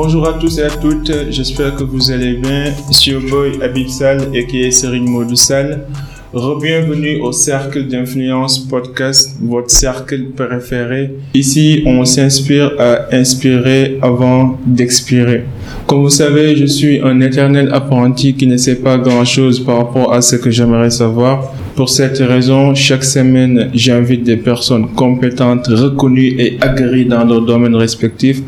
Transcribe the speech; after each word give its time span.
Bonjour 0.00 0.28
à 0.28 0.34
tous 0.34 0.60
et 0.60 0.62
à 0.62 0.70
toutes, 0.70 1.10
j'espère 1.28 1.74
que 1.74 1.82
vous 1.82 2.12
allez 2.12 2.34
bien. 2.34 2.72
Au 3.16 3.20
boy 3.28 3.60
Abib 3.60 3.88
Sal 3.88 4.28
et 4.32 4.46
qui 4.46 4.62
est 4.62 4.70
Serine 4.70 5.10
Modou 5.10 5.34
Sal. 5.34 5.86
Bienvenue 6.32 7.20
au 7.20 7.32
Cercle 7.32 7.88
d'Influence 7.88 8.60
Podcast, 8.60 9.36
votre 9.42 9.72
cercle 9.72 10.26
préféré. 10.36 11.10
Ici, 11.34 11.82
on 11.84 12.04
s'inspire 12.04 12.74
à 12.78 13.12
inspirer 13.12 13.98
avant 14.00 14.56
d'expirer. 14.64 15.42
Comme 15.88 16.02
vous 16.02 16.10
savez, 16.10 16.54
je 16.54 16.66
suis 16.66 17.00
un 17.00 17.20
éternel 17.20 17.68
apprenti 17.72 18.34
qui 18.34 18.46
ne 18.46 18.56
sait 18.56 18.76
pas 18.76 18.98
grand-chose 18.98 19.58
par 19.58 19.78
rapport 19.78 20.12
à 20.12 20.22
ce 20.22 20.36
que 20.36 20.52
j'aimerais 20.52 20.90
savoir. 20.90 21.52
Pour 21.74 21.88
cette 21.88 22.18
raison, 22.18 22.72
chaque 22.74 23.04
semaine, 23.04 23.70
j'invite 23.74 24.22
des 24.22 24.36
personnes 24.36 24.94
compétentes, 24.94 25.66
reconnues 25.66 26.36
et 26.38 26.56
aguerries 26.60 27.06
dans 27.06 27.24
leurs 27.24 27.42
domaines 27.42 27.76
respectifs 27.76 28.42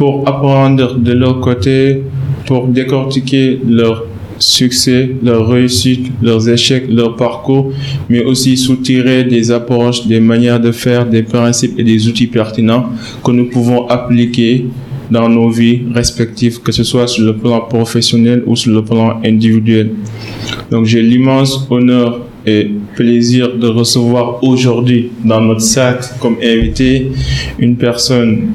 pour 0.00 0.26
apprendre 0.26 0.94
de 0.94 1.12
leur 1.12 1.40
côté, 1.40 2.02
pour 2.46 2.66
décortiquer 2.68 3.60
leur 3.68 4.06
succès, 4.38 5.10
leurs 5.22 5.46
réussites, 5.46 6.10
leurs 6.22 6.48
échecs, 6.48 6.86
leur 6.88 7.16
parcours, 7.16 7.70
mais 8.08 8.24
aussi 8.24 8.56
soutirer 8.56 9.24
des 9.24 9.50
approches, 9.50 10.06
des 10.06 10.18
manières 10.18 10.58
de 10.58 10.72
faire, 10.72 11.04
des 11.04 11.22
principes 11.22 11.78
et 11.78 11.84
des 11.84 12.08
outils 12.08 12.28
pertinents 12.28 12.86
que 13.22 13.30
nous 13.30 13.50
pouvons 13.50 13.88
appliquer 13.88 14.64
dans 15.10 15.28
nos 15.28 15.50
vies 15.50 15.82
respectives, 15.92 16.62
que 16.62 16.72
ce 16.72 16.82
soit 16.82 17.06
sur 17.06 17.26
le 17.26 17.36
plan 17.36 17.60
professionnel 17.60 18.42
ou 18.46 18.56
sur 18.56 18.72
le 18.72 18.82
plan 18.82 19.20
individuel. 19.22 19.90
Donc 20.70 20.86
j'ai 20.86 21.02
l'immense 21.02 21.66
honneur 21.68 22.20
et 22.46 22.70
plaisir 22.96 23.54
de 23.54 23.66
recevoir 23.66 24.42
aujourd'hui 24.42 25.10
dans 25.22 25.42
notre 25.42 25.60
sac 25.60 26.18
comme 26.20 26.36
invité 26.42 27.12
une 27.58 27.76
personne 27.76 28.52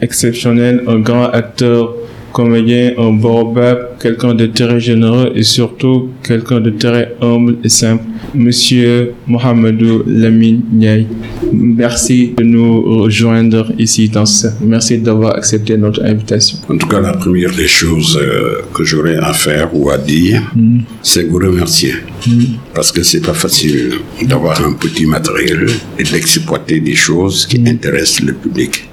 exceptionnelle, 0.00 0.82
un 0.86 0.98
grand 1.00 1.26
acteur 1.26 1.94
comédien, 2.36 2.92
un 2.98 3.12
baobab, 3.12 3.96
quelqu'un 3.98 4.34
de 4.34 4.44
très 4.44 4.78
généreux 4.78 5.32
et 5.34 5.42
surtout 5.42 6.10
quelqu'un 6.22 6.60
de 6.60 6.68
très 6.68 7.14
humble 7.22 7.56
et 7.64 7.70
simple. 7.70 8.04
Monsieur 8.34 9.12
Mohamedou 9.26 10.02
Lamine 10.06 10.60
Niaï, 10.70 11.06
merci 11.50 12.34
de 12.36 12.44
nous 12.44 13.02
rejoindre 13.04 13.72
ici 13.78 14.10
dans 14.10 14.26
ce... 14.26 14.48
Merci 14.60 14.98
d'avoir 14.98 15.34
accepté 15.36 15.78
notre 15.78 16.04
invitation. 16.04 16.58
En 16.68 16.76
tout 16.76 16.86
cas, 16.86 17.00
la 17.00 17.14
première 17.14 17.54
des 17.54 17.66
choses 17.66 18.18
euh, 18.20 18.60
que 18.74 18.84
j'aurais 18.84 19.16
à 19.16 19.32
faire 19.32 19.70
ou 19.72 19.88
à 19.88 19.96
dire, 19.96 20.42
mm. 20.54 20.80
c'est 21.02 21.24
vous 21.24 21.38
remercier. 21.38 21.94
Mm. 22.26 22.44
Parce 22.74 22.92
que 22.92 23.02
c'est 23.02 23.24
pas 23.24 23.32
facile 23.32 23.94
d'avoir 24.20 24.62
un 24.62 24.74
petit 24.74 25.06
matériel 25.06 25.68
et 25.98 26.02
d'exploiter 26.02 26.80
des 26.80 26.94
choses 26.94 27.46
qui 27.46 27.58
mm. 27.60 27.66
intéressent 27.68 28.26
le 28.26 28.34
public. 28.34 28.90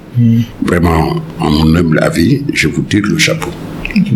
Vraiment, 0.64 1.16
en 1.40 1.50
mon 1.50 1.74
humble 1.74 1.98
avis, 2.00 2.42
je 2.52 2.68
vous 2.68 2.82
tire 2.82 3.02
le 3.04 3.18
chapeau. 3.18 3.50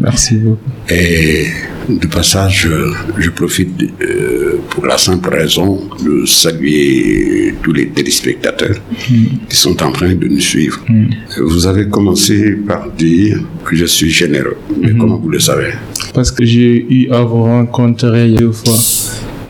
Merci 0.01 0.37
beaucoup. 0.37 0.59
Et 0.91 1.47
de 1.89 2.07
passage, 2.07 2.69
je 3.17 3.31
profite 3.31 3.83
euh, 4.01 4.59
pour 4.71 4.87
la 4.87 4.99
simple 4.99 5.31
raison 5.35 5.81
de 6.05 6.27
saluer 6.27 7.55
tous 7.63 7.73
les 7.73 7.89
téléspectateurs 7.89 8.77
qui 8.99 9.39
sont 9.49 9.83
en 9.83 9.93
train 9.93 10.15
de 10.15 10.27
nous 10.29 10.41
suivre. 10.41 10.85
Vous 11.41 11.67
avez 11.67 11.89
commencé 11.89 12.53
par 12.67 12.91
dire 12.91 13.39
que 13.65 13.77
je 13.77 13.87
suis 13.87 14.11
généreux. 14.11 14.57
Mais 14.81 14.93
comment 14.93 15.17
vous 15.17 15.31
le 15.31 15.41
savez? 15.41 15.73
Parce 16.15 16.31
que 16.31 16.45
j'ai 16.45 16.87
eu 16.91 17.11
à 17.11 17.23
vous 17.23 17.43
rencontrer 17.45 18.31
deux 18.31 18.53
fois. 18.53 18.77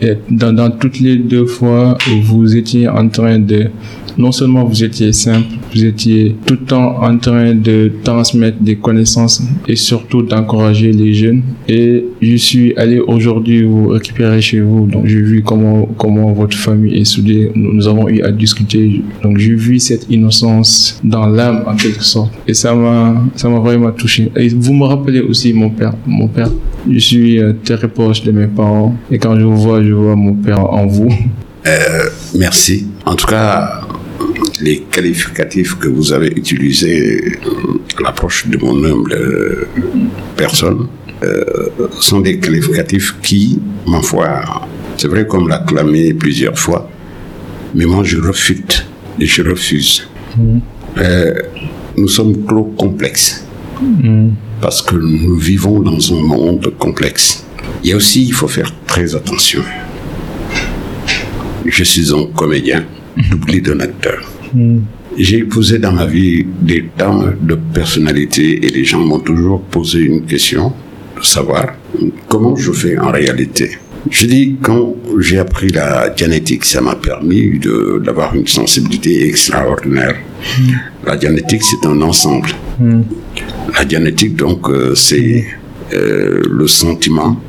Et 0.01 0.15
dans, 0.31 0.53
dans 0.53 0.71
toutes 0.71 1.01
les 1.01 1.17
deux 1.17 1.47
fois, 1.47 1.99
vous 2.23 2.57
étiez 2.57 2.87
en 2.89 3.09
train 3.09 3.39
de 3.39 3.69
non 4.17 4.33
seulement 4.33 4.65
vous 4.65 4.83
étiez 4.83 5.13
simple, 5.13 5.47
vous 5.75 5.85
étiez 5.85 6.37
tout 6.47 6.55
le 6.55 6.67
temps 6.67 7.03
en 7.03 7.19
train 7.19 7.55
de 7.55 7.93
transmettre 8.03 8.59
des 8.61 8.77
connaissances 8.77 9.43
et 9.67 9.77
surtout 9.77 10.23
d'encourager 10.23 10.93
les 10.93 11.15
jeunes. 11.15 11.43
Et 11.69 12.05
je 12.21 12.37
suis 12.37 12.75
allé 12.77 12.99
aujourd'hui 12.99 13.63
vous 13.63 13.89
récupérer 13.89 14.41
chez 14.41 14.61
vous. 14.61 14.87
Donc 14.87 15.07
j'ai 15.07 15.21
vu 15.21 15.43
comment 15.43 15.87
comment 15.97 16.33
votre 16.33 16.57
famille 16.57 16.97
est 17.01 17.05
soudée. 17.05 17.51
Nous, 17.55 17.87
avons 17.87 18.09
eu 18.09 18.23
à 18.23 18.31
discuter. 18.31 19.03
Donc 19.23 19.39
j'ai 19.39 19.55
vu 19.55 19.79
cette 19.79 20.07
innocence 20.11 21.01
dans 21.05 21.27
l'âme 21.27 21.65
en 21.67 21.77
quelque 21.77 22.03
sorte. 22.03 22.33
Et 22.47 22.55
ça 22.55 22.75
m'a 22.75 23.21
vraiment 23.61 23.93
touché. 23.93 24.31
Et 24.37 24.49
vous 24.49 24.73
me 24.73 24.85
rappelez 24.85 25.21
aussi 25.21 25.53
mon 25.53 25.71
père. 25.71 25.95
Mon 26.07 26.29
père. 26.29 26.51
Je 26.91 26.99
suis 26.99 27.39
euh, 27.39 27.53
très 27.65 27.89
proche 27.89 28.23
de 28.23 28.31
mes 28.33 28.47
parents. 28.47 28.95
Et 29.11 29.19
quand 29.19 29.39
je 29.39 29.45
vous 29.45 29.57
vois, 29.57 29.83
je 29.83 29.93
vois 29.93 30.17
mon 30.17 30.35
père 30.35 30.61
en 30.73 30.87
vous. 30.87 31.13
Euh, 31.67 32.09
merci. 32.35 32.87
En 33.05 33.15
tout 33.15 33.27
cas, 33.27 33.81
les 34.61 34.81
qualificatifs 34.81 35.79
que 35.79 35.89
vous 35.89 36.13
avez 36.13 36.29
utilisés 36.29 37.39
à 37.99 38.03
l'approche 38.03 38.47
de 38.47 38.57
mon 38.59 38.83
humble 38.85 39.13
euh, 39.13 39.69
personne 40.37 40.89
euh, 41.23 41.45
sont 42.01 42.21
des 42.21 42.39
qualificatifs 42.39 43.17
qui, 43.23 43.61
ma 43.87 44.01
foi, 44.01 44.67
c'est 44.97 45.09
vrai 45.09 45.27
qu'on 45.27 45.47
l'a 45.47 45.59
clamé 45.59 46.15
plusieurs 46.15 46.59
fois, 46.59 46.91
mais 47.75 47.87
moi 47.87 48.05
je 48.05 48.19
refute 48.19 48.87
et 49.19 49.27
je 49.27 49.43
refuse. 49.43 50.09
Mm. 50.37 50.59
Euh, 50.99 51.35
nous 51.97 52.09
sommes 52.09 52.45
trop 52.47 52.65
complexes 52.77 53.45
mm. 53.81 54.29
parce 54.61 54.83
que 54.83 54.95
nous 54.95 55.37
vivons 55.37 55.81
dans 55.81 56.13
un 56.13 56.23
monde 56.23 56.73
complexe. 56.79 57.45
Et 57.85 57.95
aussi, 57.95 58.25
il 58.25 58.33
faut 58.33 58.49
faire 58.49 58.73
très 58.87 59.15
attention. 59.15 59.63
Je 61.67 61.85
suis 61.85 62.13
un 62.13 62.27
comédien, 62.35 62.85
doublé 63.31 63.61
d'un 63.61 63.81
acteur. 63.81 64.38
J'ai 65.17 65.39
épousé 65.39 65.79
dans 65.79 65.93
ma 65.93 66.07
vie 66.07 66.47
des 66.61 66.85
dames 66.97 67.37
de 67.41 67.55
personnalité 67.73 68.65
et 68.65 68.71
les 68.71 68.85
gens 68.85 69.01
m'ont 69.01 69.19
toujours 69.21 69.61
posé 69.63 70.01
une 70.01 70.23
question 70.25 70.73
de 71.19 71.25
savoir 71.25 71.67
comment 72.29 72.55
je 72.57 72.71
fais 72.73 72.99
en 72.99 73.11
réalité. 73.11 73.71
Je 74.11 74.27
dis, 74.27 74.57
quand 74.63 74.95
j'ai 75.19 75.39
appris 75.39 75.69
la 75.69 76.15
génétique, 76.15 76.65
ça 76.65 76.81
m'a 76.81 76.95
permis 76.95 77.59
d'avoir 78.05 78.35
une 78.35 78.47
sensibilité 78.47 79.27
extraordinaire. 79.29 80.17
La 81.05 81.19
génétique, 81.19 81.63
c'est 81.65 81.87
un 81.87 82.01
ensemble. 82.03 82.49
La 83.77 83.87
génétique, 83.89 84.37
donc, 84.37 84.69
euh, 84.71 84.95
c'est 84.95 85.45
euh, 85.93 86.43
le 86.49 86.67
sentiment 86.67 87.41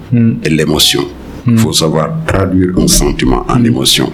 et 0.44 0.50
l'émotion. 0.50 1.04
Il 1.48 1.58
faut 1.58 1.74
savoir 1.74 2.14
traduire 2.26 2.72
un 2.78 2.88
sentiment 2.88 3.46
en 3.48 3.64
émotion. 3.64 4.12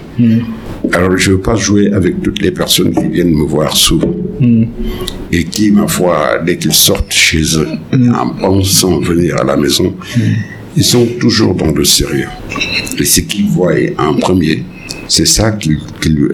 Alors, 0.92 1.16
je 1.16 1.30
ne 1.30 1.36
veux 1.36 1.42
pas 1.42 1.56
jouer 1.56 1.92
avec 1.92 2.22
toutes 2.22 2.40
les 2.42 2.50
personnes 2.50 2.92
qui 2.94 3.08
viennent 3.08 3.34
me 3.34 3.44
voir 3.44 3.76
souvent 3.76 4.14
hmm. 4.40 4.64
et 5.32 5.44
qui, 5.44 5.70
ma 5.70 5.86
foi, 5.86 6.40
dès 6.44 6.56
qu'ils 6.56 6.72
sortent 6.72 7.12
chez 7.12 7.42
eux, 7.56 7.68
hmm. 7.92 8.14
en 8.14 8.28
pensant 8.30 9.00
venir 9.00 9.36
à 9.40 9.44
la 9.44 9.56
maison, 9.56 9.94
hmm. 10.16 10.20
ils 10.76 10.84
sont 10.84 11.06
toujours 11.20 11.54
dans 11.54 11.72
le 11.72 11.84
sérieux. 11.84 12.28
Et 12.98 13.04
ce 13.04 13.20
qu'ils 13.22 13.46
voient 13.48 13.74
en 13.98 14.14
premier, 14.14 14.62
c'est 15.08 15.26
ça 15.26 15.52
qu'ils 15.52 15.78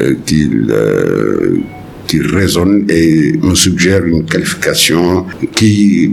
euh, 0.00 0.16
euh, 0.70 1.58
qui 2.06 2.20
résonne 2.20 2.84
et 2.88 3.32
me 3.40 3.54
suggère 3.54 4.04
une 4.04 4.24
qualification 4.24 5.26
qui 5.54 6.10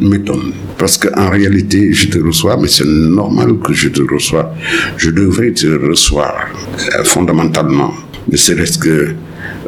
m'étonne. 0.00 0.52
Parce 0.78 0.96
qu'en 0.96 1.30
réalité, 1.30 1.92
je 1.92 2.08
te 2.08 2.18
reçois, 2.18 2.56
mais 2.56 2.68
c'est 2.68 2.86
normal 2.86 3.58
que 3.64 3.72
je 3.72 3.88
te 3.88 4.02
reçois. 4.02 4.54
Je 4.96 5.10
devrais 5.10 5.52
te 5.52 5.66
recevoir 5.66 6.46
euh, 6.94 7.04
fondamentalement, 7.04 7.92
ne 8.30 8.36
serait-ce 8.36 8.78
que 8.78 9.08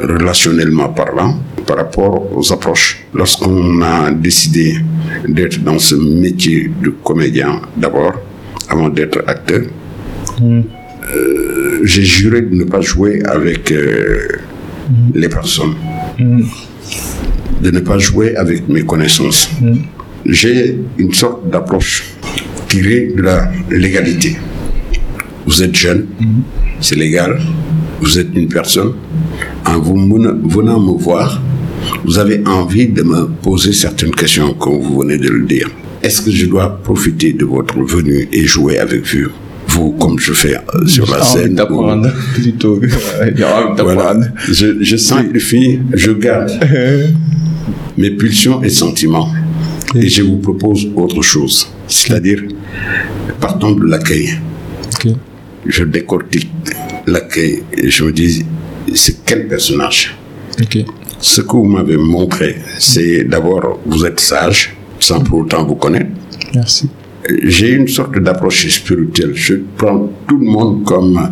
relationnellement 0.00 0.88
parlant, 0.90 1.38
par 1.66 1.76
rapport 1.76 2.36
aux 2.36 2.52
approches. 2.52 3.04
Lorsqu'on 3.14 3.82
a 3.82 4.10
décidé 4.10 4.76
d'être 5.28 5.62
dans 5.62 5.78
ce 5.78 5.94
métier 5.94 6.70
de 6.82 6.90
comédien 7.02 7.60
d'abord, 7.76 8.14
avant 8.68 8.88
d'être 8.88 9.22
acteur, 9.26 9.62
mm. 10.40 10.60
euh, 11.14 11.80
j'ai 11.84 12.04
juré 12.04 12.42
de 12.42 12.54
ne 12.54 12.64
pas 12.64 12.80
jouer 12.80 13.22
avec 13.24 13.70
euh. 13.72 14.26
Les 15.14 15.28
personnes, 15.28 15.74
mm. 16.18 16.42
de 17.62 17.70
ne 17.70 17.80
pas 17.80 17.98
jouer 17.98 18.36
avec 18.36 18.68
mes 18.68 18.82
connaissances. 18.82 19.50
Mm. 19.60 19.76
J'ai 20.26 20.78
une 20.98 21.12
sorte 21.12 21.50
d'approche 21.50 22.04
tirée 22.68 23.12
de 23.16 23.22
la 23.22 23.50
légalité. 23.70 24.36
Vous 25.46 25.62
êtes 25.62 25.74
jeune, 25.74 26.06
c'est 26.80 26.96
légal, 26.96 27.40
vous 28.00 28.18
êtes 28.18 28.28
une 28.34 28.48
personne, 28.48 28.92
en 29.66 29.78
vous 29.78 29.96
venant 29.96 30.80
me 30.80 30.96
voir, 30.98 31.42
vous 32.04 32.18
avez 32.18 32.42
envie 32.46 32.88
de 32.88 33.02
me 33.02 33.26
poser 33.26 33.72
certaines 33.72 34.12
questions, 34.12 34.54
comme 34.54 34.80
vous 34.80 35.00
venez 35.00 35.18
de 35.18 35.28
le 35.28 35.44
dire. 35.46 35.68
Est-ce 36.02 36.22
que 36.22 36.30
je 36.30 36.46
dois 36.46 36.82
profiter 36.82 37.32
de 37.32 37.44
votre 37.44 37.80
venue 37.82 38.28
et 38.32 38.44
jouer 38.44 38.78
avec 38.78 39.04
vous? 39.06 39.30
Vous, 39.82 39.92
comme 39.92 40.18
je 40.18 40.32
fais 40.32 40.56
euh, 40.56 40.86
sur 40.86 41.10
la 41.10 41.22
scène. 41.22 41.54
d'apprendre, 41.54 42.08
plutôt. 42.34 42.80
Je, 44.48 44.82
je 44.82 44.96
simplifie, 44.96 45.80
je 45.94 46.12
garde 46.12 46.52
mes 47.98 48.10
pulsions 48.10 48.62
et 48.62 48.70
sentiments. 48.70 49.28
Et 49.94 50.08
je 50.08 50.22
vous 50.22 50.38
propose 50.38 50.88
autre 50.96 51.20
chose. 51.22 51.68
C'est-à-dire, 51.86 52.42
partons 53.40 53.72
de 53.72 53.84
l'accueil. 53.84 54.30
Je 55.66 55.84
décortique 55.84 56.50
l'accueil 57.06 57.62
et 57.76 57.90
je 57.90 58.04
me 58.04 58.12
dis, 58.12 58.44
c'est 58.94 59.24
quel 59.24 59.48
personnage? 59.48 60.16
Ce 61.20 61.40
que 61.40 61.52
vous 61.52 61.64
m'avez 61.64 61.96
montré, 61.96 62.56
c'est 62.78 63.24
d'abord, 63.24 63.80
vous 63.86 64.04
êtes 64.06 64.20
sage, 64.20 64.74
sans 64.98 65.20
pour 65.20 65.40
autant 65.40 65.64
vous 65.64 65.76
connaître. 65.76 66.10
Merci. 66.54 66.88
J'ai 67.44 67.70
une 67.70 67.88
sorte 67.88 68.18
d'approche 68.18 68.66
spirituelle. 68.68 69.32
Je 69.34 69.54
prends 69.76 70.10
tout 70.28 70.38
le 70.38 70.46
monde 70.46 70.84
comme, 70.84 71.30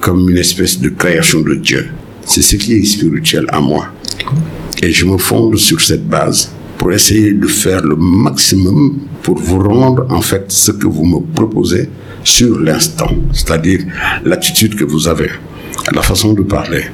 comme 0.00 0.28
une 0.28 0.36
espèce 0.36 0.78
de 0.80 0.90
création 0.90 1.40
de 1.40 1.54
Dieu. 1.54 1.88
C'est 2.24 2.42
ce 2.42 2.56
qui 2.56 2.74
est 2.74 2.84
spirituel 2.84 3.46
à 3.48 3.60
moi. 3.60 3.88
Et 4.82 4.92
je 4.92 5.06
me 5.06 5.16
fonde 5.16 5.56
sur 5.56 5.80
cette 5.80 6.06
base 6.06 6.52
pour 6.76 6.92
essayer 6.92 7.32
de 7.32 7.46
faire 7.46 7.82
le 7.82 7.96
maximum 7.96 8.98
pour 9.22 9.38
vous 9.38 9.58
rendre 9.58 10.06
en 10.10 10.20
fait 10.20 10.44
ce 10.48 10.70
que 10.72 10.86
vous 10.86 11.04
me 11.04 11.20
proposez 11.34 11.88
sur 12.22 12.58
l'instant, 12.60 13.10
c'est-à-dire 13.32 13.80
l'attitude 14.24 14.76
que 14.76 14.84
vous 14.84 15.08
avez, 15.08 15.30
la 15.92 16.02
façon 16.02 16.34
de 16.34 16.42
parler, 16.42 16.84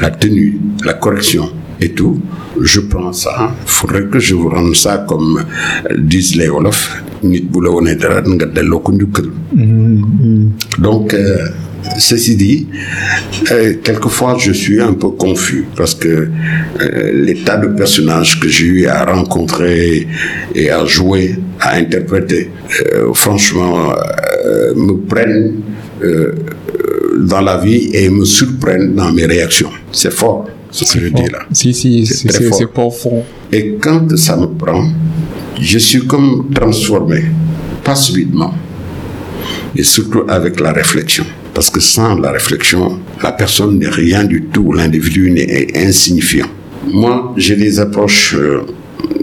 la 0.00 0.10
tenue, 0.10 0.60
la 0.84 0.94
correction 0.94 1.50
et 1.80 1.90
tout. 1.90 2.20
Je 2.60 2.80
prends 2.80 3.12
ça. 3.12 3.54
Il 3.64 3.70
faudrait 3.70 4.06
que 4.06 4.18
je 4.18 4.34
vous 4.34 4.48
rende 4.48 4.74
ça 4.74 5.04
comme 5.08 5.44
disent 5.98 6.36
les 6.36 6.48
Wolof. 6.48 7.02
Nit 7.22 7.44
bu 7.50 7.60
la 7.62 7.70
wonee 7.70 7.94
dara 7.96 8.20
nga 8.26 8.46
delloo 8.46 8.80
ko 8.80 8.92
njukkal. 8.92 9.28
Donc, 10.78 11.14
euh, 11.14 11.48
ceci 11.98 12.36
dit, 12.36 12.66
euh, 13.52 13.74
quelquefois 13.82 14.36
je 14.38 14.52
suis 14.52 14.80
un 14.80 14.94
peu 14.94 15.08
confus 15.10 15.64
parce 15.76 15.94
que 15.94 16.08
euh, 16.80 17.12
les 17.12 17.36
tas 17.44 17.56
de 17.58 17.68
personnages 17.68 18.40
que 18.40 18.48
j'ai 18.48 18.66
eu 18.66 18.86
à 18.86 19.04
rencontrer 19.04 20.06
et 20.54 20.70
à 20.70 20.84
jouer, 20.84 21.36
à 21.60 21.76
interpréter, 21.76 22.50
euh, 22.94 23.12
franchement, 23.12 23.92
me 24.76 24.94
prennent 25.06 25.54
dans 27.20 27.40
la 27.40 27.58
vie 27.58 27.90
et 27.94 28.08
me 28.10 28.24
surprennent 28.24 28.94
dans 28.94 29.12
mes 29.12 29.26
réactions. 29.26 29.70
C'est 29.92 30.12
fort 30.12 30.46
ce 30.70 30.84
que 30.92 31.00
je 31.04 31.08
dis 31.08 31.30
là. 31.30 31.40
Si, 31.52 31.72
si, 31.72 32.04
c'est 32.06 32.66
profond. 32.72 33.22
Et 33.52 33.76
quand 33.80 34.16
ça 34.16 34.36
me 34.36 34.46
prend, 34.46 34.84
je 35.60 35.78
suis 35.78 36.06
comme 36.06 36.50
transformé, 36.54 37.24
pas 37.82 37.94
subitement, 37.94 38.54
et 39.76 39.82
surtout 39.82 40.22
avec 40.28 40.60
la 40.60 40.72
réflexion. 40.72 41.24
Parce 41.52 41.70
que 41.70 41.80
sans 41.80 42.16
la 42.16 42.32
réflexion, 42.32 42.98
la 43.22 43.32
personne 43.32 43.78
n'est 43.78 43.88
rien 43.88 44.24
du 44.24 44.44
tout, 44.44 44.72
l'individu 44.72 45.30
n'est 45.30 45.76
insignifiant. 45.76 46.46
Moi, 46.86 47.32
j'ai 47.36 47.56
des 47.56 47.80
approches 47.80 48.34
euh, 48.34 48.62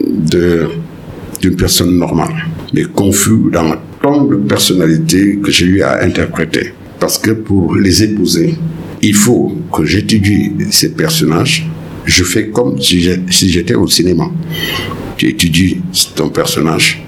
de 0.07 0.69
d'une 1.41 1.55
personne 1.55 1.97
normale, 1.97 2.45
mais 2.71 2.83
confus 2.83 3.49
dans 3.51 3.75
tant 4.01 4.23
de 4.25 4.35
personnalités 4.35 5.39
que 5.43 5.51
j'ai 5.51 5.65
eu 5.65 5.81
à 5.81 6.03
interpréter. 6.03 6.73
Parce 6.99 7.17
que 7.17 7.31
pour 7.31 7.75
les 7.75 8.03
épouser, 8.03 8.55
il 9.01 9.15
faut 9.15 9.57
que 9.73 9.83
j'étudie 9.83 10.51
ces 10.69 10.93
personnages. 10.93 11.67
Je 12.05 12.23
fais 12.23 12.49
comme 12.49 12.79
si 12.79 13.01
j'étais 13.31 13.73
au 13.73 13.87
cinéma. 13.87 14.29
Tu 15.21 15.29
étudies 15.29 15.77
ton 16.15 16.29
personnage. 16.29 16.99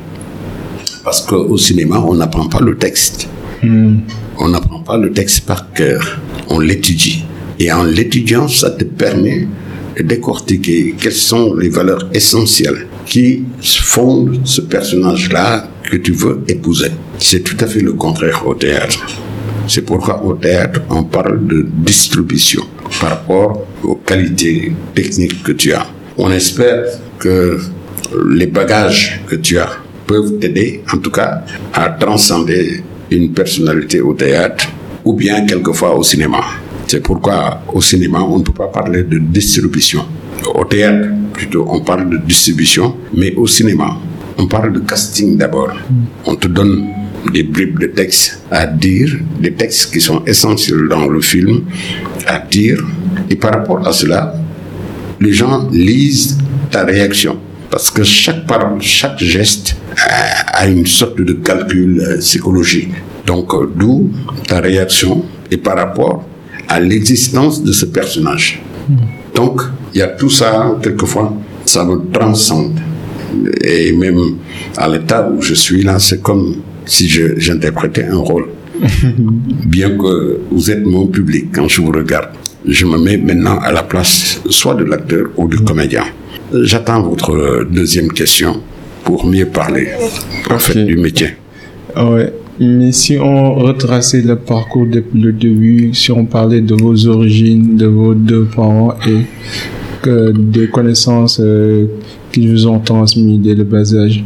Parce 1.04 1.22
qu'au 1.22 1.58
cinéma, 1.58 1.98
on 1.98 2.14
n'apprend 2.14 2.48
pas 2.48 2.60
le 2.60 2.78
texte. 2.78 3.28
On 3.64 4.50
n'apprend 4.50 4.82
pas 4.82 5.00
le 5.00 5.12
texte 5.12 5.48
par 5.48 5.74
cœur. 5.74 6.20
On 6.48 6.60
l'étudie. 6.60 7.26
Et 7.58 7.72
en 7.72 7.84
l'étudiant, 7.84 8.48
ça 8.48 8.70
te 8.70 8.84
permet 8.84 9.48
de 9.98 10.04
décortiquer 10.04 10.94
quelles 10.96 11.12
sont 11.12 11.56
les 11.56 11.70
valeurs 11.70 12.08
essentielles 12.14 12.86
qui 13.08 13.46
fondent 13.64 14.42
ce 14.44 14.62
personnage-là 14.62 15.68
que 15.82 15.98
tu 15.98 16.12
veux 16.12 16.44
épouser. 16.48 16.92
C'est 17.18 17.44
tout 17.44 17.58
à 17.62 17.66
fait 17.66 17.82
le 17.82 17.94
contraire 17.94 18.46
au 18.46 18.54
théâtre. 18.54 19.08
C'est 19.68 19.82
pourquoi 19.82 20.24
au 20.24 20.34
théâtre, 20.36 20.82
on 20.92 21.04
parle 21.04 21.48
de 21.48 21.66
distribution 21.68 22.62
par 23.02 23.10
rapport 23.10 23.66
aux 23.82 23.96
qualités 23.96 24.72
techniques 24.94 25.42
que 25.42 25.54
tu 25.54 25.74
as. 25.74 25.88
On 26.16 26.30
espère 26.32 26.86
que 27.18 27.58
les 28.36 28.48
bagages 28.48 29.22
que 29.28 29.36
tu 29.36 29.58
as 29.58 29.70
peuvent 30.06 30.38
t'aider, 30.40 30.82
en 30.94 30.98
tout 30.98 31.12
cas, 31.12 31.44
à 31.74 31.90
transcender 31.90 32.84
une 33.12 33.32
personnalité 33.32 34.02
au 34.02 34.14
théâtre 34.14 34.68
ou 35.04 35.14
bien 35.14 35.46
quelquefois 35.46 35.96
au 35.96 36.04
cinéma. 36.04 36.42
C'est 36.88 37.02
pourquoi 37.02 37.62
au 37.74 37.82
cinéma, 37.82 38.22
on 38.22 38.40
ne 38.40 38.44
peut 38.44 38.54
pas 38.54 38.68
parler 38.68 39.04
de 39.04 39.18
distribution. 39.18 40.06
Au 40.54 40.66
théâtre, 40.66 41.08
plutôt, 41.34 41.66
on 41.70 41.82
parle 41.82 42.10
de 42.10 42.18
distribution, 42.18 42.96
mais 43.16 43.34
au 43.36 43.48
cinéma, 43.48 43.98
on 44.38 44.48
parle 44.48 44.74
de 44.74 44.80
casting 44.80 45.38
d'abord. 45.38 45.74
On 46.26 46.36
te 46.36 46.48
donne 46.48 46.88
des 47.32 47.44
bribes 47.44 47.80
de 47.80 47.88
textes 47.88 48.42
à 48.52 48.68
dire, 48.68 49.10
des 49.40 49.54
textes 49.54 49.94
qui 49.94 50.02
sont 50.02 50.24
essentiels 50.26 50.88
dans 50.90 51.08
le 51.08 51.22
film 51.22 51.64
à 52.28 52.40
dire, 52.40 52.84
et 53.30 53.36
par 53.36 53.54
rapport 53.54 53.88
à 53.88 53.94
cela, 53.94 54.36
les 55.20 55.32
gens 55.32 55.70
lisent 55.72 56.38
ta 56.70 56.84
réaction. 56.84 57.38
Parce 57.74 57.90
que 57.90 58.04
chaque 58.04 58.46
parole, 58.46 58.80
chaque 58.82 59.18
geste 59.18 59.76
a, 59.98 60.60
a 60.62 60.68
une 60.68 60.86
sorte 60.86 61.20
de 61.20 61.34
calcul 61.34 62.00
euh, 62.00 62.20
psychologique. 62.20 62.92
Donc, 63.26 63.52
euh, 63.56 63.68
d'où 63.76 64.12
ta 64.48 64.60
réaction 64.60 65.26
et 65.50 65.58
par 65.58 65.78
rapport 65.78 66.24
à 66.68 66.80
l'existence 66.80 67.64
de 67.64 67.72
ce 67.72 67.88
personnage. 67.88 68.62
Donc, 69.34 69.62
il 69.92 69.98
y 69.98 70.02
a 70.04 70.10
tout 70.10 70.30
ça, 70.30 70.78
quelquefois, 70.84 71.34
ça 71.66 71.84
me 71.84 72.12
transcende. 72.12 72.80
Et 73.64 73.92
même 73.92 74.38
à 74.78 74.88
l'état 74.88 75.28
où 75.28 75.42
je 75.42 75.56
suis 75.56 75.82
là, 75.82 75.98
c'est 75.98 76.22
comme 76.22 76.58
si 76.86 77.10
j'interprétais 77.10 78.06
un 78.06 78.18
rôle. 78.18 78.50
Bien 79.66 79.98
que 79.98 80.42
vous 80.52 80.70
êtes 80.70 80.86
mon 80.86 81.08
public 81.08 81.48
quand 81.52 81.68
je 81.68 81.82
vous 81.82 81.92
regarde, 81.92 82.30
je 82.68 82.86
me 82.86 83.00
mets 83.00 83.18
maintenant 83.18 83.58
à 83.58 83.72
la 83.72 83.82
place 83.82 84.42
soit 84.48 84.76
de 84.76 84.84
l'acteur 84.84 85.26
ou 85.38 85.48
du 85.48 85.58
comédien. 85.58 86.04
J'attends 86.62 87.02
votre 87.02 87.66
deuxième 87.70 88.12
question 88.12 88.62
pour 89.04 89.26
mieux 89.26 89.48
parler 89.48 89.90
en 90.50 90.60
fait 90.60 90.86
du 90.86 90.98
métier. 90.98 91.30
Ouais. 91.96 92.32
Mais 92.60 92.92
si 92.92 93.18
on 93.18 93.56
retraçait 93.56 94.22
le 94.22 94.36
parcours 94.36 94.86
depuis 94.86 95.20
le 95.20 95.34
début, 95.34 95.94
si 95.94 96.12
on 96.12 96.26
parlait 96.26 96.62
de 96.62 96.76
vos 96.76 97.08
origines, 97.08 97.76
de 97.76 97.88
vos 97.88 98.14
deux 98.14 98.46
parents 98.46 98.94
et 99.08 99.26
que 100.04 100.32
des 100.32 100.68
connaissances 100.68 101.40
euh, 101.44 101.88
qu'ils 102.32 102.52
vous 102.52 102.68
ont 102.68 102.80
transmises 102.80 103.40
dès 103.40 103.56
le 103.56 103.64
bas 103.64 103.96
âge? 103.96 104.24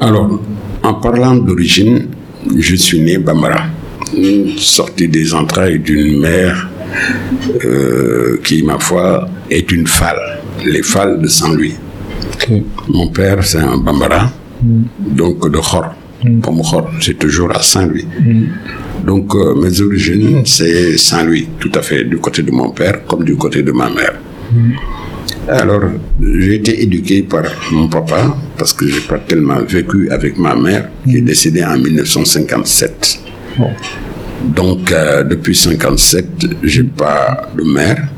Alors, 0.00 0.40
en 0.82 0.94
parlant 0.94 1.36
d'origine, 1.36 2.06
je 2.56 2.74
suis 2.76 3.00
né 3.00 3.18
Bambara, 3.18 3.66
sorti 4.56 5.08
des 5.08 5.34
entrailles 5.34 5.78
d'une 5.80 6.20
mère 6.20 6.70
euh, 7.64 8.38
qui, 8.42 8.62
ma 8.62 8.78
foi, 8.78 9.28
est 9.50 9.70
une 9.72 9.86
fale, 9.86 10.40
les 10.64 10.82
fales 10.82 11.20
de 11.20 11.28
Saint-Louis. 11.28 11.74
Mon 12.88 13.08
père, 13.08 13.44
c'est 13.44 13.58
un 13.58 13.76
Bambara, 13.78 14.30
donc 14.62 15.50
de 15.50 15.58
Khor. 15.58 15.94
Comme 16.42 16.62
Khor, 16.62 16.90
c'est 17.00 17.18
toujours 17.18 17.54
à 17.54 17.62
Saint-Louis. 17.62 18.06
Donc, 19.04 19.34
euh, 19.34 19.54
mes 19.54 19.80
origines, 19.82 20.42
c'est 20.46 20.96
Saint-Louis, 20.96 21.48
tout 21.60 21.70
à 21.74 21.82
fait, 21.82 22.04
du 22.04 22.16
côté 22.18 22.42
de 22.42 22.50
mon 22.50 22.70
père 22.70 23.04
comme 23.06 23.24
du 23.24 23.36
côté 23.36 23.62
de 23.62 23.72
ma 23.72 23.90
mère. 23.90 24.14
Alors, 25.48 25.82
j'ai 26.22 26.54
été 26.54 26.82
éduqué 26.82 27.22
par 27.22 27.44
mon 27.70 27.88
papa 27.88 28.34
parce 28.56 28.72
que 28.72 28.86
j'ai 28.88 29.00
pas 29.00 29.18
tellement 29.18 29.60
vécu 29.62 30.08
avec 30.10 30.38
ma 30.38 30.54
mère 30.54 30.88
qui 31.04 31.18
est 31.18 31.20
décédée 31.20 31.62
en 31.64 31.76
1957. 31.76 33.18
Bon. 33.58 33.70
Donc, 34.44 34.90
euh, 34.92 35.22
depuis 35.24 35.54
57, 35.54 36.26
j'ai 36.62 36.84
pas 36.84 37.50
de 37.56 37.62
mère. 37.64 38.08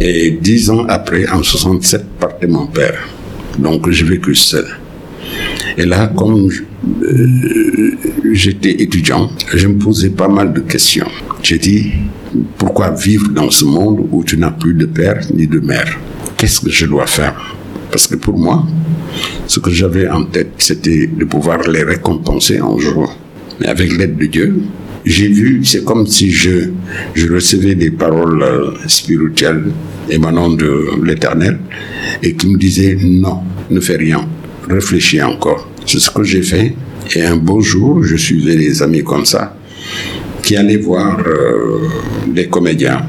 Et 0.00 0.30
dix 0.30 0.70
ans 0.70 0.84
après, 0.88 1.28
en 1.28 1.42
67, 1.42 2.04
partait 2.20 2.46
mon 2.46 2.66
père. 2.66 3.08
Donc, 3.58 3.90
j'ai 3.90 4.04
vécu 4.04 4.34
seul. 4.34 4.66
Et 5.76 5.84
là, 5.84 6.08
comme 6.08 6.50
euh, 7.02 7.90
j'étais 8.32 8.82
étudiant, 8.82 9.30
je 9.54 9.66
me 9.66 9.78
posais 9.78 10.10
pas 10.10 10.28
mal 10.28 10.52
de 10.52 10.60
questions. 10.60 11.08
J'ai 11.42 11.58
dit, 11.58 11.92
pourquoi 12.56 12.90
vivre 12.90 13.28
dans 13.28 13.50
ce 13.50 13.64
monde 13.64 14.06
où 14.10 14.24
tu 14.24 14.36
n'as 14.36 14.50
plus 14.50 14.74
de 14.74 14.86
père 14.86 15.20
ni 15.34 15.46
de 15.46 15.60
mère? 15.60 15.98
Qu'est-ce 16.36 16.60
que 16.60 16.70
je 16.70 16.86
dois 16.86 17.06
faire? 17.06 17.56
Parce 17.90 18.06
que 18.06 18.16
pour 18.16 18.38
moi, 18.38 18.64
ce 19.46 19.60
que 19.60 19.70
j'avais 19.70 20.08
en 20.08 20.24
tête, 20.24 20.52
c'était 20.58 21.06
de 21.06 21.24
pouvoir 21.24 21.62
les 21.62 21.82
récompenser 21.82 22.58
un 22.58 22.78
jour. 22.78 23.12
Mais 23.60 23.66
avec 23.66 23.96
l'aide 23.96 24.16
de 24.16 24.26
Dieu, 24.26 24.62
j'ai 25.04 25.28
vu, 25.28 25.64
c'est 25.64 25.84
comme 25.84 26.06
si 26.06 26.30
je, 26.30 26.70
je 27.14 27.32
recevais 27.32 27.74
des 27.74 27.90
paroles 27.90 28.42
euh, 28.42 28.70
spirituelles 28.86 29.64
émanant 30.10 30.50
de 30.50 31.04
l'éternel 31.04 31.58
et 32.22 32.34
qui 32.34 32.48
me 32.48 32.58
disaient 32.58 32.96
non, 33.00 33.40
ne 33.70 33.80
fais 33.80 33.96
rien, 33.96 34.26
réfléchis 34.68 35.22
encore. 35.22 35.68
C'est 35.86 35.98
ce 35.98 36.10
que 36.10 36.22
j'ai 36.22 36.42
fait. 36.42 36.74
Et 37.16 37.22
un 37.24 37.36
beau 37.36 37.60
jour, 37.60 38.02
je 38.02 38.16
suivais 38.16 38.56
des 38.56 38.82
amis 38.82 39.02
comme 39.02 39.24
ça 39.24 39.56
qui 40.42 40.56
allaient 40.56 40.76
voir 40.76 41.18
euh, 41.26 41.78
des 42.26 42.48
comédiens 42.48 43.02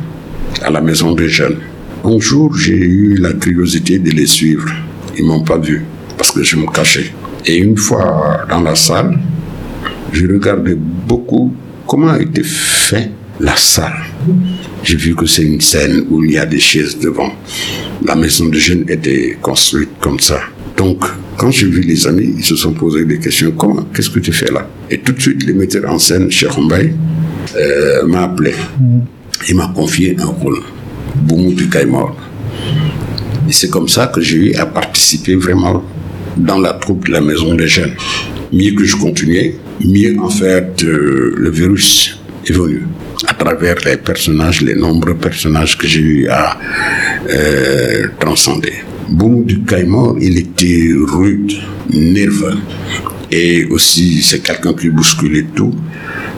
à 0.61 0.69
la 0.69 0.81
maison 0.81 1.13
des 1.13 1.29
jeunes. 1.29 1.57
Un 2.03 2.19
jour, 2.19 2.55
j'ai 2.55 2.77
eu 2.77 3.17
la 3.17 3.33
curiosité 3.33 3.99
de 3.99 4.11
les 4.11 4.25
suivre. 4.27 4.69
Ils 5.17 5.25
m'ont 5.25 5.43
pas 5.43 5.57
vu 5.57 5.83
parce 6.17 6.31
que 6.31 6.43
je 6.43 6.55
me 6.55 6.65
cachais. 6.71 7.11
Et 7.45 7.57
une 7.57 7.77
fois 7.77 8.45
dans 8.49 8.61
la 8.61 8.75
salle, 8.75 9.19
je 10.11 10.25
regardais 10.27 10.75
beaucoup 10.75 11.53
comment 11.89 12.15
était 12.15 12.43
fait 12.43 13.09
la 13.39 13.55
salle? 13.55 14.05
J'ai 14.83 14.95
vu 14.95 15.15
que 15.15 15.25
c'est 15.25 15.43
une 15.43 15.59
scène 15.59 16.05
où 16.09 16.23
il 16.23 16.31
y 16.33 16.37
a 16.37 16.45
des 16.45 16.59
chaises 16.59 16.97
devant. 16.99 17.33
La 18.05 18.15
maison 18.15 18.45
de 18.45 18.57
jeunes 18.57 18.85
était 18.87 19.37
construite 19.41 19.89
comme 19.99 20.19
ça. 20.19 20.39
Donc, 20.77 21.03
Quand 21.39 21.51
j'ai 21.51 21.67
vu 21.67 21.79
les 21.79 22.05
amis, 22.05 22.33
ils 22.37 22.43
se 22.43 22.57
sont 22.57 22.73
posés 22.73 23.05
des 23.05 23.17
questions. 23.17 23.51
Comment? 23.51 23.85
Qu'est-ce 23.93 24.09
que 24.09 24.19
tu 24.19 24.33
fais 24.33 24.51
là? 24.51 24.67
Et 24.89 24.97
tout 24.97 25.13
de 25.13 25.21
suite, 25.21 25.45
le 25.45 25.53
metteur 25.53 25.89
en 25.89 25.97
scène, 25.97 26.29
Cheikh 26.29 26.51
euh, 27.55 28.05
m'a 28.05 28.23
appelé. 28.23 28.53
Il 29.47 29.55
m'a 29.55 29.71
confié 29.73 30.17
un 30.19 30.25
rôle. 30.25 30.59
Boumou 31.15 31.53
du 31.53 31.69
Kaimor. 31.69 32.13
Et 33.47 33.53
c'est 33.53 33.69
comme 33.69 33.87
ça 33.87 34.07
que 34.07 34.19
j'ai 34.19 34.35
eu 34.35 34.53
à 34.55 34.65
participer 34.65 35.35
vraiment 35.35 35.81
dans 36.35 36.59
la 36.59 36.73
troupe 36.73 37.07
de 37.07 37.13
la 37.13 37.21
Maison 37.21 37.53
des 37.55 37.69
Jeunes. 37.69 37.95
Mieux 38.51 38.71
que 38.71 38.83
je 38.83 38.95
continuais, 38.95 39.55
mieux 39.83 40.15
en 40.19 40.29
fait 40.29 40.83
euh, 40.83 41.33
le 41.37 41.49
virus 41.51 42.19
venu 42.49 42.83
à 43.27 43.33
travers 43.33 43.75
les 43.85 43.97
personnages, 43.97 44.61
les 44.61 44.75
nombreux 44.75 45.15
personnages 45.15 45.77
que 45.77 45.87
j'ai 45.87 45.99
eu 46.01 46.27
à 46.27 46.57
euh, 47.29 48.07
transcender. 48.19 48.73
Boum 49.09 49.43
du 49.43 49.61
Caïmor, 49.63 50.17
il 50.21 50.37
était 50.37 50.89
rude, 51.07 51.53
nerveux. 51.93 52.57
Et 53.31 53.65
aussi, 53.65 54.21
c'est 54.21 54.39
quelqu'un 54.39 54.73
qui 54.73 54.89
bousculait 54.89 55.45
tout, 55.55 55.73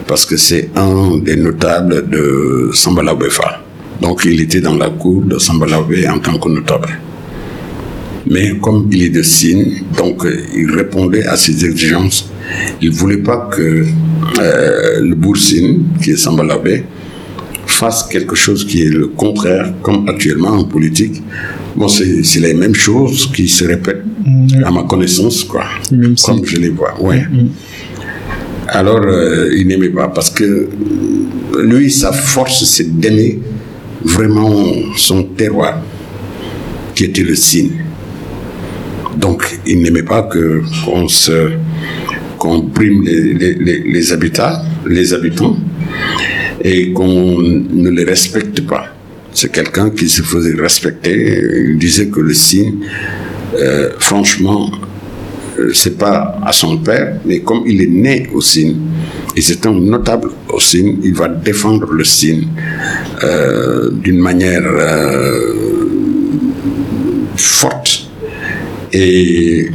parce 0.06 0.26
que 0.26 0.36
c'est 0.36 0.70
un 0.76 1.16
des 1.18 1.36
notables 1.36 2.08
de 2.10 2.70
Sambalabefa. 2.72 3.62
Donc, 4.00 4.22
il 4.24 4.40
était 4.40 4.60
dans 4.60 4.74
la 4.74 4.90
cour 4.90 5.22
de 5.22 5.38
Sambalabé 5.38 6.08
en 6.08 6.18
tant 6.18 6.36
que 6.38 6.48
notable. 6.48 6.88
Mais 8.32 8.54
comme 8.60 8.88
il 8.90 9.02
est 9.02 9.10
de 9.10 9.22
signe, 9.22 9.82
donc 9.96 10.26
il 10.54 10.70
répondait 10.70 11.26
à 11.26 11.36
ses 11.36 11.64
exigences. 11.64 12.30
Il 12.80 12.90
ne 12.90 12.94
voulait 12.94 13.18
pas 13.18 13.48
que 13.54 13.84
euh, 14.40 15.00
le 15.00 15.14
Boursine, 15.14 15.84
qui 16.02 16.12
est 16.12 16.16
Sambalabé, 16.16 16.84
fasse 17.66 18.04
quelque 18.04 18.34
chose 18.34 18.64
qui 18.64 18.82
est 18.82 18.88
le 18.88 19.08
contraire, 19.08 19.74
comme 19.82 20.08
actuellement 20.08 20.50
en 20.50 20.64
politique. 20.64 21.22
Bon, 21.76 21.88
c'est 21.88 22.40
les 22.40 22.54
mêmes 22.54 22.74
choses 22.74 23.30
qui 23.34 23.48
se 23.48 23.64
répètent 23.64 24.04
mm. 24.24 24.64
à 24.64 24.70
ma 24.70 24.82
connaissance, 24.84 25.44
quoi. 25.44 25.64
comme 26.24 26.44
je 26.44 26.56
les 26.56 26.70
vois, 26.70 26.94
ouais. 27.00 27.22
Mm. 27.22 27.48
Alors, 28.68 29.02
euh, 29.04 29.50
il 29.54 29.66
n'aimait 29.66 29.90
pas 29.90 30.08
parce 30.08 30.30
que 30.30 30.68
lui, 31.60 31.90
sa 31.90 32.12
force, 32.12 32.64
c'est 32.64 32.98
d'aimer 32.98 33.40
vraiment 34.04 34.64
son 34.96 35.24
terroir, 35.24 35.82
qui 36.94 37.04
était 37.04 37.22
le 37.22 37.34
signe. 37.34 37.72
Donc, 39.16 39.44
il 39.66 39.82
n'aimait 39.82 40.02
pas 40.02 40.22
qu'on 40.22 41.08
se 41.08 41.52
qu'on 42.38 42.62
prime 42.62 43.02
les, 43.04 43.54
les, 43.54 44.12
habitants 44.12 45.56
et 46.60 46.92
qu'on 46.92 47.40
ne 47.40 47.90
les 47.90 48.02
respecte 48.04 48.62
pas. 48.62 48.86
C'est 49.32 49.52
quelqu'un 49.52 49.90
qui 49.90 50.08
se 50.08 50.22
faisait 50.22 50.60
respecter. 50.60 51.40
Il 51.68 51.78
disait 51.78 52.08
que 52.08 52.18
le 52.18 52.34
signe, 52.34 52.78
euh, 53.54 53.90
franchement, 53.98 54.70
euh, 55.58 55.70
c'est 55.72 55.96
pas 55.96 56.36
à 56.44 56.52
son 56.52 56.78
père, 56.78 57.20
mais 57.24 57.40
comme 57.40 57.62
il 57.66 57.80
est 57.80 57.86
né 57.86 58.28
au 58.34 58.40
signe, 58.40 58.76
et 59.36 59.40
c'est 59.40 59.64
un 59.66 59.74
notable 59.74 60.30
au 60.48 60.58
signe, 60.58 60.96
il 61.04 61.14
va 61.14 61.28
défendre 61.28 61.92
le 61.92 62.04
signe 62.04 62.48
euh, 63.22 63.90
d'une 63.92 64.18
manière 64.18 64.64
forte 67.36 67.91
et 68.92 69.70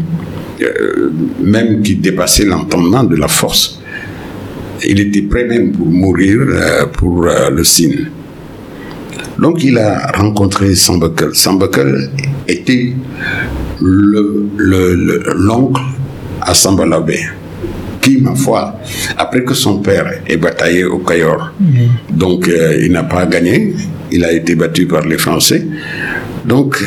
euh, 0.62 1.12
même 1.40 1.82
qui 1.82 1.96
dépassait 1.96 2.46
l'entendement 2.46 3.04
de 3.04 3.16
la 3.16 3.28
force. 3.28 3.80
Il 4.88 5.00
était 5.00 5.22
prêt 5.24 5.46
même 5.46 5.72
pour 5.72 5.88
mourir 5.88 6.40
euh, 6.42 6.86
pour 6.88 7.26
euh, 7.26 7.50
le 7.50 7.64
signe. 7.64 8.06
Donc 9.40 9.64
il 9.64 9.78
a 9.78 10.12
rencontré 10.14 10.74
Sambakel. 10.76 11.36
Sambakel 11.36 12.10
était 12.48 12.94
l'oncle 13.82 14.50
le, 14.58 15.24
l'oncle 15.36 15.82
à 16.42 16.56
Sambalabé, 16.56 17.20
qui, 18.02 18.18
ma 18.18 18.34
foi, 18.34 18.80
après 19.16 19.44
que 19.44 19.54
son 19.54 19.80
père 19.80 20.12
ait 20.28 20.38
bataillé 20.38 20.86
au 20.86 21.00
Cayor, 21.00 21.52
mm. 21.60 22.18
donc 22.18 22.50
il 22.80 22.92
n'a 22.92 23.04
pas 23.04 23.28
gagné, 23.28 23.76
il 24.12 24.24
a 24.26 24.32
été 24.32 24.56
battu 24.56 24.88
par 24.88 25.06
les 25.06 25.20
Français. 25.20 25.68
Donc 26.46 26.82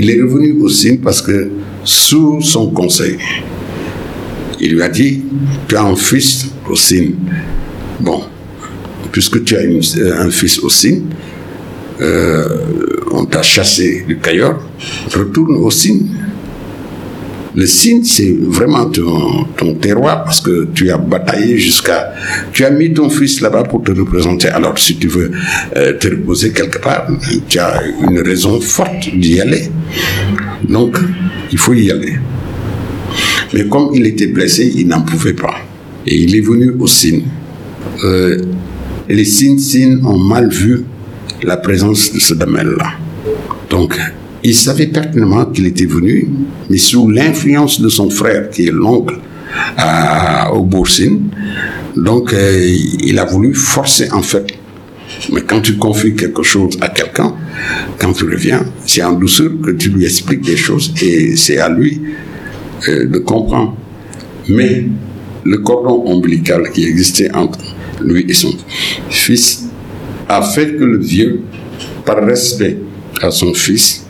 il 0.00 0.10
est 0.10 0.22
revenu 0.22 0.58
au 0.62 0.68
signe 0.70 0.96
parce 0.96 1.20
que 1.20 1.50
sous 1.84 2.40
son 2.40 2.70
conseil. 2.70 3.18
Il 4.58 4.74
lui 4.74 4.82
a 4.82 4.88
dit, 4.88 5.22
tu 5.68 5.76
as 5.76 5.84
un 5.84 5.94
fils 5.94 6.46
au 6.68 6.74
signe. 6.74 7.14
Bon, 8.00 8.22
puisque 9.12 9.44
tu 9.44 9.56
as 9.56 9.60
euh, 9.60 10.24
un 10.24 10.30
fils 10.30 10.58
au 10.60 10.70
signe, 10.70 11.02
euh, 12.00 12.48
on 13.12 13.26
t'a 13.26 13.42
chassé 13.42 14.04
du 14.08 14.16
Cayor, 14.18 14.58
retourne 15.12 15.56
au 15.56 15.70
signe. 15.70 16.06
Le 17.54 17.66
signe, 17.66 18.04
c'est 18.04 18.36
vraiment 18.40 18.86
ton, 18.86 19.74
terroir 19.80 20.24
parce 20.24 20.40
que 20.40 20.68
tu 20.72 20.90
as 20.90 20.98
bataillé 20.98 21.58
jusqu'à... 21.58 22.12
Tu 22.52 22.64
as 22.64 22.70
mis 22.70 22.92
ton 22.92 23.10
fils 23.10 23.40
là-bas 23.40 23.64
pour 23.64 23.82
te 23.82 23.90
représenter. 23.90 24.48
Alors, 24.48 24.78
si 24.78 24.96
tu 24.96 25.08
veux 25.08 25.30
euh, 25.76 25.94
te 25.94 26.08
reposer 26.08 26.52
quelque 26.52 26.78
part, 26.78 27.06
tu 27.48 27.58
as 27.58 27.82
une 28.08 28.20
raison 28.20 28.60
forte 28.60 29.08
d'y 29.14 29.40
aller. 29.40 29.70
Donc, 30.68 30.96
il 31.50 31.58
faut 31.58 31.72
y 31.72 31.90
aller. 31.90 32.14
Mais 33.52 33.66
comme 33.66 33.90
il 33.94 34.06
était 34.06 34.28
blessé, 34.28 34.72
il 34.76 34.86
n'en 34.86 35.02
pouvait 35.02 35.34
pas. 35.34 35.56
Et 36.06 36.16
il 36.16 36.36
est 36.36 36.40
venu 36.40 36.72
au 36.78 36.86
signe. 36.86 37.24
Euh, 38.04 38.38
les 39.08 39.24
signes 39.24 40.00
ont 40.04 40.18
mal 40.18 40.48
vu 40.48 40.84
la 41.42 41.56
présence 41.56 42.12
de 42.12 42.20
ce 42.20 42.34
damel-là. 42.34 42.92
Donc, 43.68 43.98
il 44.42 44.54
savait 44.54 44.86
pertinemment 44.86 45.46
qu'il 45.46 45.66
était 45.66 45.86
venu, 45.86 46.28
mais 46.68 46.78
sous 46.78 47.08
l'influence 47.10 47.80
de 47.80 47.88
son 47.88 48.10
frère, 48.10 48.50
qui 48.50 48.66
est 48.66 48.72
l'oncle 48.72 49.18
au 50.52 50.62
Boursine. 50.62 51.30
Donc, 51.96 52.32
euh, 52.32 52.76
il 53.02 53.18
a 53.18 53.24
voulu 53.24 53.54
forcer, 53.54 54.10
en 54.12 54.22
fait. 54.22 54.46
Mais 55.32 55.42
quand 55.42 55.60
tu 55.60 55.76
confies 55.76 56.14
quelque 56.14 56.42
chose 56.42 56.78
à 56.80 56.88
quelqu'un, 56.88 57.34
quand 57.98 58.12
tu 58.12 58.24
reviens, 58.24 58.64
c'est 58.86 59.02
en 59.02 59.12
douceur 59.12 59.50
que 59.62 59.72
tu 59.72 59.90
lui 59.90 60.04
expliques 60.04 60.42
des 60.42 60.56
choses 60.56 60.94
et 61.02 61.36
c'est 61.36 61.58
à 61.58 61.68
lui 61.68 62.00
euh, 62.88 63.06
de 63.06 63.18
comprendre. 63.18 63.76
Mais 64.48 64.86
le 65.44 65.58
cordon 65.58 66.04
ombilical 66.06 66.70
qui 66.72 66.84
existait 66.84 67.30
entre 67.34 67.58
lui 68.02 68.24
et 68.28 68.32
son 68.32 68.52
fils 69.10 69.64
a 70.28 70.42
fait 70.42 70.76
que 70.76 70.84
le 70.84 70.98
vieux, 70.98 71.42
par 72.04 72.24
respect 72.24 72.78
à 73.20 73.30
son 73.30 73.52
fils, 73.52 74.06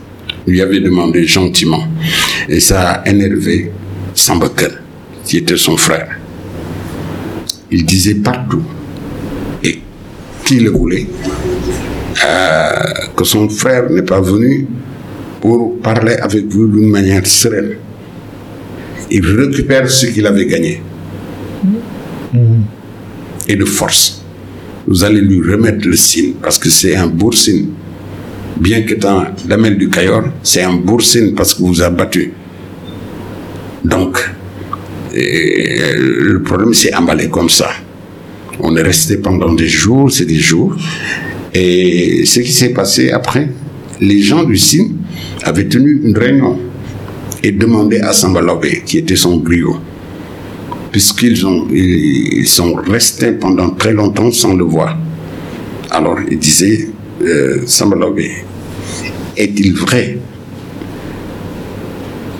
lui 0.47 0.61
avait 0.61 0.79
demandé 0.79 1.25
gentiment. 1.25 1.83
Et 2.49 2.59
ça 2.59 2.89
a 2.89 3.09
énervé 3.09 3.71
Sambakel, 4.13 4.81
qui 5.25 5.37
était 5.37 5.57
son 5.57 5.77
frère. 5.77 6.17
Il 7.71 7.85
disait 7.85 8.15
partout, 8.15 8.63
et 9.63 9.79
qui 10.45 10.59
le 10.59 10.71
voulait, 10.71 11.07
euh, 12.25 12.69
que 13.15 13.23
son 13.23 13.47
frère 13.49 13.89
n'est 13.89 14.01
pas 14.01 14.19
venu 14.21 14.67
pour 15.39 15.79
parler 15.79 16.15
avec 16.15 16.45
vous 16.47 16.67
d'une 16.67 16.89
manière 16.89 17.25
sereine. 17.25 17.75
Il 19.09 19.25
récupère 19.25 19.89
ce 19.89 20.07
qu'il 20.07 20.25
avait 20.27 20.45
gagné. 20.45 20.81
Et 23.47 23.55
de 23.55 23.65
force. 23.65 24.23
Vous 24.87 25.03
allez 25.03 25.21
lui 25.21 25.41
remettre 25.51 25.87
le 25.87 25.95
signe, 25.95 26.33
parce 26.41 26.57
que 26.57 26.69
c'est 26.69 26.95
un 26.95 27.07
beau 27.07 27.31
signe. 27.31 27.67
Bien 28.61 28.83
qu'étant 28.83 29.23
Damel 29.45 29.75
du 29.75 29.89
Cayor, 29.89 30.21
c'est 30.43 30.61
un 30.61 30.75
beau 30.75 30.99
signe 30.99 31.33
parce 31.33 31.55
que 31.55 31.63
vous 31.63 31.81
a 31.81 31.89
battu. 31.89 32.31
Donc, 33.83 34.19
le 35.15 36.37
problème 36.43 36.71
s'est 36.71 36.93
emballé 36.93 37.27
comme 37.27 37.49
ça. 37.49 37.71
On 38.59 38.77
est 38.77 38.83
resté 38.83 39.17
pendant 39.17 39.51
des 39.51 39.67
jours, 39.67 40.11
c'est 40.11 40.25
des 40.25 40.37
jours. 40.37 40.75
Et 41.55 42.23
ce 42.23 42.41
qui 42.41 42.51
s'est 42.51 42.69
passé 42.69 43.09
après, 43.09 43.49
les 43.99 44.21
gens 44.21 44.43
du 44.43 44.57
signe 44.57 44.91
avaient 45.41 45.67
tenu 45.67 45.99
une 46.03 46.15
réunion 46.15 46.59
et 47.41 47.51
demandé 47.51 47.97
à 47.97 48.13
Sambalobé, 48.13 48.83
qui 48.85 48.99
était 48.99 49.15
son 49.15 49.37
griot, 49.37 49.77
puisqu'ils 50.91 51.43
ils 51.73 52.47
sont 52.47 52.75
restés 52.75 53.31
pendant 53.31 53.71
très 53.71 53.93
longtemps 53.93 54.31
sans 54.31 54.53
le 54.53 54.65
voir. 54.65 54.99
Alors 55.89 56.19
il 56.29 56.37
disait, 56.37 56.89
euh, 57.23 57.63
est-il 59.41 59.73
vrai 59.73 60.19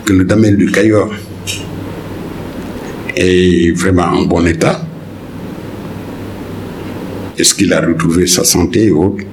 que 0.05 0.13
le 0.13 0.23
damel 0.23 0.55
du 0.55 0.71
Cayor 0.71 1.11
est 3.15 3.75
vraiment 3.75 4.03
en 4.03 4.25
bon 4.25 4.45
état? 4.45 4.85
Est-ce 7.37 7.55
qu'il 7.55 7.73
a 7.73 7.81
retrouvé 7.81 8.27
sa 8.27 8.43
santé 8.43 8.85
et 8.85 8.91
autres? 8.91 9.23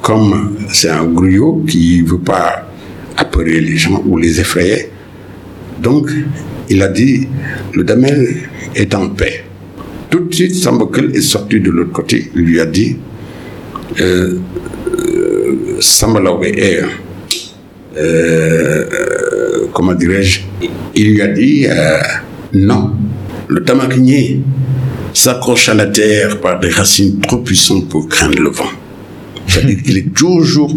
Comme 0.00 0.56
c'est 0.68 0.88
un 0.88 1.04
griot 1.04 1.62
qui 1.68 2.02
ne 2.02 2.08
veut 2.08 2.18
pas 2.18 2.68
appeler 3.16 3.60
les 3.60 3.76
gens 3.76 4.02
ou 4.06 4.16
les 4.16 4.40
effrayer, 4.40 4.88
donc 5.80 6.10
il 6.68 6.82
a 6.82 6.88
dit 6.88 7.28
le 7.74 7.84
damel 7.84 8.36
est 8.74 8.94
en 8.94 9.10
paix. 9.10 9.44
Tout 10.10 10.20
de 10.20 10.34
suite, 10.34 10.54
Sambakel 10.54 11.14
est 11.14 11.20
sorti 11.20 11.60
de 11.60 11.70
l'autre 11.70 11.92
côté. 11.92 12.30
Il 12.34 12.42
lui 12.42 12.60
a 12.60 12.66
dit 12.66 12.96
euh, 14.00 14.38
euh 14.88 15.80
euh, 17.96 19.66
comment 19.72 19.94
dirais-je, 19.94 20.40
il 20.94 21.14
lui 21.14 21.22
a 21.22 21.28
dit 21.28 21.66
euh, 21.66 21.98
non, 22.54 22.92
le 23.48 23.62
tamarinier 23.64 24.40
s'accroche 25.12 25.68
à 25.68 25.74
la 25.74 25.86
terre 25.86 26.40
par 26.40 26.58
des 26.60 26.70
racines 26.70 27.20
trop 27.20 27.38
puissantes 27.38 27.88
pour 27.88 28.08
craindre 28.08 28.38
le 28.38 28.50
vent. 28.50 28.70
C'est-à-dire 29.46 29.82
qu'il 29.82 29.98
est 29.98 30.14
toujours 30.14 30.74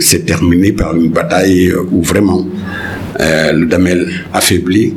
s'est 0.00 0.24
terminé 0.24 0.72
par 0.72 0.96
une 0.96 1.10
bataille 1.10 1.72
où 1.92 2.02
vraiment 2.02 2.46
euh, 3.20 3.52
le 3.52 3.66
Damel 3.66 4.08
affaibli 4.32 4.94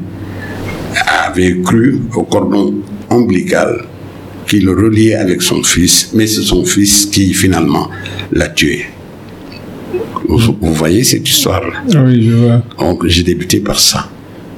avait 1.08 1.60
cru 1.63 2.00
au 2.15 2.24
cordon 2.24 2.74
ombilical 3.10 3.86
qui 4.48 4.60
le 4.62 4.72
reliait 4.72 5.15
avec 5.15 5.41
son 5.41 5.62
fils, 5.63 6.12
mais 6.13 6.25
c'est 6.25 6.41
son 6.41 6.65
fils 6.65 7.06
qui 7.08 7.34
finalement 7.34 7.89
l'a 8.32 8.48
tué. 8.48 8.86
Vous, 10.27 10.56
voyez 10.74 11.03
cette 11.03 11.27
histoire-là 11.27 12.01
Oui, 12.06 12.24
je 12.29 12.32
vois. 12.34 12.62
Donc 12.79 13.06
j'ai 13.08 13.24
débuté 13.24 13.60
par 13.60 13.79
ça. 13.79 14.08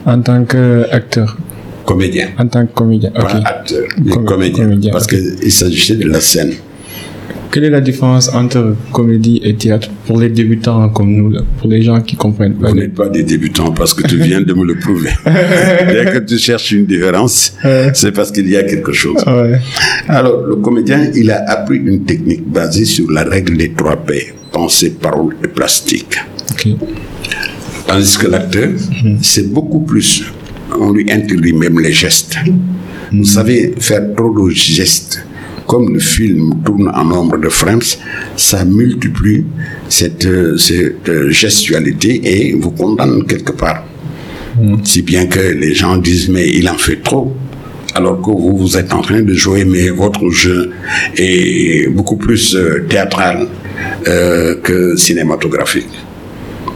En 0.05 0.19
tant 0.21 0.43
qu'acteur 0.45 1.37
Comédien. 1.85 2.29
En 2.37 2.47
tant 2.47 2.65
que 2.67 2.71
comédien, 2.73 3.09
ok. 3.15 3.21
Pas 3.23 3.37
acteur, 3.45 3.87
mais 4.03 4.11
Com- 4.11 4.25
comédien. 4.25 4.63
comédien, 4.65 4.91
parce 4.91 5.05
ok. 5.05 5.15
qu'il 5.39 5.51
s'agissait 5.51 5.95
de 5.95 6.07
la 6.07 6.19
scène. 6.21 6.53
Quelle 7.51 7.63
est 7.63 7.69
la 7.71 7.81
différence 7.81 8.29
entre 8.33 8.75
comédie 8.91 9.41
et 9.43 9.55
théâtre 9.55 9.89
pour 10.05 10.19
les 10.19 10.29
débutants 10.29 10.89
comme 10.89 11.11
nous, 11.11 11.33
pour 11.57 11.67
les 11.67 11.81
gens 11.81 11.99
qui 12.01 12.15
comprennent 12.15 12.53
pas 12.53 12.69
Vous 12.69 12.75
n'êtes 12.75 12.93
pas 12.93 13.09
des 13.09 13.23
débutants 13.23 13.71
parce 13.71 13.93
que 13.95 14.07
tu 14.07 14.17
viens 14.17 14.41
de 14.41 14.53
me 14.53 14.63
le 14.65 14.75
prouver. 14.77 15.09
Dès 15.25 16.05
que 16.11 16.19
tu 16.19 16.37
cherches 16.37 16.71
une 16.71 16.85
différence, 16.85 17.53
c'est 17.93 18.11
parce 18.11 18.31
qu'il 18.31 18.47
y 18.49 18.55
a 18.55 18.63
quelque 18.63 18.91
chose. 18.91 19.23
Ouais. 19.25 19.59
Alors, 20.07 20.45
le 20.45 20.57
comédien, 20.57 21.09
il 21.15 21.31
a 21.31 21.43
appris 21.49 21.77
une 21.77 22.03
technique 22.05 22.47
basée 22.47 22.85
sur 22.85 23.09
la 23.09 23.23
règle 23.23 23.57
des 23.57 23.71
trois 23.71 23.95
P, 23.97 24.33
pensée, 24.51 24.91
parole 24.91 25.35
et 25.43 25.47
plastique. 25.47 26.17
Ok. 26.51 26.67
Tandis 27.87 28.17
que 28.17 28.27
l'acteur, 28.27 28.69
c'est 29.23 29.51
beaucoup 29.51 29.79
plus. 29.79 30.23
On 30.79 30.91
lui 30.91 31.11
interdit 31.11 31.53
même 31.53 31.79
les 31.79 31.91
gestes. 31.93 32.37
Vous 33.11 33.25
savez, 33.25 33.73
faire 33.79 34.13
trop 34.15 34.31
de 34.39 34.51
gestes, 34.51 35.25
comme 35.69 35.93
le 35.93 35.99
film 35.99 36.63
tourne 36.65 36.89
en 36.95 37.05
nombre 37.05 37.37
de 37.37 37.47
frames, 37.47 37.89
ça 38.35 38.65
multiplie 38.65 39.45
cette, 39.87 40.25
euh, 40.25 40.57
cette 40.57 41.07
euh, 41.07 41.29
gestualité 41.29 42.11
et 42.23 42.55
vous 42.55 42.71
condamne 42.71 43.23
quelque 43.25 43.51
part. 43.51 43.83
Si 44.83 45.03
bien 45.03 45.27
que 45.27 45.39
les 45.39 45.75
gens 45.75 45.95
disent, 45.97 46.27
mais 46.27 46.49
il 46.49 46.67
en 46.67 46.77
fait 46.77 47.01
trop. 47.03 47.33
Alors 47.93 48.19
que 48.19 48.31
vous, 48.31 48.57
vous 48.57 48.77
êtes 48.77 48.91
en 48.93 49.01
train 49.01 49.21
de 49.21 49.33
jouer, 49.33 49.63
mais 49.63 49.89
votre 49.89 50.27
jeu 50.31 50.71
est 51.15 51.87
beaucoup 51.89 52.17
plus 52.17 52.55
euh, 52.55 52.85
théâtral 52.89 53.47
euh, 54.07 54.55
que 54.63 54.95
cinématographique. 54.95 55.93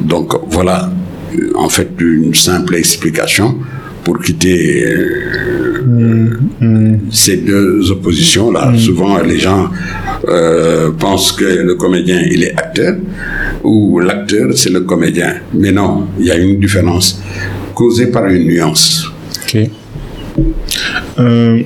Donc 0.02 0.34
voilà, 0.52 0.92
en 1.56 1.70
fait, 1.70 1.90
une 2.00 2.36
simple 2.36 2.76
explication 2.76 3.58
pour 4.04 4.20
quitter 4.20 4.86
euh, 4.86 6.30
ces 7.12 7.38
deux 7.38 7.92
oppositions-là. 7.92 8.74
Souvent, 8.78 9.20
les 9.20 9.40
gens 9.40 9.70
euh, 10.28 10.92
pensent 10.92 11.32
que 11.32 11.46
le 11.46 11.76
comédien, 11.76 12.22
il 12.30 12.44
est 12.44 12.52
acteur, 12.58 12.96
ou 13.64 14.00
l'acteur, 14.00 14.50
c'est 14.56 14.72
le 14.72 14.82
comédien. 14.82 15.36
Mais 15.54 15.72
non, 15.72 16.08
il 16.20 16.26
y 16.26 16.32
a 16.32 16.38
une 16.38 16.60
différence 16.60 17.22
causée 17.74 18.08
par 18.08 18.26
une 18.28 18.46
nuance. 18.46 19.08
Ok. 19.44 19.70
Euh, 21.20 21.60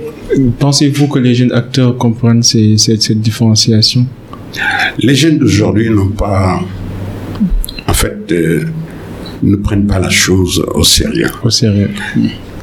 Pensez-vous 0.60 1.08
que 1.08 1.20
les 1.20 1.34
jeunes 1.34 1.54
acteurs 1.54 1.98
comprennent 1.98 2.44
ces- 2.44 2.78
cette, 2.78 3.02
cette 3.02 3.22
différenciation? 3.22 4.06
Les 5.00 5.16
jeunes 5.16 5.38
d'aujourd'hui 5.40 5.90
n'ont 5.90 6.10
pas, 6.10 6.60
en 7.88 7.94
fait, 7.94 8.18
ne 9.44 9.56
prennent 9.56 9.88
pas 9.88 10.00
la 10.00 10.10
chose 10.10 10.64
au 10.74 10.84
sérieux. 10.84 11.30
au 11.44 11.50
sérieux 11.50 11.90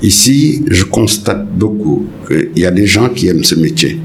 Ici, 0.02 0.62
je 0.70 0.84
constate 0.84 1.48
beaucoup 1.56 2.04
qu'il 2.28 2.62
y 2.62 2.66
a 2.66 2.70
des 2.70 2.87
gens 2.87 3.08
qui 3.08 3.28
aiment 3.28 3.44
ce 3.44 3.54
métier, 3.54 3.98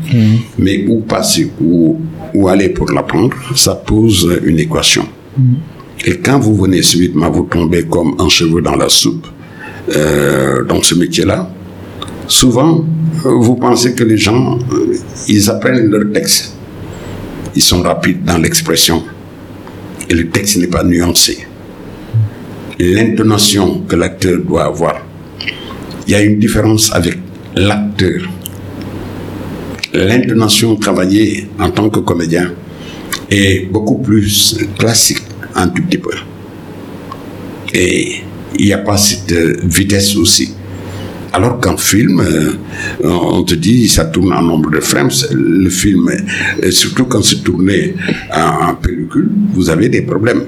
mais 0.58 0.86
où 0.88 1.02
passer, 1.02 1.52
où, 1.60 2.00
où 2.34 2.48
aller 2.48 2.70
pour 2.70 2.90
l'apprendre, 2.92 3.36
ça 3.56 3.76
pose 3.76 4.40
une 4.46 4.60
équation. 4.60 5.06
Et 6.06 6.18
quand 6.18 6.40
vous 6.40 6.56
venez 6.56 6.82
subitement, 6.82 7.30
vous 7.30 7.44
tombez 7.44 7.84
comme 7.84 8.16
un 8.20 8.30
cheveu 8.30 8.62
dans 8.62 8.76
la 8.76 8.88
soupe 8.88 9.28
euh, 9.96 10.64
dans 10.64 10.82
ce 10.82 10.96
métier-là, 10.96 11.50
souvent, 12.28 12.86
euh, 13.26 13.30
vous 13.42 13.56
pensez 13.56 13.94
que 13.94 14.04
les 14.04 14.18
gens, 14.18 14.58
euh, 14.72 14.96
ils 15.28 15.50
apprennent 15.50 15.90
leur 15.90 16.12
texte. 16.14 16.54
Ils 17.56 17.62
sont 17.62 17.82
rapides 17.82 18.24
dans 18.24 18.38
l'expression. 18.38 19.04
Et 20.10 20.14
le 20.14 20.30
texte 20.30 20.58
n'est 20.58 20.68
pas 20.68 20.84
nuancé. 20.84 21.40
L'intonation 22.80 23.82
que 23.82 23.98
l'acteur 23.98 24.40
doit 24.40 24.64
avoir. 24.64 25.06
Il 26.08 26.14
y 26.14 26.16
a 26.16 26.22
une 26.22 26.40
différence 26.40 26.94
avec 26.94 27.18
l'acteur. 27.54 28.22
L'intonation 29.94 30.78
travaillée 30.78 31.50
en 31.60 31.72
tant 31.72 31.90
que 31.90 32.00
comédien 32.00 32.54
est 33.30 33.70
beaucoup 33.70 33.98
plus 33.98 34.58
classique, 34.78 35.22
un 35.56 35.68
tout 35.68 35.84
petit 35.84 35.98
peu. 35.98 36.14
Et 37.74 38.22
il 38.58 38.66
n'y 38.66 38.74
a 38.74 38.78
pas 38.78 38.96
cette 38.96 39.34
vitesse 39.66 40.16
aussi. 40.16 40.54
Alors 41.34 41.60
qu'en 41.60 41.76
film, 41.76 42.22
euh, 42.22 42.54
on 43.04 43.44
te 43.44 43.56
dit 43.56 43.90
ça 43.90 44.06
tourne 44.06 44.32
en 44.32 44.42
nombre 44.42 44.72
de 44.72 44.80
frames. 44.80 45.12
Le 45.32 45.70
film, 45.70 46.10
euh, 46.64 46.72
surtout 46.72 47.06
quand 47.06 47.24
c'est 47.24 47.44
tourné 47.44 47.96
en, 48.34 48.74
pellicule, 48.76 49.30
vous 49.54 49.70
avez 49.70 49.90
des 49.90 50.02
problèmes. 50.02 50.44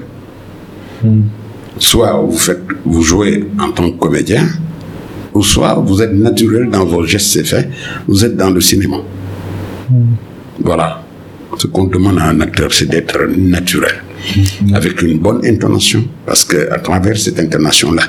Soit 1.82 2.12
vous, 2.12 2.38
faites, 2.38 2.62
vous 2.84 3.02
jouez 3.02 3.44
en 3.58 3.72
tant 3.72 3.90
que 3.90 3.98
comédien, 3.98 4.46
ou 5.34 5.42
soit 5.42 5.74
vous 5.74 6.00
êtes 6.00 6.14
naturel 6.14 6.70
dans 6.70 6.84
vos 6.84 7.04
gestes 7.04 7.36
et 7.38 7.44
faits, 7.44 7.68
vous 8.06 8.24
êtes 8.24 8.36
dans 8.36 8.50
le 8.50 8.60
cinéma. 8.60 8.98
Voilà. 10.60 11.02
Ce 11.58 11.66
qu'on 11.66 11.84
demande 11.84 12.18
à 12.18 12.28
un 12.28 12.40
acteur, 12.40 12.72
c'est 12.72 12.88
d'être 12.88 13.18
naturel, 13.36 13.96
avec 14.72 15.02
une 15.02 15.18
bonne 15.18 15.44
intonation, 15.44 16.04
parce 16.24 16.44
que 16.44 16.70
à 16.72 16.78
travers 16.78 17.18
cette 17.18 17.40
intonation-là, 17.40 18.04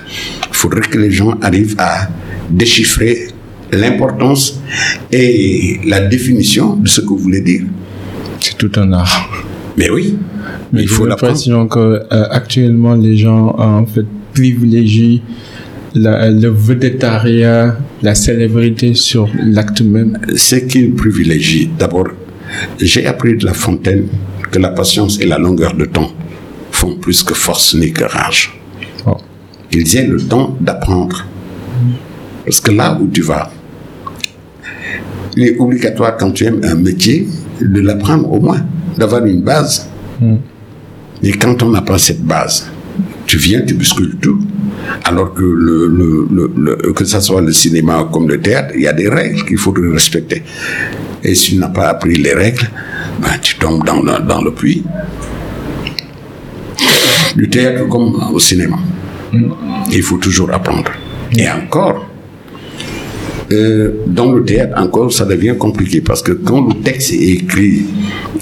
il 0.50 0.56
faudrait 0.56 0.82
que 0.82 1.00
les 1.00 1.12
gens 1.12 1.34
arrivent 1.42 1.76
à 1.80 2.10
déchiffrer 2.52 3.28
l'importance 3.72 4.62
et 5.12 5.80
la 5.86 6.00
définition 6.02 6.76
de 6.76 6.88
ce 6.88 7.02
que 7.02 7.08
vous 7.08 7.18
voulez 7.18 7.42
dire. 7.42 7.64
C'est 8.40 8.56
tout 8.56 8.72
un 8.76 8.94
art. 8.94 9.44
Mais 9.78 9.90
oui, 9.90 10.18
Mais 10.72 10.84
il 10.84 10.88
faut 10.88 11.06
l'impression 11.06 11.68
que 11.68 11.80
euh, 11.80 12.04
actuellement 12.30 12.94
les 12.96 13.18
gens 13.18 13.56
euh, 13.58 13.64
en 13.82 13.86
fait 13.86 14.06
privilégient 14.34 15.22
la- 15.96 16.30
le 16.30 16.50
vedettariat, 16.50 17.78
la 18.02 18.16
célébrité 18.16 18.94
sur 18.94 19.28
l'acte 19.44 19.82
même. 19.82 20.18
Ce 20.36 20.56
qu'ils 20.58 20.94
privilégient, 20.94 21.70
d'abord, 21.78 22.08
j'ai 22.80 23.06
appris 23.08 23.36
de 23.38 23.46
La 23.46 23.54
Fontaine 23.54 24.08
que 24.52 24.60
la 24.60 24.70
patience 24.70 25.20
et 25.20 25.26
la 25.26 25.38
longueur 25.40 25.74
de 25.76 25.86
temps 25.86 26.12
font 26.72 26.96
plus 26.96 27.24
que 27.24 27.34
force 27.34 27.74
ni 27.76 27.92
que 27.92 28.04
rage. 28.04 28.60
Oh. 29.08 29.18
Ils 29.72 29.98
aient 29.98 30.06
le 30.08 30.20
temps 30.22 30.56
d'apprendre. 30.62 31.26
Parce 32.46 32.60
que 32.60 32.72
là 32.72 32.98
où 33.00 33.08
tu 33.08 33.22
vas, 33.22 33.52
il 35.36 35.44
est 35.48 35.58
obligatoire 35.60 36.18
quand 36.18 36.32
tu 36.32 36.46
aimes 36.46 36.62
un 36.64 36.76
métier 36.76 37.28
de 37.62 37.80
l'apprendre 37.82 38.32
au 38.32 38.40
moins, 38.40 38.62
d'avoir 38.98 39.26
une 39.26 39.42
base. 39.42 39.90
Et 41.22 41.32
quand 41.34 41.62
on 41.64 41.72
pas 41.82 41.98
cette 41.98 42.22
base, 42.24 42.70
tu 43.26 43.38
viens, 43.38 43.62
tu 43.62 43.74
bouscules 43.74 44.18
tout. 44.22 44.40
Alors 45.06 45.34
que, 45.34 45.42
le, 45.42 45.88
le, 45.88 46.28
le- 46.32 46.52
le- 46.58 46.94
que 46.94 47.06
ce 47.06 47.20
soit 47.22 47.42
le 47.42 47.52
cinéma 47.54 48.08
comme 48.12 48.28
le 48.28 48.40
théâtre, 48.42 48.74
il 48.76 48.82
y 48.82 48.88
a 48.88 48.94
des 48.94 49.08
règles 49.10 49.44
qu'il 49.46 49.58
faut 49.58 49.72
respecter. 49.92 50.44
Et 51.24 51.34
si 51.36 51.52
tu 51.54 51.58
n'as 51.58 51.70
pas 51.70 51.88
appris 51.90 52.16
les 52.16 52.34
règles, 52.34 52.70
ben, 53.22 53.30
tu 53.42 53.56
tombes 53.58 53.86
dans, 53.86 54.02
le- 54.02 54.22
dans 54.28 54.42
le 54.42 54.52
puits. 54.52 54.84
Du 57.36 57.50
théâtre 57.50 57.88
comme 57.90 58.14
au 58.34 58.40
cinéma. 58.40 58.78
Il 59.92 60.04
faut 60.04 60.18
toujours 60.18 60.52
apprendre. 60.54 60.92
Et 61.36 61.50
encore, 61.50 62.06
euh, 63.54 63.92
dans 64.08 64.32
le 64.34 64.44
théâtre, 64.44 64.74
encore, 64.78 65.12
ça 65.12 65.26
devient 65.26 65.56
compliqué 65.58 66.02
parce 66.02 66.22
que 66.22 66.32
quand 66.34 66.68
le 66.68 66.76
texte 66.82 67.14
est 67.14 67.32
écrit 67.40 67.86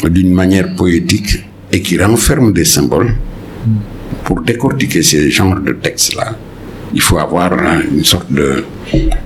d'une 0.10 0.34
manière 0.34 0.76
poétique 0.76 1.43
et 1.71 1.82
qui 1.82 2.02
renferme 2.02 2.52
des 2.54 2.65
symboles, 2.65 3.13
pour 4.26 4.41
décortiquer 4.41 5.02
ces 5.04 5.30
genres 5.32 5.60
de 5.60 5.74
textes-là, 5.74 6.36
Il 6.93 7.02
faut 7.02 7.17
avoir 7.17 7.54
une 7.89 8.04
sorte 8.04 8.32
de, 8.32 8.63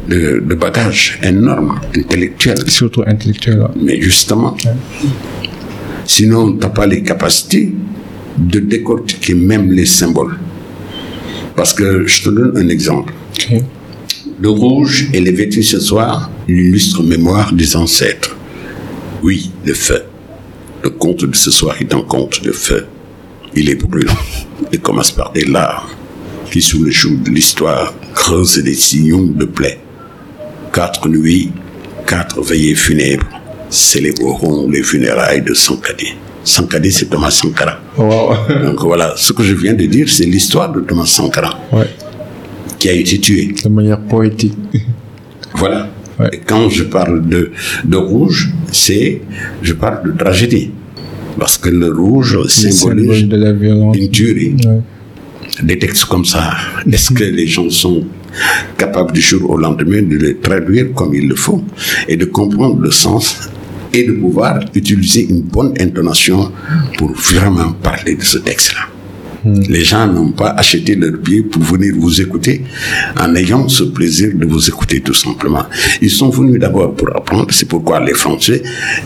de, 0.07 0.39
de 0.39 0.55
bagage 0.55 1.19
énorme, 1.23 1.79
intellectuel. 1.97 2.57
Surtout 2.67 3.03
intellectuel. 3.07 3.67
Mais 3.81 3.99
justement, 3.99 4.55
sinon, 6.05 6.53
tu 6.53 6.59
n'as 6.59 6.69
pas 6.69 6.85
les 6.85 7.01
capacités 7.01 7.73
de 8.37 8.59
décortiquer 8.59 9.33
même 9.33 9.71
les 9.71 9.85
symboles. 9.85 10.37
Parce 11.55 11.73
que 11.73 12.05
je 12.05 12.23
te 12.23 12.29
donne 12.29 12.53
un 12.57 12.67
exemple. 12.69 13.13
Le 14.37 14.49
rouge 14.49 15.07
et 15.13 15.21
les 15.21 15.31
vêtus 15.31 15.63
ce 15.63 15.79
soir, 15.79 16.29
une 16.49 16.57
illustre 16.57 17.01
mémoire 17.03 17.53
des 17.53 17.77
ancêtres. 17.77 18.35
Oui, 19.23 19.49
le 19.65 19.73
feu. 19.73 20.03
Le 20.83 20.89
conte 20.89 21.23
de 21.23 21.35
ce 21.35 21.51
soir 21.51 21.75
est 21.79 21.93
un 21.93 22.01
conte 22.01 22.43
de 22.43 22.51
feu. 22.51 22.85
Il 23.55 23.69
est 23.69 23.75
brûlant 23.75 24.13
et 24.73 24.77
commence 24.77 25.11
par 25.11 25.31
des 25.31 25.45
larmes 25.45 25.87
qui, 26.51 26.61
sous 26.61 26.83
le 26.83 26.91
joug 26.91 27.23
de 27.23 27.29
l'histoire, 27.29 27.93
creusent 28.13 28.61
des 28.61 28.73
sillons 28.73 29.25
de 29.25 29.45
plaies. 29.45 29.79
Quatre 30.73 31.07
nuits, 31.07 31.51
quatre 32.05 32.41
veillées 32.41 32.75
funèbres 32.75 33.27
célébreront 33.69 34.69
les 34.69 34.83
funérailles 34.83 35.43
de 35.43 35.53
Sankadi. 35.53 36.13
Sankadi, 36.43 36.91
c'est 36.91 37.05
Thomas 37.05 37.31
Sankara. 37.31 37.79
Wow. 37.97 38.35
Donc 38.65 38.81
voilà, 38.81 39.13
ce 39.15 39.31
que 39.31 39.43
je 39.43 39.53
viens 39.53 39.73
de 39.73 39.85
dire, 39.85 40.09
c'est 40.09 40.25
l'histoire 40.25 40.71
de 40.71 40.81
Thomas 40.81 41.05
Sankara 41.05 41.57
ouais. 41.71 41.87
Qui 42.85 42.91
a 42.91 42.93
été 42.93 43.19
tué. 43.19 43.55
De 43.63 43.69
manière 43.69 43.99
poétique. 43.99 44.53
Voilà. 45.55 45.89
Ouais. 46.19 46.29
Et 46.33 46.37
quand 46.45 46.69
je 46.69 46.83
parle 46.83 47.27
de, 47.27 47.51
de 47.83 47.97
rouge, 47.97 48.51
c'est, 48.71 49.21
je 49.63 49.73
parle 49.73 50.11
de 50.11 50.15
tragédie. 50.15 50.69
Parce 51.39 51.57
que 51.57 51.69
le 51.69 51.91
rouge 51.91 52.37
symbolise 52.47 52.79
symbole 52.79 53.27
de 53.27 53.37
la 53.37 53.53
violence. 53.53 53.97
une 53.97 54.11
tuerie. 54.11 54.55
Ouais. 54.65 54.81
Des 55.63 55.79
textes 55.79 56.05
comme 56.05 56.25
ça, 56.25 56.53
est-ce 56.91 57.11
que 57.11 57.23
les 57.23 57.47
gens 57.47 57.69
sont 57.71 58.03
capables 58.77 59.13
du 59.13 59.21
jour 59.21 59.49
au 59.49 59.57
lendemain 59.57 60.03
de 60.03 60.17
les 60.17 60.35
traduire 60.37 60.93
comme 60.93 61.15
il 61.15 61.27
le 61.27 61.35
faut 61.35 61.63
et 62.07 62.17
de 62.17 62.25
comprendre 62.25 62.79
le 62.79 62.91
sens 62.91 63.49
et 63.93 64.03
de 64.03 64.11
pouvoir 64.11 64.59
utiliser 64.75 65.25
une 65.27 65.41
bonne 65.41 65.73
intonation 65.79 66.51
pour 66.99 67.11
vraiment 67.13 67.71
parler 67.81 68.13
de 68.15 68.23
ce 68.23 68.37
texte-là? 68.37 68.94
Les 69.45 69.83
gens 69.83 70.07
n'ont 70.07 70.31
pas 70.31 70.49
acheté 70.51 70.95
leur 70.95 71.13
billet 71.13 71.43
pour 71.43 71.61
venir 71.61 71.93
vous 71.97 72.21
écouter 72.21 72.63
en 73.19 73.35
ayant 73.35 73.67
ce 73.69 73.83
plaisir 73.83 74.31
de 74.33 74.45
vous 74.45 74.67
écouter 74.67 75.01
tout 75.01 75.13
simplement. 75.13 75.65
Ils 76.01 76.09
sont 76.09 76.29
venus 76.29 76.59
d'abord 76.59 76.95
pour 76.95 77.15
apprendre. 77.15 77.47
C'est 77.51 77.67
pourquoi 77.67 78.03
les 78.03 78.13
Français 78.13 78.63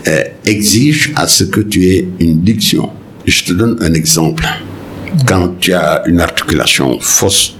euh, 0.07 0.23
exigent 0.45 1.11
à 1.15 1.27
ce 1.27 1.43
que 1.43 1.61
tu 1.61 1.85
aies 1.87 2.07
une 2.19 2.41
diction. 2.41 2.89
Je 3.25 3.43
te 3.43 3.53
donne 3.53 3.77
un 3.81 3.93
exemple. 3.93 4.45
Quand 5.27 5.59
tu 5.59 5.73
as 5.73 6.03
une 6.07 6.21
articulation 6.21 6.99
fausse, 6.99 7.55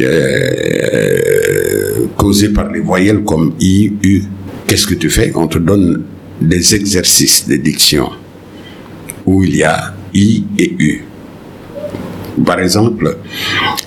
euh, 0.00 2.06
causée 2.16 2.50
par 2.50 2.70
les 2.72 2.80
voyelles 2.80 3.22
comme 3.22 3.54
I, 3.60 3.92
U, 4.02 4.22
qu'est-ce 4.66 4.86
que 4.86 4.94
tu 4.94 5.10
fais? 5.10 5.30
On 5.34 5.46
te 5.46 5.58
donne 5.58 6.02
des 6.40 6.74
exercices 6.74 7.46
de 7.46 7.56
diction 7.56 8.10
où 9.26 9.44
il 9.44 9.56
y 9.56 9.62
a 9.62 9.94
I 10.14 10.44
et 10.58 10.74
U. 10.78 11.04
Par 12.44 12.60
exemple, 12.60 13.16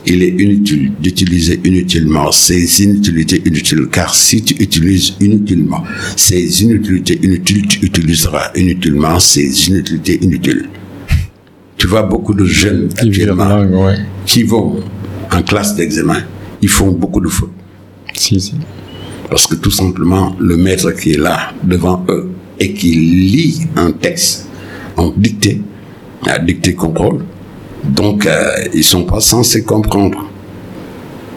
il 0.05 0.23
est 0.23 0.29
inutile 0.29 0.91
d'utiliser 0.99 1.59
inutilement 1.63 2.31
ces 2.31 2.83
inutilités 2.83 3.41
inutiles, 3.45 3.87
car 3.91 4.13
si 4.13 4.41
tu 4.43 4.61
utilises 4.61 5.13
inutilement 5.19 5.83
ces 6.15 6.63
inutilités 6.63 7.19
inutiles, 7.23 7.67
tu 7.67 7.85
utiliseras 7.85 8.51
inutilement 8.55 9.19
ces 9.19 9.69
inutilités 9.69 10.23
inutiles. 10.23 10.69
Tu 11.77 11.87
vois 11.87 12.03
beaucoup 12.03 12.33
de 12.33 12.45
jeunes 12.45 12.89
Qui 12.89 13.07
actuellement 13.07 13.61
ouais. 13.85 13.97
qui 14.25 14.43
vont 14.43 14.81
en 15.31 15.41
classe 15.41 15.75
d'examen, 15.75 16.23
ils 16.61 16.69
font 16.69 16.91
beaucoup 16.91 17.21
de 17.21 17.29
fautes. 17.29 17.51
Si, 18.13 18.39
si. 18.39 18.53
Parce 19.29 19.47
que 19.47 19.55
tout 19.55 19.71
simplement, 19.71 20.35
le 20.39 20.57
maître 20.57 20.91
qui 20.91 21.13
est 21.13 21.17
là 21.17 21.53
devant 21.63 22.05
eux 22.09 22.29
et 22.59 22.73
qui 22.73 22.93
lit 22.93 23.61
un 23.77 23.91
texte 23.91 24.47
en 24.97 25.11
dictée, 25.15 25.61
à 26.27 26.37
dictée 26.37 26.75
contrôle, 26.75 27.23
donc 27.84 28.26
euh, 28.26 28.67
ils 28.74 28.84
sont 28.84 29.04
pas 29.04 29.20
censés 29.20 29.63
comprendre. 29.63 30.28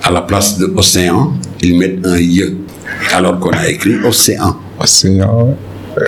À 0.02 0.10
la 0.10 0.20
place 0.20 0.58
de 0.58 0.66
océan, 0.76 1.32
ils 1.62 1.78
mettent 1.78 2.04
un 2.04 2.18
I, 2.18 2.42
alors 3.12 3.38
qu'on 3.38 3.50
a 3.52 3.68
écrit 3.68 3.96
océan. 4.04 4.56
Océan. 4.78 5.56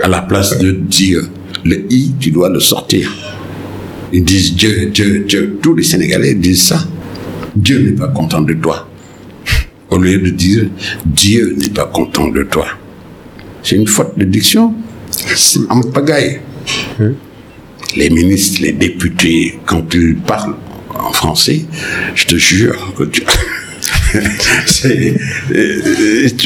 À 0.02 0.08
la 0.08 0.20
place 0.22 0.58
de 0.58 0.72
Dieu, 0.72 1.28
le 1.64 1.90
I, 1.90 2.12
tu 2.20 2.30
dois 2.30 2.50
le 2.50 2.60
sortir. 2.60 3.10
Ils 4.12 4.22
disent 4.24 4.54
Dieu, 4.54 4.90
Dieu, 4.92 5.24
Dieu. 5.26 5.58
Tous 5.62 5.74
les 5.74 5.82
Sénégalais 5.82 6.34
disent 6.34 6.64
ça. 6.64 6.78
Dieu 7.54 7.80
n'est 7.80 7.96
pas 7.96 8.08
content 8.08 8.42
de 8.42 8.52
toi. 8.54 8.86
Au 9.88 9.98
lieu 9.98 10.18
de 10.18 10.30
dire 10.30 10.66
Dieu 11.04 11.56
n'est 11.58 11.70
pas 11.70 11.86
content 11.86 12.28
de 12.28 12.42
toi. 12.42 12.66
C'est 13.62 13.76
une 13.76 13.86
faute 13.86 14.16
de 14.18 14.24
diction. 14.24 14.74
C'est 15.10 15.60
en 15.70 15.80
pagaille. 15.80 16.40
Les 17.94 18.10
ministres, 18.10 18.60
les 18.62 18.72
députés, 18.72 19.58
quand 19.64 19.94
ils 19.94 20.16
parlent 20.16 20.56
en 20.94 21.12
français, 21.12 21.60
je 22.14 22.24
te 22.26 22.36
jure 22.36 22.92
que 22.96 23.04
tu, 23.04 23.22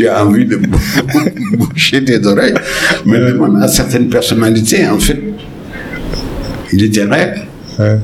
as 0.09 0.24
envie 0.24 0.44
de 0.44 0.57
bou- 0.57 0.79
boucher 1.57 2.05
tes 2.05 2.24
oreilles. 2.26 2.55
Mais 3.07 3.18
demande 3.18 3.62
à 3.62 3.68
certaines 3.68 4.09
personnalités, 4.09 4.87
en 4.87 4.98
fait, 4.98 5.20
il 6.72 6.85
était 6.85 7.05
rêve. 7.05 7.40
Ouais. 7.79 7.98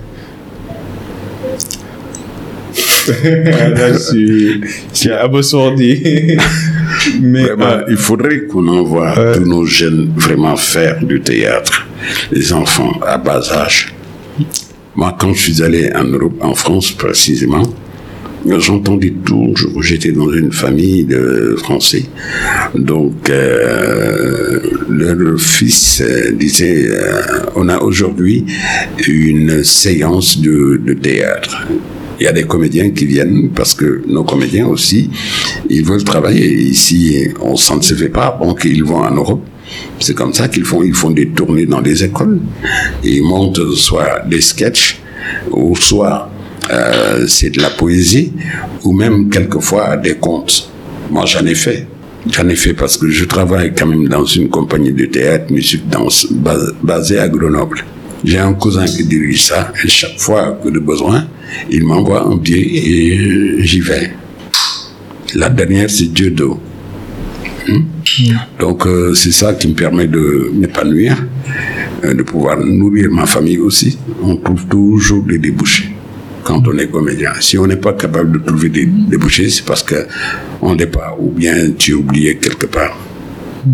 Là, 3.09 3.97
c'est 3.99 4.61
c'est 4.93 5.13
abasourdi. 5.13 6.37
Mais 7.21 7.43
Vraiment, 7.45 7.67
euh, 7.67 7.83
il 7.89 7.97
faudrait 7.97 8.41
qu'on 8.47 8.67
envoie 8.67 9.15
tous 9.35 9.45
nos 9.45 9.65
jeunes 9.65 10.13
vraiment 10.17 10.57
faire 10.57 11.05
du 11.05 11.21
théâtre. 11.21 11.86
Les 12.31 12.53
enfants 12.53 12.93
à 13.07 13.19
bas 13.19 13.43
âge. 13.53 13.95
Moi, 14.95 15.15
quand 15.19 15.35
je 15.35 15.41
suis 15.41 15.63
allé 15.63 15.91
en 15.95 16.05
Europe, 16.05 16.39
en 16.41 16.55
France 16.55 16.93
précisément, 16.93 17.65
j'entendais 18.59 19.13
toujours, 19.25 19.83
j'étais 19.83 20.13
dans 20.13 20.33
une 20.33 20.53
famille 20.53 21.05
de 21.05 21.57
Français. 21.59 22.05
Donc, 22.75 23.29
euh, 23.29 24.61
leur 24.89 25.41
fils 25.41 26.01
euh, 26.01 26.33
disait, 26.33 26.87
euh, 26.89 27.23
on 27.57 27.69
a 27.69 27.79
aujourd'hui 27.79 28.45
une 29.07 29.65
séance 29.65 30.41
de 30.41 30.93
théâtre. 30.95 31.67
Il 32.19 32.25
y 32.25 32.27
a 32.27 32.33
des 32.33 32.45
comédiens 32.45 32.91
qui 32.91 33.05
viennent 33.07 33.51
parce 33.55 33.75
que 33.75 34.03
nos 34.09 34.25
comédiens 34.25 34.67
aussi, 34.67 35.11
ils 35.69 35.85
veulent 35.85 36.05
travailler. 36.05 36.47
Ici, 36.51 37.29
on 37.41 37.57
s'en 37.57 37.81
se 37.83 37.95
fait 37.95 38.09
pas, 38.09 38.39
donc 38.43 38.65
ils 38.65 38.83
vont 38.85 38.99
en 39.03 39.11
Europe. 39.15 39.45
C'est 40.01 40.15
comme 40.15 40.33
ça 40.33 40.49
qu'ils 40.49 40.65
font. 40.65 40.83
Ils 40.83 40.95
font 40.95 41.11
des 41.11 41.29
tournées 41.29 41.67
dans 41.67 41.81
les 41.81 42.03
écoles. 42.05 42.39
Ils 43.05 43.23
montent 43.23 43.61
soit 43.75 44.21
des 44.29 44.41
sketchs, 44.41 44.99
ou 45.51 45.75
soit 45.77 46.31
euh, 46.73 47.27
c'est 47.27 47.51
de 47.51 47.61
la 47.61 47.71
poésie, 47.71 48.33
ou 48.85 48.93
même 48.93 49.29
quelquefois 49.29 49.97
des 49.97 50.15
contes. 50.15 50.71
Moi, 51.11 51.25
j'en 51.27 51.45
ai 51.45 51.55
fait. 51.55 51.87
J'en 52.33 52.49
ai 52.49 52.57
fait 52.57 52.73
parce 52.75 52.97
que 52.97 53.09
je 53.09 53.25
travaille 53.25 53.73
quand 53.77 53.87
même 53.87 54.09
dans 54.09 54.25
une 54.25 54.49
compagnie 54.49 54.93
de 54.93 55.05
théâtre, 55.07 55.53
musique, 55.53 55.89
danse, 55.89 56.27
bas- 56.33 56.73
basée 56.83 57.19
à 57.19 57.29
Grenoble. 57.29 57.85
J'ai 58.27 58.39
un 58.39 58.55
cousin 58.55 58.85
qui 58.87 59.05
dirige 59.05 59.43
ça, 59.45 59.73
et 59.85 59.89
chaque 59.89 60.19
fois 60.19 60.59
que 60.63 60.69
de 60.69 60.81
besoin, 60.81 61.27
il 61.71 61.85
m'envoie 61.85 62.27
un 62.27 62.37
billet 62.37 62.59
et 62.61 63.63
j'y 63.65 63.81
vais. 63.81 64.11
La 65.37 65.49
dernière, 65.49 65.89
c'est 65.89 66.13
Dieu 66.13 66.31
d'eau. 66.33 66.61
Hmm? 67.69 67.83
Donc, 68.59 68.85
euh, 68.87 69.15
c'est 69.15 69.31
ça 69.33 69.55
qui 69.55 69.69
me 69.69 69.75
permet 69.75 70.07
de 70.09 70.51
m'épanouir, 70.55 71.17
euh, 72.05 72.15
de 72.15 72.23
pouvoir 72.25 72.59
nourrir 72.65 73.11
ma 73.13 73.27
famille 73.27 73.59
aussi. 73.59 73.97
On 74.23 74.37
trouve 74.37 74.67
toujours 74.67 75.23
des 75.23 75.39
débouchés 75.39 75.91
quand 76.43 76.67
on 76.67 76.77
est 76.79 76.89
comédien. 76.89 77.33
Si 77.41 77.57
on 77.59 77.67
n'est 77.67 77.77
pas 77.77 77.93
capable 77.93 78.33
de 78.33 78.39
trouver 78.45 78.69
des 78.71 78.87
débouchés, 78.87 79.49
c'est 79.51 79.65
parce 79.65 79.83
que 79.85 80.07
on 80.63 80.75
n'est 80.75 80.87
pas, 80.87 81.17
ou 81.19 81.31
bien 81.31 81.55
tu 81.79 81.93
es 81.93 81.95
oublié 81.95 82.37
quelque 82.37 82.67
part. 82.67 82.97
au- 83.67 83.71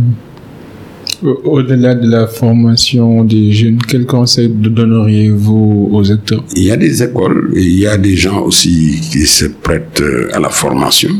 au-delà 1.23 1.95
de 1.95 2.09
la 2.09 2.27
formation 2.27 3.25
des 3.25 3.53
jeunes, 3.53 3.79
quel 3.89 4.07
conseil 4.07 4.49
donneriez-vous 4.49 5.91
aux 5.93 6.11
acteurs? 6.11 6.45
Il 6.57 6.65
y 6.65 6.71
a 6.71 6.77
des 6.77 7.03
écoles, 7.03 7.53
et 7.55 7.63
il 7.63 7.79
y 7.79 7.87
a 7.87 7.97
des 7.97 8.17
gens 8.17 8.43
aussi 8.43 9.01
qui 9.11 9.27
se 9.27 9.47
prêtent 9.47 10.01
euh, 10.01 10.29
à 10.35 10.41
la 10.41 10.51
formation. 10.51 11.11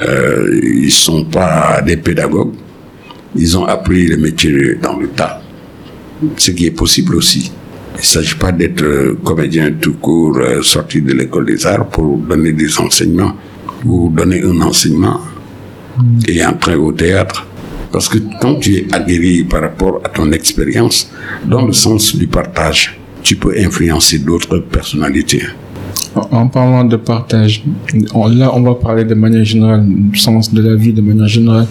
Euh, 0.00 0.60
ils 0.62 0.90
sont 0.90 1.24
pas 1.24 1.82
des 1.84 1.96
pédagogues. 1.96 2.54
Ils 3.36 3.56
ont 3.58 3.64
appris 3.64 4.06
le 4.06 4.16
métier 4.16 4.76
dans 4.82 4.96
le 4.96 5.08
tas. 5.08 5.42
Ce 6.36 6.50
qui 6.50 6.66
est 6.66 6.72
possible 6.72 7.16
aussi. 7.16 7.52
Il 7.94 8.00
ne 8.00 8.04
s'agit 8.04 8.36
pas 8.36 8.52
d'être 8.52 8.82
euh, 8.82 9.18
comédien 9.22 9.72
tout 9.80 9.94
court 9.94 10.38
sorti 10.62 11.02
de 11.02 11.12
l'école 11.12 11.46
des 11.46 11.66
arts 11.66 11.88
pour 11.88 12.16
donner 12.16 12.52
des 12.52 12.78
enseignements 12.78 13.34
ou 13.84 14.10
donner 14.10 14.42
un 14.42 14.60
enseignement 14.60 15.20
et 16.26 16.44
entrer 16.44 16.74
au 16.74 16.92
théâtre. 16.92 17.47
Parce 17.92 18.08
que 18.08 18.18
quand 18.40 18.56
tu 18.56 18.74
es 18.76 18.86
aguerri 18.92 19.44
par 19.44 19.62
rapport 19.62 20.00
à 20.04 20.08
ton 20.08 20.30
expérience, 20.32 21.10
dans 21.46 21.64
le 21.64 21.72
sens 21.72 22.14
du 22.16 22.26
partage, 22.26 22.98
tu 23.22 23.36
peux 23.36 23.54
influencer 23.58 24.18
d'autres 24.18 24.58
personnalités. 24.58 25.42
En, 26.14 26.48
parlant 26.48 26.84
de 26.84 26.96
partage, 26.96 27.62
on- 28.14 28.28
là, 28.28 28.50
on 28.54 28.62
va 28.62 28.74
parler 28.74 29.04
de 29.04 29.14
manière 29.14 29.44
générale, 29.44 29.84
du 29.86 30.18
sens 30.18 30.52
de 30.52 30.60
la 30.62 30.74
vie 30.74 30.92
de 30.92 31.00
manière 31.00 31.28
générale. 31.28 31.66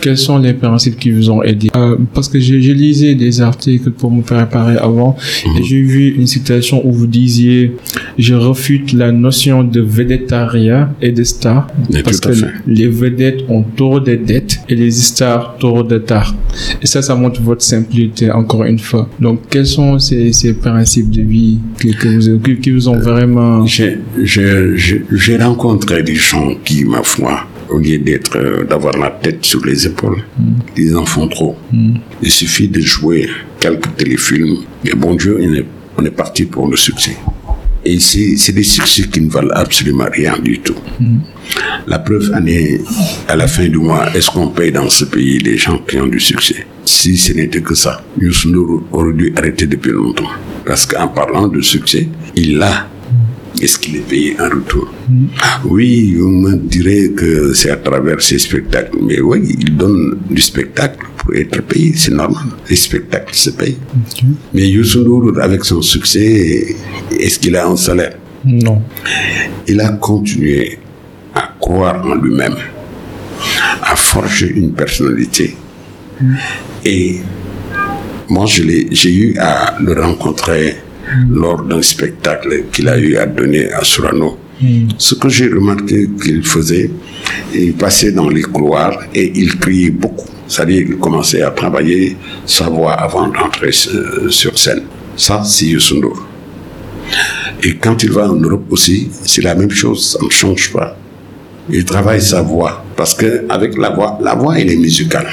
Quels 0.00 0.18
sont 0.18 0.38
les 0.38 0.54
principes 0.54 0.98
qui 0.98 1.10
vous 1.10 1.30
ont 1.30 1.42
aidé? 1.42 1.68
Euh, 1.76 1.96
Parce 2.14 2.28
que 2.28 2.38
j'ai 2.40 2.60
j'ai 2.62 2.74
lisé 2.74 3.14
des 3.14 3.40
articles 3.40 3.90
pour 3.90 4.10
me 4.10 4.22
préparer 4.22 4.76
avant 4.76 5.16
et 5.58 5.62
j'ai 5.62 5.82
vu 5.82 6.14
une 6.16 6.26
citation 6.26 6.84
où 6.86 6.92
vous 6.92 7.06
disiez 7.06 7.72
je 8.18 8.34
refute 8.34 8.92
la 8.92 9.12
notion 9.12 9.62
de 9.64 9.80
vedettariat 9.80 10.92
et 11.00 11.12
de 11.12 11.24
star 11.24 11.66
Mais 11.92 12.02
parce 12.02 12.20
que 12.20 12.30
les 12.66 12.88
vedettes 12.88 13.44
ont 13.48 13.64
trop 13.76 14.00
de 14.00 14.14
dettes 14.14 14.60
et 14.68 14.74
les 14.74 14.90
stars 14.90 15.56
trop 15.58 15.82
de 15.82 15.98
tard. 15.98 16.34
Et 16.82 16.86
ça, 16.86 17.02
ça 17.02 17.14
montre 17.14 17.40
votre 17.42 17.62
simplicité 17.62 18.30
encore 18.30 18.64
une 18.64 18.78
fois. 18.78 19.08
Donc, 19.20 19.40
quels 19.50 19.66
sont 19.66 19.98
ces, 19.98 20.32
ces 20.32 20.54
principes 20.54 21.10
de 21.10 21.22
vie 21.22 21.58
que, 21.78 21.88
que 21.88 22.08
vous, 22.30 22.38
qui, 22.40 22.56
qui 22.56 22.70
vous 22.70 22.88
ont 22.88 22.98
vraiment... 22.98 23.64
J'ai 23.66 25.36
rencontré 25.38 26.02
des 26.02 26.14
gens 26.14 26.54
qui, 26.64 26.84
ma 26.84 27.02
foi, 27.02 27.46
au 27.70 27.78
lieu 27.78 27.98
d'être, 27.98 28.36
euh, 28.36 28.64
d'avoir 28.64 28.96
la 28.98 29.10
tête 29.10 29.44
sur 29.44 29.64
les 29.64 29.86
épaules, 29.86 30.22
ils 30.76 30.96
en 30.96 31.06
font 31.06 31.28
trop. 31.28 31.56
Il 32.22 32.30
suffit 32.30 32.68
de 32.68 32.80
jouer 32.80 33.28
quelques 33.58 33.96
téléfilms 33.96 34.58
et 34.84 34.94
bon 34.94 35.14
Dieu, 35.14 35.38
on 35.40 35.54
est, 35.54 35.64
on 35.98 36.04
est 36.04 36.10
parti 36.10 36.44
pour 36.44 36.68
le 36.68 36.76
succès. 36.76 37.16
Et 37.82 37.98
c'est 37.98 38.36
c'est 38.36 38.52
des 38.52 38.62
succès 38.62 39.04
qui 39.04 39.22
ne 39.22 39.30
valent 39.30 39.54
absolument 39.54 40.04
rien 40.12 40.38
du 40.38 40.58
tout. 40.58 40.76
La 41.86 41.98
preuve 41.98 42.30
en 42.34 42.44
est, 42.46 42.80
à 43.26 43.36
la 43.36 43.46
fin 43.48 43.66
du 43.68 43.78
mois, 43.78 44.14
est-ce 44.14 44.30
qu'on 44.30 44.48
paye 44.48 44.70
dans 44.70 44.88
ce 44.90 45.06
pays 45.06 45.38
les 45.38 45.56
gens 45.56 45.78
qui 45.78 45.98
ont 45.98 46.06
du 46.06 46.20
succès? 46.20 46.66
Si 46.84 47.16
ce 47.16 47.32
n'était 47.32 47.62
que 47.62 47.74
ça, 47.74 48.04
Youssou 48.20 48.84
aurait 48.92 49.14
dû 49.14 49.32
arrêter 49.36 49.66
depuis 49.66 49.92
longtemps. 49.92 50.30
Parce 50.66 50.84
qu'en 50.84 51.08
parlant 51.08 51.48
de 51.48 51.60
succès, 51.62 52.06
il 52.36 52.58
l'a. 52.58 52.86
Est-ce 53.60 53.78
qu'il 53.78 53.96
est 53.96 54.08
payé 54.08 54.36
en 54.40 54.48
retour? 54.48 54.92
Oui, 55.64 56.16
on 56.22 56.28
me 56.28 56.56
dirait 56.56 57.10
que 57.10 57.52
c'est 57.52 57.70
à 57.70 57.76
travers 57.76 58.20
ses 58.22 58.38
spectacles. 58.38 58.98
Mais 59.02 59.20
oui, 59.20 59.56
il 59.58 59.76
donne 59.76 60.18
du 60.30 60.40
spectacle 60.40 61.06
pour 61.18 61.34
être 61.34 61.60
payé, 61.62 61.92
c'est 61.96 62.12
normal. 62.12 62.44
Les 62.68 62.76
spectacles 62.76 63.34
se 63.34 63.50
payent. 63.50 63.76
Mais 64.54 64.68
Youssou 64.68 65.32
avec 65.40 65.64
son 65.64 65.82
succès, 65.82 66.74
est-ce 67.18 67.38
qu'il 67.38 67.56
a 67.56 67.66
un 67.66 67.76
salaire? 67.76 68.16
Non. 68.44 68.80
il 69.68 69.80
a 69.82 69.88
continué 69.92 70.78
à 71.34 71.54
croire 71.60 72.04
en 72.06 72.14
lui-même, 72.14 72.56
à 73.82 73.94
forger 73.94 74.48
une 74.48 74.72
personnalité. 74.72 75.54
Et 76.84 77.16
moi, 78.28 78.46
j'ai 78.46 79.12
eu 79.14 79.36
à 79.38 79.76
le 79.80 80.00
rencontrer 80.00 80.76
lors 81.30 81.62
d'un 81.62 81.82
spectacle 81.82 82.64
qu'il 82.72 82.88
a 82.88 82.98
eu 82.98 83.16
à 83.16 83.26
donner 83.26 83.70
à 83.72 83.82
Surano. 83.84 84.38
Ce 84.98 85.14
que 85.14 85.28
j'ai 85.30 85.48
remarqué 85.48 86.08
qu'il 86.22 86.42
faisait, 86.44 86.90
il 87.54 87.72
passait 87.74 88.12
dans 88.12 88.28
les 88.28 88.42
couloirs 88.42 88.98
et 89.14 89.32
il 89.34 89.58
criait 89.58 89.90
beaucoup. 89.90 90.28
C'est-à-dire 90.46 90.84
qu'il 90.86 90.96
commençait 90.98 91.42
à 91.42 91.50
travailler 91.50 92.16
sa 92.44 92.68
voix 92.68 92.92
avant 92.92 93.28
d'entrer 93.28 93.72
sur- 93.72 94.30
sur 94.30 94.58
scène. 94.58 94.82
Ça, 95.16 95.42
c'est 95.44 95.66
Youssou 95.66 95.96
N'Dour. 95.96 96.26
Et 97.62 97.76
quand 97.76 98.02
il 98.02 98.10
va 98.12 98.30
en 98.30 98.36
Europe 98.36 98.66
aussi, 98.70 99.08
c'est 99.24 99.42
la 99.42 99.54
même 99.54 99.70
chose, 99.70 100.10
ça 100.12 100.18
ne 100.24 100.30
change 100.30 100.72
pas. 100.72 100.96
Il 101.70 101.84
travaille 101.84 102.20
sa 102.20 102.42
voix, 102.42 102.84
parce 102.96 103.14
que 103.14 103.44
avec 103.48 103.76
la 103.78 103.90
voix, 103.90 104.18
la 104.22 104.34
voix, 104.34 104.58
elle 104.58 104.70
est 104.70 104.76
musicale. 104.76 105.28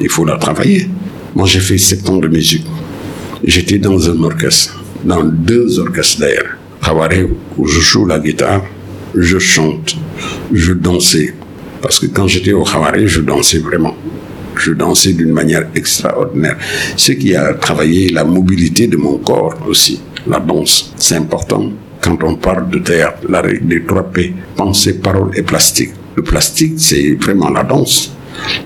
Il 0.00 0.08
faut 0.10 0.24
la 0.24 0.36
travailler. 0.36 0.88
Moi, 1.34 1.46
j'ai 1.46 1.60
fait 1.60 1.78
sept 1.78 2.08
ans 2.08 2.18
de 2.18 2.28
musique. 2.28 2.66
J'étais 3.42 3.78
dans 3.78 4.08
un 4.10 4.22
orchestre, 4.22 4.82
dans 5.04 5.22
deux 5.22 5.78
orchestres 5.78 6.20
d'ailleurs. 6.20 6.56
Khawaré, 6.82 7.26
où 7.56 7.66
je 7.66 7.80
joue 7.80 8.06
la 8.06 8.18
guitare, 8.18 8.62
je 9.14 9.38
chante, 9.38 9.96
je 10.52 10.72
dansais. 10.72 11.34
Parce 11.80 11.98
que 11.98 12.06
quand 12.06 12.26
j'étais 12.26 12.52
au 12.52 12.64
Khawaré, 12.64 13.06
je 13.06 13.20
dansais 13.20 13.58
vraiment. 13.58 13.94
Je 14.56 14.72
dansais 14.72 15.12
d'une 15.12 15.32
manière 15.32 15.66
extraordinaire. 15.74 16.56
Ce 16.96 17.12
qui 17.12 17.34
a 17.34 17.54
travaillé 17.54 18.10
la 18.10 18.24
mobilité 18.24 18.86
de 18.86 18.96
mon 18.96 19.18
corps 19.18 19.56
aussi, 19.68 20.00
la 20.26 20.40
danse. 20.40 20.92
C'est 20.96 21.16
important. 21.16 21.70
Quand 22.00 22.22
on 22.22 22.36
parle 22.36 22.70
de 22.70 22.78
théâtre, 22.78 23.22
la 23.28 23.40
règle 23.40 23.66
des 23.66 23.82
trois 23.82 24.04
P, 24.04 24.34
pensée, 24.56 24.94
parole 24.94 25.30
et 25.34 25.42
plastique. 25.42 25.92
Le 26.16 26.22
plastique, 26.22 26.74
c'est 26.76 27.14
vraiment 27.14 27.50
la 27.50 27.64
danse. 27.64 28.14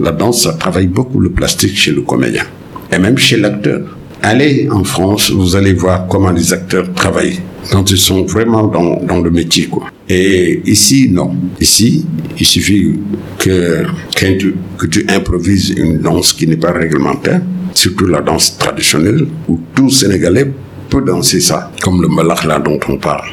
La 0.01 0.13
danse, 0.13 0.43
ça 0.43 0.53
travaille 0.55 0.89
beaucoup 0.89 1.21
le 1.21 1.31
plastique 1.31 1.77
chez 1.77 1.93
le 1.93 2.03
comédien. 2.03 2.45
Et 2.93 2.99
même 2.99 3.17
chez 3.17 3.37
l'acteur. 3.37 3.98
Allez 4.23 4.69
en 4.71 4.85
France, 4.85 5.31
vous 5.31 5.55
allez 5.57 5.75
voir 5.75 6.07
comment 6.09 6.31
les 6.31 6.53
acteurs 6.53 6.93
travaillent 6.95 7.41
quand 7.71 7.91
ils 7.91 7.99
sont 7.99 8.25
vraiment 8.25 8.67
dans, 8.67 9.01
dans 9.03 9.21
le 9.21 9.31
métier. 9.31 9.67
Quoi. 9.67 9.91
Et 10.09 10.61
ici, 10.65 11.09
non. 11.11 11.35
Ici, 11.61 12.05
il 12.39 12.47
suffit 12.47 12.95
que, 13.39 13.85
que, 14.17 14.39
tu, 14.39 14.55
que 14.79 14.87
tu 14.87 15.07
improvises 15.09 15.71
une 15.71 15.99
danse 15.99 16.33
qui 16.33 16.47
n'est 16.47 16.57
pas 16.57 16.73
réglementaire, 16.73 17.43
surtout 17.75 18.07
la 18.07 18.21
danse 18.23 18.57
traditionnelle, 18.57 19.27
où 19.49 19.61
tout 19.75 19.91
Sénégalais 19.91 20.51
peut 20.89 21.03
danser 21.03 21.41
ça, 21.41 21.71
comme 21.83 22.01
le 22.01 22.09
malakh 22.09 22.47
dont 22.65 22.81
on 22.89 22.97
parle. 22.97 23.29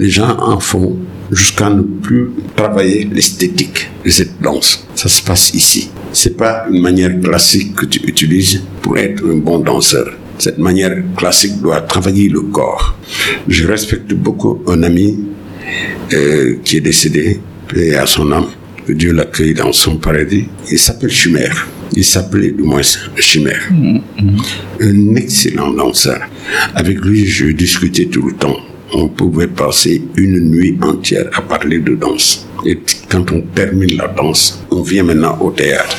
Les 0.00 0.08
gens 0.08 0.34
en 0.38 0.58
font 0.60 0.96
jusqu'à 1.30 1.68
ne 1.68 1.82
plus 1.82 2.30
travailler 2.56 3.06
l'esthétique 3.12 3.90
de 4.02 4.08
cette 4.08 4.40
danse. 4.40 4.88
Ça 4.94 5.10
se 5.10 5.22
passe 5.22 5.52
ici. 5.52 5.90
C'est 6.14 6.38
pas 6.38 6.64
une 6.70 6.80
manière 6.80 7.20
classique 7.20 7.74
que 7.74 7.84
tu 7.84 8.00
utilises 8.08 8.62
pour 8.80 8.96
être 8.96 9.22
un 9.30 9.36
bon 9.36 9.58
danseur. 9.58 10.10
Cette 10.38 10.56
manière 10.56 10.96
classique 11.18 11.60
doit 11.60 11.82
travailler 11.82 12.30
le 12.30 12.40
corps. 12.40 12.96
Je 13.46 13.66
respecte 13.66 14.14
beaucoup 14.14 14.62
un 14.68 14.82
ami 14.84 15.18
euh, 16.14 16.56
qui 16.64 16.78
est 16.78 16.80
décédé, 16.80 17.38
et 17.76 17.94
à 17.94 18.06
son 18.06 18.32
âme, 18.32 18.46
que 18.86 18.94
Dieu 18.94 19.12
l'accueille 19.12 19.52
dans 19.52 19.74
son 19.74 19.98
paradis. 19.98 20.46
Il 20.70 20.78
s'appelle 20.78 21.10
Chimère. 21.10 21.68
Il 21.92 22.06
s'appelait 22.06 22.52
du 22.52 22.62
moins 22.62 22.80
Chimère. 23.18 23.68
Un 24.80 25.14
excellent 25.16 25.72
danseur. 25.74 26.22
Avec 26.74 27.04
lui, 27.04 27.26
je 27.26 27.48
discutais 27.48 28.06
tout 28.06 28.26
le 28.26 28.32
temps. 28.32 28.60
On 28.92 29.08
pouvait 29.08 29.46
passer 29.46 30.02
une 30.16 30.50
nuit 30.50 30.76
entière 30.82 31.28
à 31.32 31.42
parler 31.42 31.78
de 31.78 31.94
danse. 31.94 32.46
Et 32.66 32.78
quand 33.08 33.30
on 33.32 33.40
termine 33.54 33.96
la 33.96 34.08
danse, 34.08 34.62
on 34.70 34.82
vient 34.82 35.04
maintenant 35.04 35.38
au 35.40 35.50
théâtre. 35.50 35.96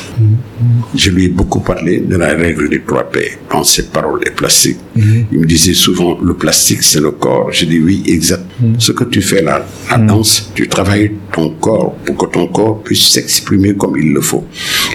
Je 0.94 1.10
lui 1.10 1.24
ai 1.24 1.28
beaucoup 1.28 1.60
parlé 1.60 1.98
de 1.98 2.16
la 2.16 2.28
règle 2.28 2.68
des 2.68 2.82
trois 2.82 3.02
P, 3.04 3.38
pensée, 3.48 3.84
parole 3.92 4.20
et 4.26 4.30
plastique. 4.30 4.76
Il 4.94 5.40
me 5.40 5.46
disait 5.46 5.74
souvent, 5.74 6.18
le 6.22 6.34
plastique, 6.34 6.82
c'est 6.82 7.00
le 7.00 7.10
corps. 7.12 7.50
Je 7.50 7.64
dis 7.64 7.80
oui, 7.80 8.04
exact. 8.06 8.44
Ce 8.78 8.92
que 8.92 9.04
tu 9.04 9.22
fais 9.22 9.42
là, 9.42 9.66
la 9.90 9.98
danse, 9.98 10.52
tu 10.54 10.68
travailles 10.68 11.12
ton 11.32 11.50
corps 11.50 11.96
pour 12.04 12.16
que 12.16 12.26
ton 12.32 12.46
corps 12.46 12.82
puisse 12.82 13.08
s'exprimer 13.08 13.74
comme 13.74 13.96
il 13.96 14.12
le 14.12 14.20
faut. 14.20 14.46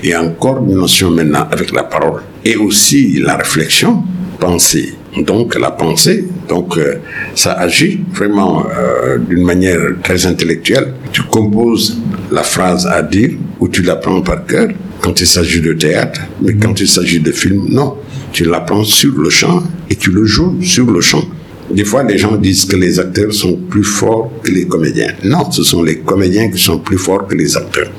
Et 0.03 0.15
en 0.15 0.29
coordination 0.29 1.11
maintenant 1.11 1.47
avec 1.51 1.73
la 1.73 1.83
parole. 1.83 2.21
Et 2.45 2.55
aussi 2.55 3.19
la 3.19 3.35
réflexion, 3.35 4.03
penser. 4.39 4.93
Donc 5.25 5.57
la 5.59 5.71
pensée, 5.71 6.25
donc 6.47 6.77
euh, 6.77 6.95
ça 7.35 7.53
agit 7.53 7.99
vraiment 8.13 8.65
euh, 8.65 9.17
d'une 9.17 9.43
manière 9.43 9.79
très 10.03 10.25
intellectuelle. 10.25 10.93
Tu 11.11 11.21
composes 11.23 11.97
la 12.31 12.43
phrase 12.43 12.85
à 12.87 13.01
dire 13.01 13.31
ou 13.59 13.67
tu 13.67 13.81
l'apprends 13.81 14.21
par 14.21 14.45
cœur 14.45 14.69
quand 15.01 15.19
il 15.21 15.27
s'agit 15.27 15.61
de 15.61 15.73
théâtre, 15.73 16.21
mais 16.41 16.55
quand 16.55 16.79
il 16.79 16.87
s'agit 16.87 17.19
de 17.19 17.31
film, 17.31 17.67
non. 17.69 17.95
Tu 18.31 18.43
l'apprends 18.43 18.83
sur 18.83 19.13
le 19.17 19.29
champ 19.29 19.63
et 19.89 19.95
tu 19.95 20.11
le 20.11 20.25
joues 20.25 20.61
sur 20.61 20.85
le 20.85 21.01
champ. 21.01 21.23
Des 21.69 21.83
fois, 21.83 22.03
les 22.03 22.17
gens 22.17 22.35
disent 22.37 22.65
que 22.65 22.75
les 22.75 22.99
acteurs 22.99 23.33
sont 23.33 23.55
plus 23.55 23.83
forts 23.83 24.31
que 24.41 24.51
les 24.51 24.65
comédiens. 24.65 25.13
Non, 25.23 25.51
ce 25.51 25.63
sont 25.63 25.83
les 25.83 25.97
comédiens 25.97 26.49
qui 26.49 26.59
sont 26.59 26.79
plus 26.79 26.97
forts 26.97 27.27
que 27.27 27.35
les 27.35 27.57
acteurs. 27.57 27.91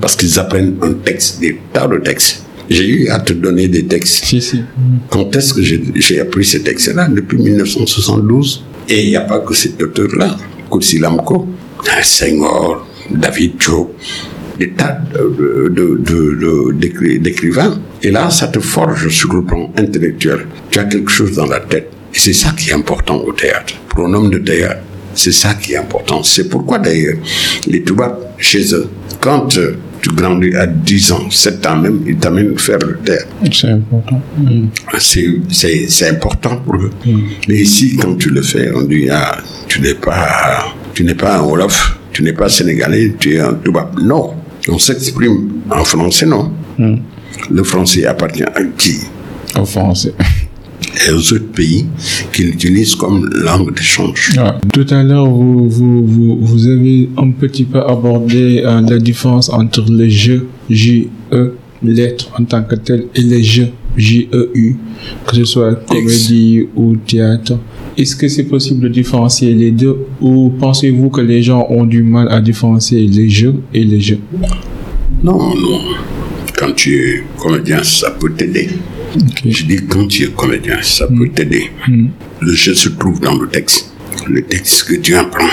Parce 0.00 0.16
qu'ils 0.16 0.38
apprennent 0.38 0.76
un 0.82 0.94
texte, 0.94 1.40
des 1.40 1.60
tas 1.72 1.86
de 1.86 1.98
textes. 1.98 2.45
J'ai 2.70 2.86
eu 2.88 3.08
à 3.08 3.20
te 3.20 3.32
donner 3.32 3.68
des 3.68 3.84
textes. 3.86 4.24
Si, 4.24 4.40
si. 4.40 4.62
Quand 5.10 5.34
est-ce 5.36 5.54
que 5.54 5.62
j'ai 5.62 6.20
appris 6.20 6.44
ces 6.44 6.62
textes-là? 6.62 7.08
Depuis 7.08 7.38
1972. 7.38 8.64
Et 8.88 9.02
il 9.04 9.08
n'y 9.10 9.16
a 9.16 9.20
pas 9.22 9.40
que 9.40 9.54
cet 9.54 9.82
auteur-là, 9.82 10.36
Koutsi 10.70 10.98
Lamko, 10.98 11.46
Senghor, 12.02 12.86
David 13.10 13.52
Joe, 13.58 13.86
des 14.58 14.70
tas 14.70 14.98
de- 15.14 15.68
de- 15.68 16.00
de- 16.04 17.18
d'écrivains. 17.18 17.78
Et 18.02 18.10
là, 18.10 18.30
ça 18.30 18.48
te 18.48 18.60
forge 18.60 19.08
sur 19.08 19.32
le 19.34 19.42
plan 19.42 19.72
intellectuel. 19.76 20.46
Tu 20.70 20.78
as 20.78 20.84
quelque 20.84 21.10
chose 21.10 21.32
dans 21.32 21.46
la 21.46 21.60
tête. 21.60 21.90
Et 22.14 22.18
c'est 22.18 22.32
ça 22.32 22.50
qui 22.56 22.70
est 22.70 22.74
important 22.74 23.18
au 23.18 23.32
théâtre. 23.32 23.74
Pour 23.88 24.06
un 24.06 24.14
homme 24.14 24.30
de 24.30 24.38
théâtre, 24.38 24.80
c'est 25.14 25.32
ça 25.32 25.54
qui 25.54 25.72
est 25.72 25.76
important. 25.76 26.22
C'est 26.22 26.48
pourquoi 26.48 26.78
d'ailleurs, 26.78 27.16
les 27.66 27.82
Toubabs, 27.82 28.18
chez 28.38 28.74
eux, 28.74 28.88
quand 29.20 29.56
euh, 29.58 29.76
tu 30.06 30.14
grandis 30.14 30.54
à 30.54 30.66
10 30.66 31.12
ans, 31.12 31.30
7 31.30 31.66
ans 31.66 31.76
même, 31.76 32.00
ils 32.06 32.16
t'amènent 32.16 32.56
faire 32.58 32.78
le 32.78 32.96
théâtre. 32.98 33.26
C'est 33.52 33.70
important. 33.70 34.20
Mm. 34.38 34.66
C'est, 34.98 35.26
c'est, 35.50 35.86
c'est 35.88 36.08
important 36.08 36.56
pour 36.58 36.76
eux. 36.76 36.90
Mais 37.48 37.56
ici, 37.56 37.96
quand 37.96 38.14
tu 38.16 38.30
le 38.30 38.42
fais, 38.42 38.70
on 38.74 38.82
dit, 38.82 39.08
ah, 39.10 39.38
tu 39.66 39.80
n'es 39.80 39.94
pas, 39.94 40.74
tu 40.94 41.02
n'es 41.02 41.14
pas 41.14 41.38
un 41.38 41.42
Wolof, 41.42 41.98
tu 42.12 42.22
n'es 42.22 42.32
pas 42.32 42.48
sénégalais, 42.48 43.14
tu 43.18 43.34
es 43.34 43.40
un 43.40 43.54
Toubab. 43.54 43.98
Non. 44.00 44.34
On 44.68 44.78
s'exprime 44.78 45.62
en 45.70 45.84
français, 45.84 46.26
non. 46.26 46.52
Le 47.50 47.62
français 47.64 48.06
appartient 48.06 48.44
à 48.44 48.62
qui? 48.76 49.00
Au 49.58 49.64
français. 49.64 50.12
et 50.96 51.10
aux 51.10 51.32
autres 51.32 51.52
pays 51.52 51.86
qui 52.32 52.44
l'utilisent 52.44 52.94
comme 52.94 53.28
langue 53.32 53.74
d'échange. 53.74 54.32
Ah, 54.38 54.58
tout 54.72 54.86
à 54.90 55.02
l'heure, 55.02 55.28
vous, 55.28 55.68
vous, 55.68 56.06
vous, 56.06 56.38
vous, 56.40 56.66
avez 56.66 57.08
un 57.16 57.30
petit 57.30 57.64
peu 57.64 57.80
abordé 57.80 58.62
euh, 58.64 58.80
la 58.80 58.98
différence 58.98 59.48
entre 59.50 59.84
les 59.90 60.10
jeux 60.10 60.46
J-E, 60.70 61.54
lettres 61.82 62.30
en 62.38 62.44
tant 62.44 62.62
que 62.62 62.76
tel, 62.76 63.06
et 63.14 63.20
les 63.20 63.42
jeux 63.42 63.68
J-E-U, 63.96 64.76
que 65.26 65.36
ce 65.36 65.44
soit 65.44 65.74
comédie 65.86 66.66
ou 66.74 66.96
théâtre. 66.96 67.58
Est-ce 67.96 68.14
que 68.14 68.28
c'est 68.28 68.44
possible 68.44 68.82
de 68.82 68.88
différencier 68.88 69.54
les 69.54 69.70
deux 69.70 69.96
ou 70.20 70.52
pensez-vous 70.60 71.08
que 71.08 71.22
les 71.22 71.42
gens 71.42 71.66
ont 71.70 71.84
du 71.84 72.02
mal 72.02 72.28
à 72.30 72.40
différencier 72.40 73.06
les 73.06 73.30
jeux 73.30 73.54
et 73.72 73.84
les 73.84 74.00
jeux? 74.00 74.18
Non, 75.22 75.38
non. 75.38 75.80
Quand 76.58 76.72
tu 76.74 76.94
es 76.94 77.22
comédien, 77.38 77.82
ça 77.82 78.10
peut 78.10 78.32
t'aider. 78.32 78.68
Je 79.44 79.64
dis 79.64 79.86
quand 79.86 80.06
tu 80.08 80.24
es 80.24 80.28
comédien, 80.28 80.78
ça 80.82 81.06
peut 81.06 81.28
t'aider. 81.28 81.70
Hmm. 81.86 82.08
Le 82.40 82.52
jeu 82.52 82.74
se 82.74 82.88
trouve 82.90 83.20
dans 83.20 83.36
le 83.36 83.48
texte. 83.48 83.92
Le 84.28 84.42
texte 84.42 84.84
que 84.84 84.96
tu 84.96 85.14
apprends 85.14 85.48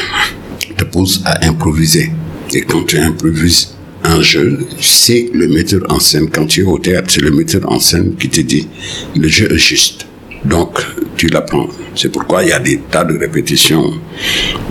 te 0.77 0.83
pousse 0.85 1.21
à 1.25 1.45
improviser. 1.45 2.11
Et 2.53 2.61
quand 2.61 2.83
tu 2.83 2.97
improvises 2.97 3.73
un 4.03 4.21
jeu, 4.21 4.59
c'est 4.79 5.29
le 5.33 5.47
metteur 5.47 5.81
en 5.89 5.99
scène. 5.99 6.29
Quand 6.29 6.45
tu 6.45 6.61
es 6.61 6.63
au 6.63 6.77
théâtre, 6.77 7.09
c'est 7.11 7.21
le 7.21 7.31
metteur 7.31 7.71
en 7.71 7.79
scène 7.79 8.15
qui 8.15 8.29
te 8.29 8.41
dit 8.41 8.67
le 9.15 9.27
jeu 9.27 9.51
est 9.51 9.57
juste. 9.57 10.05
Donc, 10.45 10.79
tu 11.15 11.27
l'apprends. 11.27 11.69
C'est 11.95 12.11
pourquoi 12.11 12.43
il 12.43 12.49
y 12.49 12.51
a 12.51 12.59
des 12.59 12.79
tas 12.91 13.05
de 13.05 13.17
répétitions 13.17 13.93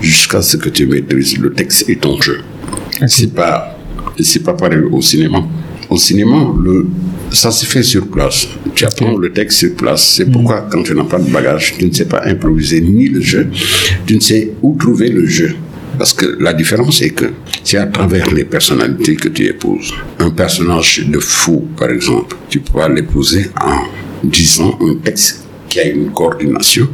jusqu'à 0.01 0.42
ce 0.42 0.57
que 0.57 0.68
tu 0.68 0.87
maîtrises 0.87 1.38
le 1.38 1.53
texte 1.53 1.88
et 1.88 1.97
ton 1.97 2.21
jeu. 2.21 2.40
C'est 3.07 3.35
pas, 3.35 3.79
c'est 4.21 4.42
pas 4.42 4.55
pareil 4.55 4.81
au 4.90 5.01
cinéma. 5.01 5.42
Au 5.92 5.98
cinéma, 5.98 6.55
le, 6.59 6.87
ça 7.31 7.50
se 7.50 7.66
fait 7.66 7.83
sur 7.83 8.07
place. 8.07 8.48
Tu 8.74 8.87
apprends 8.87 9.14
le 9.14 9.31
texte 9.31 9.59
sur 9.59 9.74
place. 9.74 10.14
C'est 10.16 10.24
pourquoi, 10.24 10.66
quand 10.70 10.83
tu 10.83 10.94
n'as 10.94 11.05
pas 11.05 11.18
de 11.18 11.31
bagage, 11.31 11.74
tu 11.76 11.85
ne 11.85 11.92
sais 11.92 12.07
pas 12.07 12.22
improviser 12.24 12.81
ni 12.81 13.09
le 13.09 13.20
jeu, 13.20 13.48
tu 14.07 14.14
ne 14.14 14.20
sais 14.20 14.52
où 14.62 14.74
trouver 14.74 15.11
le 15.11 15.26
jeu. 15.26 15.55
Parce 15.98 16.14
que 16.14 16.38
la 16.40 16.55
différence 16.55 17.02
est 17.02 17.11
que 17.11 17.26
c'est 17.62 17.76
à 17.76 17.85
travers 17.85 18.33
les 18.33 18.44
personnalités 18.44 19.16
que 19.16 19.28
tu 19.28 19.44
épouses. 19.44 19.92
Un 20.18 20.31
personnage 20.31 21.05
de 21.07 21.18
fou, 21.18 21.68
par 21.76 21.90
exemple, 21.90 22.37
tu 22.48 22.61
peux 22.61 22.88
l'épouser 22.90 23.50
en 23.61 24.26
disant 24.26 24.78
un 24.81 24.94
texte 24.94 25.44
qui 25.68 25.78
a 25.78 25.85
une 25.88 26.11
coordination 26.11 26.88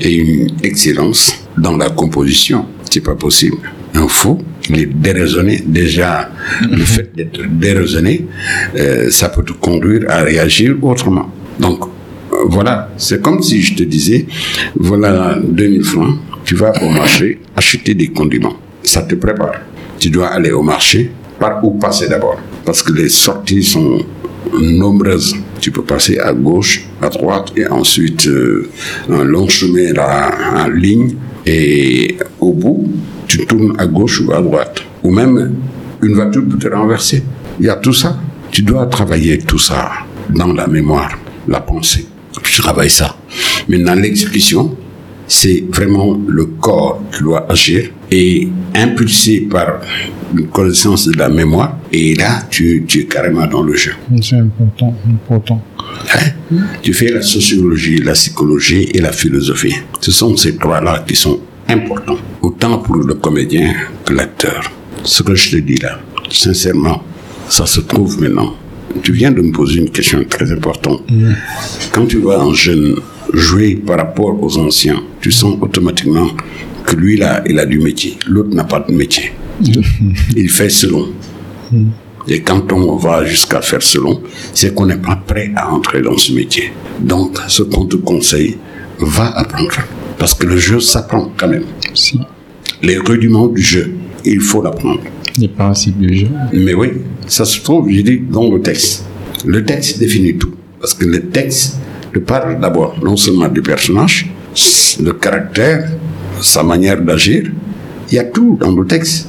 et 0.00 0.12
une 0.12 0.50
excellence 0.64 1.32
dans 1.56 1.76
la 1.76 1.90
composition. 1.90 2.66
C'est 2.90 3.02
pas 3.02 3.14
possible. 3.14 3.58
Un 3.96 4.08
fou, 4.08 4.38
il 4.68 4.80
est 4.80 4.86
déraisonné. 4.86 5.62
Déjà, 5.66 6.30
le 6.70 6.84
fait 6.84 7.10
d'être 7.16 7.40
déraisonné, 7.48 8.26
euh, 8.76 9.10
ça 9.10 9.30
peut 9.30 9.42
te 9.42 9.52
conduire 9.52 10.04
à 10.08 10.22
réagir 10.22 10.76
autrement. 10.82 11.30
Donc, 11.58 11.84
euh, 12.32 12.36
voilà, 12.48 12.90
c'est 12.98 13.22
comme 13.22 13.42
si 13.42 13.62
je 13.62 13.74
te 13.74 13.82
disais, 13.84 14.26
voilà 14.74 15.38
2000 15.42 15.82
francs, 15.82 16.18
tu 16.44 16.56
vas 16.56 16.72
au 16.82 16.90
marché 16.90 17.40
acheter 17.56 17.94
des 17.94 18.08
condiments. 18.08 18.56
Ça 18.82 19.02
te 19.02 19.14
prépare. 19.14 19.62
Tu 19.98 20.10
dois 20.10 20.28
aller 20.28 20.50
au 20.52 20.62
marché, 20.62 21.10
par 21.40 21.64
où 21.64 21.78
passer 21.78 22.08
d'abord? 22.08 22.38
Parce 22.64 22.82
que 22.82 22.92
les 22.92 23.08
sorties 23.08 23.62
sont 23.62 24.04
nombreuses. 24.60 25.36
Tu 25.60 25.70
peux 25.70 25.82
passer 25.82 26.18
à 26.18 26.32
gauche, 26.32 26.86
à 27.00 27.08
droite, 27.08 27.52
et 27.56 27.66
ensuite 27.66 28.26
euh, 28.26 28.68
un 29.08 29.24
long 29.24 29.48
chemin 29.48 29.92
là, 29.92 30.64
en 30.64 30.68
ligne. 30.68 31.14
Et 31.46 32.16
au 32.40 32.52
bout, 32.52 32.88
tu 33.36 33.46
tournes 33.46 33.74
à 33.78 33.86
gauche 33.86 34.22
ou 34.22 34.32
à 34.32 34.40
droite. 34.40 34.82
Ou 35.02 35.10
même, 35.10 35.56
une 36.02 36.14
voiture 36.14 36.42
peut 36.48 36.58
te 36.58 36.68
renverser. 36.68 37.22
Il 37.60 37.66
y 37.66 37.68
a 37.68 37.76
tout 37.76 37.92
ça. 37.92 38.18
Tu 38.50 38.62
dois 38.62 38.86
travailler 38.86 39.38
tout 39.38 39.58
ça 39.58 39.90
dans 40.30 40.52
la 40.52 40.66
mémoire, 40.66 41.18
la 41.46 41.60
pensée. 41.60 42.06
Tu 42.42 42.60
travailles 42.62 42.90
ça. 42.90 43.16
Maintenant, 43.68 43.94
l'exécution, 43.94 44.76
c'est 45.26 45.64
vraiment 45.70 46.18
le 46.26 46.46
corps 46.46 47.02
qui 47.12 47.22
doit 47.22 47.50
agir 47.50 47.90
et 48.10 48.48
impulsé 48.74 49.40
par 49.40 49.80
une 50.34 50.46
connaissance 50.46 51.06
de 51.08 51.18
la 51.18 51.28
mémoire. 51.28 51.76
Et 51.92 52.14
là, 52.14 52.42
tu, 52.48 52.84
tu 52.88 53.00
es 53.00 53.04
carrément 53.04 53.46
dans 53.46 53.62
le 53.62 53.74
jeu. 53.74 53.92
C'est 54.22 54.36
important, 54.36 54.94
important. 55.06 55.62
Hein? 56.14 56.56
Tu 56.82 56.94
fais 56.94 57.10
la 57.10 57.22
sociologie, 57.22 57.98
la 57.98 58.12
psychologie 58.12 58.88
et 58.94 59.00
la 59.00 59.12
philosophie. 59.12 59.74
Ce 60.00 60.10
sont 60.12 60.36
ces 60.36 60.56
trois-là 60.56 61.04
qui 61.06 61.16
sont 61.16 61.40
importants, 61.68 62.18
autant 62.42 62.78
pour 62.78 62.96
le 62.96 63.14
comédien 63.14 63.74
que 64.04 64.12
l'acteur. 64.12 64.70
Ce 65.04 65.22
que 65.22 65.34
je 65.34 65.52
te 65.52 65.56
dis 65.56 65.76
là, 65.76 66.00
sincèrement, 66.30 67.02
ça 67.48 67.66
se 67.66 67.80
trouve 67.80 68.20
maintenant. 68.20 68.54
Tu 69.02 69.12
viens 69.12 69.30
de 69.30 69.42
me 69.42 69.52
poser 69.52 69.80
une 69.80 69.90
question 69.90 70.24
très 70.28 70.50
importante. 70.50 71.02
Mm. 71.10 71.32
Quand 71.92 72.06
tu 72.06 72.18
vois 72.18 72.40
un 72.40 72.54
jeune 72.54 72.96
jouer 73.32 73.76
par 73.76 73.98
rapport 73.98 74.42
aux 74.42 74.58
anciens, 74.58 75.02
tu 75.20 75.30
sens 75.30 75.56
automatiquement 75.60 76.28
que 76.84 76.96
lui 76.96 77.16
là, 77.16 77.42
il 77.46 77.58
a 77.58 77.66
du 77.66 77.78
métier. 77.78 78.16
L'autre 78.26 78.54
n'a 78.54 78.64
pas 78.64 78.80
de 78.80 78.92
métier. 78.92 79.32
il 80.36 80.50
fait 80.50 80.70
selon. 80.70 81.08
Et 82.28 82.40
quand 82.40 82.72
on 82.72 82.96
va 82.96 83.24
jusqu'à 83.24 83.60
faire 83.60 83.82
selon, 83.82 84.20
c'est 84.52 84.74
qu'on 84.74 84.86
n'est 84.86 84.96
pas 84.96 85.16
prêt 85.16 85.52
à 85.56 85.72
entrer 85.72 86.02
dans 86.02 86.16
ce 86.16 86.32
métier. 86.32 86.72
Donc, 87.00 87.38
ce 87.48 87.62
qu'on 87.62 87.86
te 87.86 87.96
conseille, 87.96 88.56
va 88.98 89.28
apprendre. 89.36 89.76
Parce 90.18 90.34
que 90.34 90.46
le 90.46 90.56
jeu 90.56 90.80
s'apprend 90.80 91.30
quand 91.36 91.48
même. 91.48 91.64
Si. 91.94 92.20
Les 92.82 92.98
rudiments 92.98 93.48
du 93.48 93.62
jeu, 93.62 93.94
il 94.24 94.40
faut 94.40 94.62
l'apprendre. 94.62 95.00
Les 95.38 95.48
principes 95.48 95.98
du 95.98 96.16
jeu. 96.16 96.28
Mais 96.52 96.74
oui, 96.74 96.88
ça 97.26 97.44
se 97.44 97.60
trouve, 97.60 97.90
je 97.90 98.00
dis, 98.00 98.18
dans 98.18 98.50
le 98.50 98.60
texte. 98.60 99.04
Le 99.44 99.64
texte 99.64 99.98
définit 99.98 100.36
tout. 100.36 100.54
Parce 100.80 100.94
que 100.94 101.04
le 101.04 101.20
texte 101.20 101.78
te 102.12 102.18
parle 102.18 102.60
d'abord 102.60 102.96
non 103.02 103.16
seulement 103.16 103.48
du 103.48 103.60
personnage, 103.60 104.30
le 105.02 105.12
caractère, 105.12 105.90
sa 106.40 106.62
manière 106.62 107.00
d'agir. 107.00 107.44
Il 108.10 108.14
y 108.14 108.18
a 108.18 108.24
tout 108.24 108.56
dans 108.60 108.74
le 108.74 108.86
texte. 108.86 109.28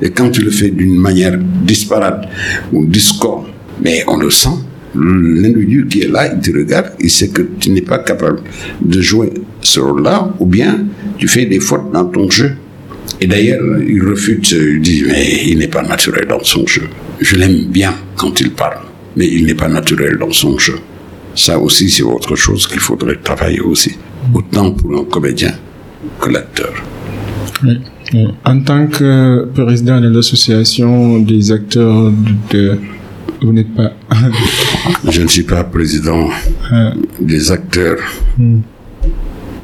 Et 0.00 0.10
quand 0.10 0.30
tu 0.30 0.42
le 0.42 0.50
fais 0.50 0.70
d'une 0.70 0.96
manière 0.96 1.36
disparate 1.38 2.28
ou 2.72 2.84
discorde, 2.86 3.46
mais 3.82 4.04
on 4.06 4.16
le 4.16 4.30
sent, 4.30 4.58
l'individu 4.94 5.86
qui 5.88 6.02
est 6.02 6.08
là, 6.08 6.32
il 6.32 6.40
te 6.40 6.56
regarde, 6.56 6.92
il 7.00 7.10
sait 7.10 7.28
que 7.28 7.42
tu 7.58 7.70
n'es 7.70 7.82
pas 7.82 7.98
capable 7.98 8.40
de 8.80 9.00
jouer 9.00 9.32
ce 9.60 9.80
rôle-là, 9.80 10.34
ou 10.38 10.46
bien 10.46 10.80
tu 11.18 11.28
fais 11.28 11.46
des 11.46 11.60
fautes 11.60 11.92
dans 11.92 12.06
ton 12.06 12.28
jeu. 12.30 12.52
Et 13.20 13.26
d'ailleurs, 13.26 13.80
il 13.82 14.02
refute, 14.02 14.50
il 14.52 14.80
dit, 14.80 15.02
mais 15.06 15.42
il 15.46 15.58
n'est 15.58 15.68
pas 15.68 15.82
naturel 15.82 16.26
dans 16.28 16.42
son 16.42 16.66
jeu. 16.66 16.82
Je 17.20 17.36
l'aime 17.36 17.66
bien 17.66 17.94
quand 18.16 18.40
il 18.40 18.52
parle, 18.52 18.78
mais 19.16 19.26
il 19.26 19.46
n'est 19.46 19.54
pas 19.54 19.68
naturel 19.68 20.16
dans 20.18 20.30
son 20.30 20.58
jeu. 20.58 20.76
Ça 21.34 21.58
aussi, 21.58 21.90
c'est 21.90 22.02
autre 22.02 22.36
chose 22.36 22.66
qu'il 22.66 22.80
faudrait 22.80 23.18
travailler 23.22 23.60
aussi, 23.60 23.96
autant 24.32 24.72
pour 24.72 24.98
un 24.98 25.04
comédien 25.04 25.52
que 26.20 26.30
l'acteur. 26.30 26.72
En 28.44 28.60
tant 28.60 28.86
que 28.86 29.46
président 29.54 30.00
de 30.00 30.08
l'association 30.08 31.18
des 31.18 31.52
acteurs 31.52 32.12
de... 32.50 32.78
Vous 33.42 33.52
n'êtes 33.52 33.74
pas... 33.74 33.92
Je 35.08 35.22
ne 35.22 35.28
suis 35.28 35.42
pas 35.42 35.64
président 35.64 36.28
ah. 36.70 36.92
des 37.20 37.50
acteurs 37.50 37.98
hmm. 38.38 38.60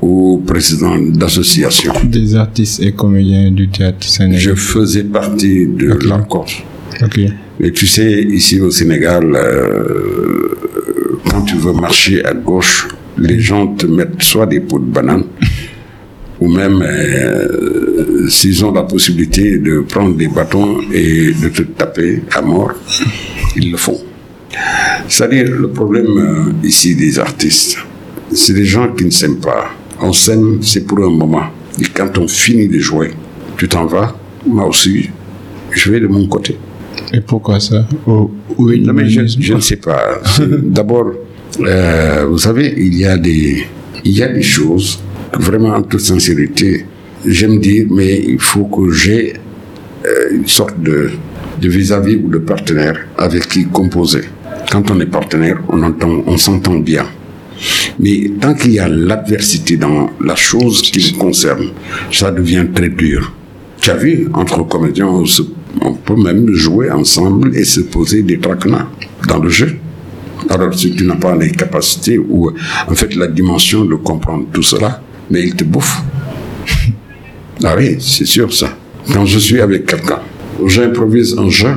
ou 0.02 0.42
président 0.46 0.96
d'association. 0.98 1.92
Des 2.04 2.34
artistes 2.34 2.80
et 2.82 2.92
comédiens 2.92 3.50
du 3.50 3.68
théâtre 3.68 4.06
sénégalais. 4.06 4.40
Je 4.40 4.54
faisais 4.54 5.04
partie 5.04 5.66
de 5.66 5.92
okay. 5.92 6.08
l'accord. 6.08 6.46
Mais 7.60 7.70
tu 7.70 7.86
sais, 7.86 8.22
ici 8.22 8.60
au 8.60 8.70
Sénégal, 8.70 9.32
euh, 9.34 10.48
quand 11.30 11.42
tu 11.42 11.56
veux 11.56 11.72
marcher 11.72 12.24
à 12.24 12.34
gauche, 12.34 12.88
les 13.16 13.40
gens 13.40 13.68
te 13.68 13.86
mettent 13.86 14.22
soit 14.22 14.46
des 14.46 14.60
pots 14.60 14.78
de 14.78 14.84
banane, 14.86 15.24
ou 16.40 16.48
même 16.48 16.82
euh, 16.82 18.28
s'ils 18.28 18.64
ont 18.64 18.72
la 18.72 18.82
possibilité 18.82 19.58
de 19.58 19.80
prendre 19.80 20.16
des 20.16 20.28
bâtons 20.28 20.80
et 20.92 21.32
de 21.32 21.48
te 21.48 21.62
taper 21.62 22.22
à 22.32 22.42
mort, 22.42 22.72
ils 23.56 23.70
le 23.70 23.76
font. 23.76 23.98
C'est-à-dire, 25.08 25.50
le 25.50 25.68
problème 25.68 26.06
euh, 26.18 26.66
ici 26.66 26.94
des 26.94 27.18
artistes, 27.18 27.78
c'est 28.32 28.54
des 28.54 28.64
gens 28.64 28.88
qui 28.92 29.04
ne 29.04 29.10
s'aiment 29.10 29.40
pas. 29.40 29.70
On 30.00 30.12
s'aime, 30.12 30.58
c'est 30.62 30.86
pour 30.86 30.98
un 30.98 31.10
moment. 31.10 31.44
Et 31.80 31.84
quand 31.92 32.16
on 32.18 32.26
finit 32.26 32.68
de 32.68 32.78
jouer, 32.78 33.10
tu 33.56 33.68
t'en 33.68 33.86
vas, 33.86 34.16
moi 34.46 34.66
aussi, 34.66 35.10
je 35.70 35.90
vais 35.90 36.00
de 36.00 36.06
mon 36.06 36.26
côté. 36.26 36.56
Et 37.12 37.20
pourquoi 37.20 37.60
ça? 37.60 37.86
Oui, 38.58 38.80
non, 38.80 38.92
mais 38.92 39.08
je, 39.08 39.26
je, 39.26 39.54
ne 39.54 39.60
sais 39.60 39.76
pas. 39.76 40.20
D'abord, 40.62 41.12
euh, 41.60 42.26
vous 42.28 42.38
savez, 42.38 42.74
il 42.76 42.96
y 42.96 43.04
a 43.04 43.16
des, 43.16 43.66
il 44.04 44.12
y 44.12 44.22
a 44.22 44.28
des 44.28 44.42
choses 44.42 45.00
vraiment 45.32 45.70
en 45.70 45.82
toute 45.82 46.00
sincérité, 46.00 46.86
j'aime 47.26 47.58
dire, 47.58 47.86
mais 47.90 48.20
il 48.26 48.38
faut 48.38 48.64
que 48.64 48.90
j'ai 48.92 49.34
euh, 50.04 50.30
une 50.32 50.46
sorte 50.46 50.80
de 50.80 51.10
vis-à-vis 51.62 52.16
ou 52.16 52.28
de 52.28 52.38
partenaire 52.38 53.06
avec 53.16 53.48
qui 53.48 53.64
composer. 53.66 54.24
Quand 54.70 54.90
on 54.90 55.00
est 55.00 55.06
partenaire, 55.06 55.60
on 55.68 55.82
entend, 55.82 56.22
on 56.26 56.36
s'entend 56.36 56.78
bien. 56.78 57.06
Mais 57.98 58.30
tant 58.40 58.54
qu'il 58.54 58.72
y 58.72 58.78
a 58.78 58.88
l'adversité 58.88 59.76
dans 59.76 60.10
la 60.20 60.34
chose 60.34 60.82
qui 60.82 61.14
me 61.14 61.18
concerne, 61.18 61.68
ça 62.10 62.30
devient 62.30 62.66
très 62.74 62.88
dur. 62.88 63.32
Tu 63.80 63.90
as 63.90 63.96
vu, 63.96 64.28
entre 64.34 64.62
comédiens, 64.66 65.08
on, 65.08 65.94
peut 65.94 66.16
même 66.16 66.52
jouer 66.52 66.90
ensemble 66.90 67.56
et 67.56 67.64
se 67.64 67.80
poser 67.80 68.22
des 68.22 68.38
traquenards 68.38 68.90
dans 69.28 69.38
le 69.38 69.48
jeu. 69.48 69.76
Alors, 70.48 70.74
si 70.74 70.94
tu 70.94 71.04
n'as 71.04 71.16
pas 71.16 71.36
les 71.36 71.50
capacités 71.50 72.18
ou, 72.18 72.50
en 72.88 72.94
fait, 72.94 73.14
la 73.14 73.28
dimension 73.28 73.84
de 73.84 73.94
comprendre 73.94 74.46
tout 74.52 74.62
cela, 74.62 75.02
mais 75.30 75.42
il 75.42 75.54
te 75.54 75.64
bouffe. 75.64 76.02
ah 77.64 77.74
oui, 77.76 77.96
c'est 78.00 78.26
sûr 78.26 78.52
ça. 78.52 78.76
Quand 79.12 79.26
je 79.26 79.38
suis 79.38 79.60
avec 79.60 79.86
quelqu'un, 79.86 80.20
j'improvise 80.66 81.36
un 81.38 81.48
jeu, 81.48 81.74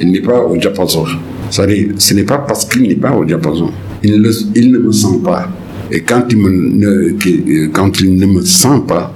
il 0.00 0.12
n'est 0.12 0.20
pas 0.20 0.40
au 0.40 0.56
diapason. 0.56 1.06
Ce 1.52 2.14
n'est 2.14 2.24
pas 2.24 2.38
parce 2.38 2.64
qu'il 2.64 2.82
n'est 2.82 2.94
pas 2.94 3.12
au 3.12 3.24
diapason. 3.24 3.70
Il, 4.02 4.20
ne 4.20 4.78
me 4.78 4.90
sent 4.90 5.20
pas. 5.22 5.48
Et 5.90 6.00
quand 6.00 6.24
il, 6.30 6.38
ne, 6.40 7.68
quand 7.68 8.00
il 8.00 8.16
ne 8.16 8.26
me 8.26 8.42
sent 8.42 8.82
pas, 8.88 9.14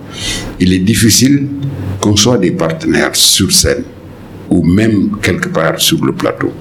il 0.61 0.73
est 0.73 0.81
difficile 0.81 1.47
qu'on 2.01 2.15
soit 2.15 2.39
des 2.39 2.51
partenaires 2.51 3.17
sur 3.17 3.51
scène 3.51 3.85
ou 4.51 4.63
même 4.63 5.13
quelque 5.23 5.49
part 5.49 5.81
sur 5.81 6.05
le 6.05 6.13
plateau. 6.13 6.53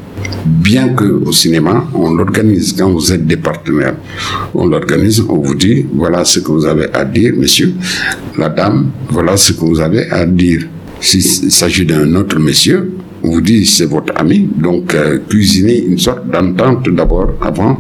Bien 0.45 0.89
que 0.89 1.03
au 1.03 1.31
cinéma, 1.31 1.87
on 1.93 2.13
l'organise 2.13 2.73
quand 2.77 2.89
vous 2.89 3.11
êtes 3.11 3.27
des 3.27 3.37
partenaires. 3.37 3.95
On 4.53 4.65
l'organise, 4.65 5.21
on 5.27 5.37
vous 5.39 5.55
dit, 5.55 5.85
voilà 5.93 6.23
ce 6.23 6.39
que 6.39 6.51
vous 6.51 6.65
avez 6.65 6.87
à 6.93 7.03
dire, 7.03 7.33
monsieur. 7.35 7.73
La 8.37 8.49
dame, 8.49 8.91
voilà 9.09 9.35
ce 9.37 9.51
que 9.51 9.59
vous 9.65 9.79
avez 9.79 10.09
à 10.09 10.25
dire. 10.25 10.61
S'il 11.01 11.21
s'agit 11.51 11.85
d'un 11.85 12.15
autre 12.15 12.39
monsieur, 12.39 12.91
on 12.99 13.04
vous 13.25 13.41
dit 13.41 13.65
c'est 13.65 13.85
votre 13.85 14.13
ami, 14.15 14.49
donc 14.55 14.93
euh, 14.93 15.19
cuisinez 15.29 15.85
une 15.85 15.97
sorte 15.97 16.29
d'entente 16.29 16.89
d'abord 16.89 17.33
avant 17.41 17.77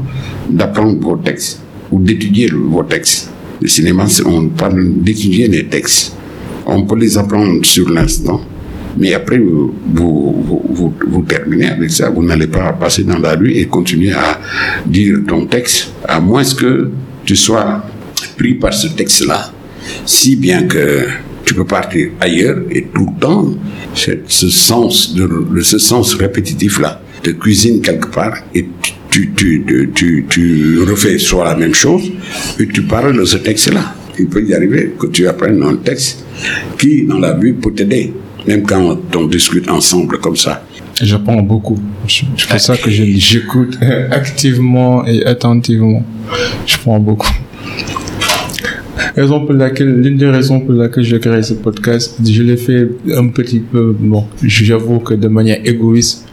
d'apprendre 0.49 0.99
vos 0.99 1.17
textes 1.17 1.61
ou 1.91 1.99
d'étudier 1.99 2.49
vos 2.51 2.83
textes. 2.83 3.31
Le 3.61 3.67
cinéma, 3.67 4.05
on 4.25 4.47
parle 4.49 4.93
d'étudier 5.01 5.47
les 5.47 5.65
textes. 5.65 6.15
On 6.65 6.83
peut 6.83 6.97
les 6.97 7.17
apprendre 7.17 7.65
sur 7.65 7.89
l'instant, 7.89 8.41
mais 8.97 9.13
après, 9.13 9.37
vous, 9.37 9.73
vous, 9.93 10.93
vous, 11.07 11.21
terminez 11.23 11.67
avec 11.67 11.91
ça. 11.91 12.09
Vous 12.09 12.23
n'allez 12.23 12.47
pas 12.47 12.73
passer 12.73 13.03
dans 13.03 13.19
la 13.19 13.35
rue 13.35 13.51
et 13.51 13.65
continuer 13.65 14.13
à 14.13 14.39
dire 14.85 15.17
ton 15.27 15.45
texte, 15.45 15.91
à 16.07 16.19
moins 16.19 16.43
que 16.43 16.89
tu 17.25 17.35
sois 17.35 17.83
pris 18.37 18.53
par 18.55 18.73
ce 18.73 18.87
texte-là, 18.87 19.51
si 20.05 20.35
bien 20.35 20.63
que 20.63 21.07
tu 21.43 21.53
peux 21.53 21.65
partir 21.65 22.11
ailleurs 22.21 22.59
et 22.71 22.87
tout 22.93 23.05
le 23.05 23.19
temps, 23.19 23.53
ce 23.95 24.49
sens, 24.49 25.15
de, 25.15 25.61
ce 25.61 25.77
sens 25.77 26.13
répétitif-là 26.15 27.01
de 27.23 27.31
cuisine 27.31 27.81
quelque 27.81 28.07
part 28.07 28.37
et 28.53 28.67
tu, 29.09 29.31
tu, 29.33 29.65
tu, 29.95 30.25
tu, 30.29 30.79
refais 30.83 31.17
soit 31.17 31.45
la 31.45 31.55
même 31.55 31.73
chose 31.73 32.11
et 32.59 32.67
tu 32.67 32.83
parles 32.83 33.17
de 33.17 33.25
ce 33.25 33.37
texte-là. 33.37 33.95
Il 34.19 34.27
peut 34.27 34.43
y 34.43 34.53
arriver 34.53 34.93
que 34.99 35.07
tu 35.07 35.27
apprennes 35.27 35.63
un 35.63 35.75
texte 35.75 36.25
qui, 36.77 37.05
dans 37.05 37.19
la 37.19 37.33
vie, 37.33 37.53
peut 37.53 37.73
t'aider 37.73 38.13
même 38.47 38.63
quand 38.63 38.97
on 39.15 39.25
discute 39.25 39.69
ensemble 39.69 40.19
comme 40.19 40.35
ça. 40.35 40.63
J'apprends 41.01 41.41
beaucoup. 41.41 41.77
C'est 42.07 42.47
pour 42.47 42.59
ça 42.59 42.77
que 42.77 42.89
j'écoute 42.89 43.77
activement 44.11 45.05
et 45.05 45.25
attentivement. 45.25 46.03
Je 46.65 46.77
prends 46.77 46.99
beaucoup. 46.99 47.31
Raison 49.15 49.45
pour 49.45 49.53
laquelle, 49.53 50.01
l'une 50.01 50.17
des 50.17 50.29
raisons 50.29 50.59
pour 50.59 50.73
laquelle 50.73 51.05
j'ai 51.05 51.19
créé 51.19 51.41
ce 51.41 51.53
podcast, 51.53 52.19
je 52.25 52.43
l'ai 52.43 52.57
fait 52.57 52.89
un 53.15 53.27
petit 53.29 53.59
peu, 53.59 53.95
bon, 53.97 54.25
j'avoue 54.43 54.99
que 54.99 55.13
de 55.13 55.29
manière 55.29 55.59
égoïste, 55.63 56.27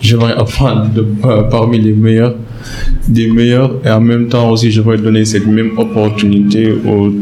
j'aimerais 0.00 0.34
apprendre 0.34 0.88
de, 0.94 1.04
euh, 1.24 1.42
parmi 1.42 1.80
les 1.80 1.92
meilleurs, 1.92 2.36
des 3.08 3.28
meilleurs, 3.28 3.74
et 3.84 3.90
en 3.90 4.00
même 4.00 4.28
temps 4.28 4.50
aussi, 4.52 4.70
j'aimerais 4.70 4.98
donner 4.98 5.24
cette 5.24 5.48
même 5.48 5.76
opportunité 5.76 6.72
aux, 6.86 7.12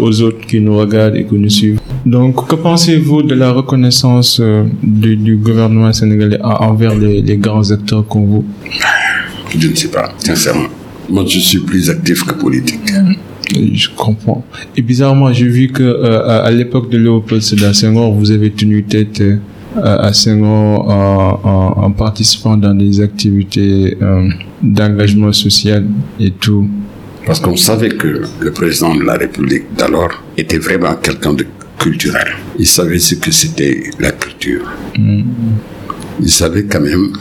aux 0.00 0.22
autres 0.22 0.46
qui 0.48 0.58
nous 0.58 0.76
regardent 0.76 1.14
et 1.14 1.24
qui 1.24 1.36
nous 1.36 1.48
suivent. 1.48 1.78
Donc, 2.04 2.48
que 2.48 2.56
pensez-vous 2.56 3.22
de 3.22 3.36
la 3.36 3.52
reconnaissance 3.52 4.40
euh, 4.40 4.64
du, 4.82 5.36
gouvernement 5.36 5.92
sénégalais 5.92 6.40
envers 6.42 6.96
les, 6.96 7.36
grands 7.36 7.70
acteurs 7.70 8.04
comme 8.08 8.26
vous? 8.26 8.44
Je 9.56 9.68
ne 9.68 9.74
sais 9.76 9.88
pas, 9.88 10.12
sincèrement. 10.18 10.68
Moi, 11.08 11.24
je 11.28 11.38
suis 11.38 11.60
plus 11.60 11.88
actif 11.88 12.24
que 12.24 12.34
politique. 12.34 12.80
Je 13.52 13.88
comprends. 13.96 14.44
Et 14.76 14.82
bizarrement, 14.82 15.32
j'ai 15.32 15.48
vu 15.48 15.68
que 15.68 15.82
euh, 15.82 16.44
à 16.44 16.50
l'époque 16.50 16.90
de 16.90 16.98
Léopold 16.98 17.42
Sédar 17.42 17.74
Senghor, 17.74 18.12
vous 18.12 18.30
avez 18.30 18.50
tenu 18.50 18.82
tête 18.84 19.20
euh, 19.20 19.36
à 19.76 20.12
Senghor 20.12 20.88
en, 20.88 21.90
participant 21.92 22.56
dans 22.56 22.74
des 22.74 23.00
activités 23.00 23.96
d'engagement 24.62 25.32
social 25.32 25.84
et 26.20 26.30
tout. 26.30 26.68
Parce 27.26 27.40
qu'on 27.40 27.56
savait 27.56 27.90
que 27.90 28.22
le 28.40 28.50
président 28.50 28.94
de 28.94 29.02
la 29.04 29.14
République 29.14 29.64
d'alors 29.76 30.22
était 30.36 30.58
vraiment 30.58 30.94
quelqu'un 30.94 31.34
de 31.34 31.46
culturel. 31.78 32.28
Il 32.58 32.66
savait 32.66 32.98
ce 32.98 33.14
que 33.16 33.30
c'était 33.30 33.90
la 33.98 34.12
culture. 34.12 34.70
Mm. 34.98 35.22
Il 36.20 36.30
savait 36.30 36.64
quand 36.64 36.80
même 36.80 37.12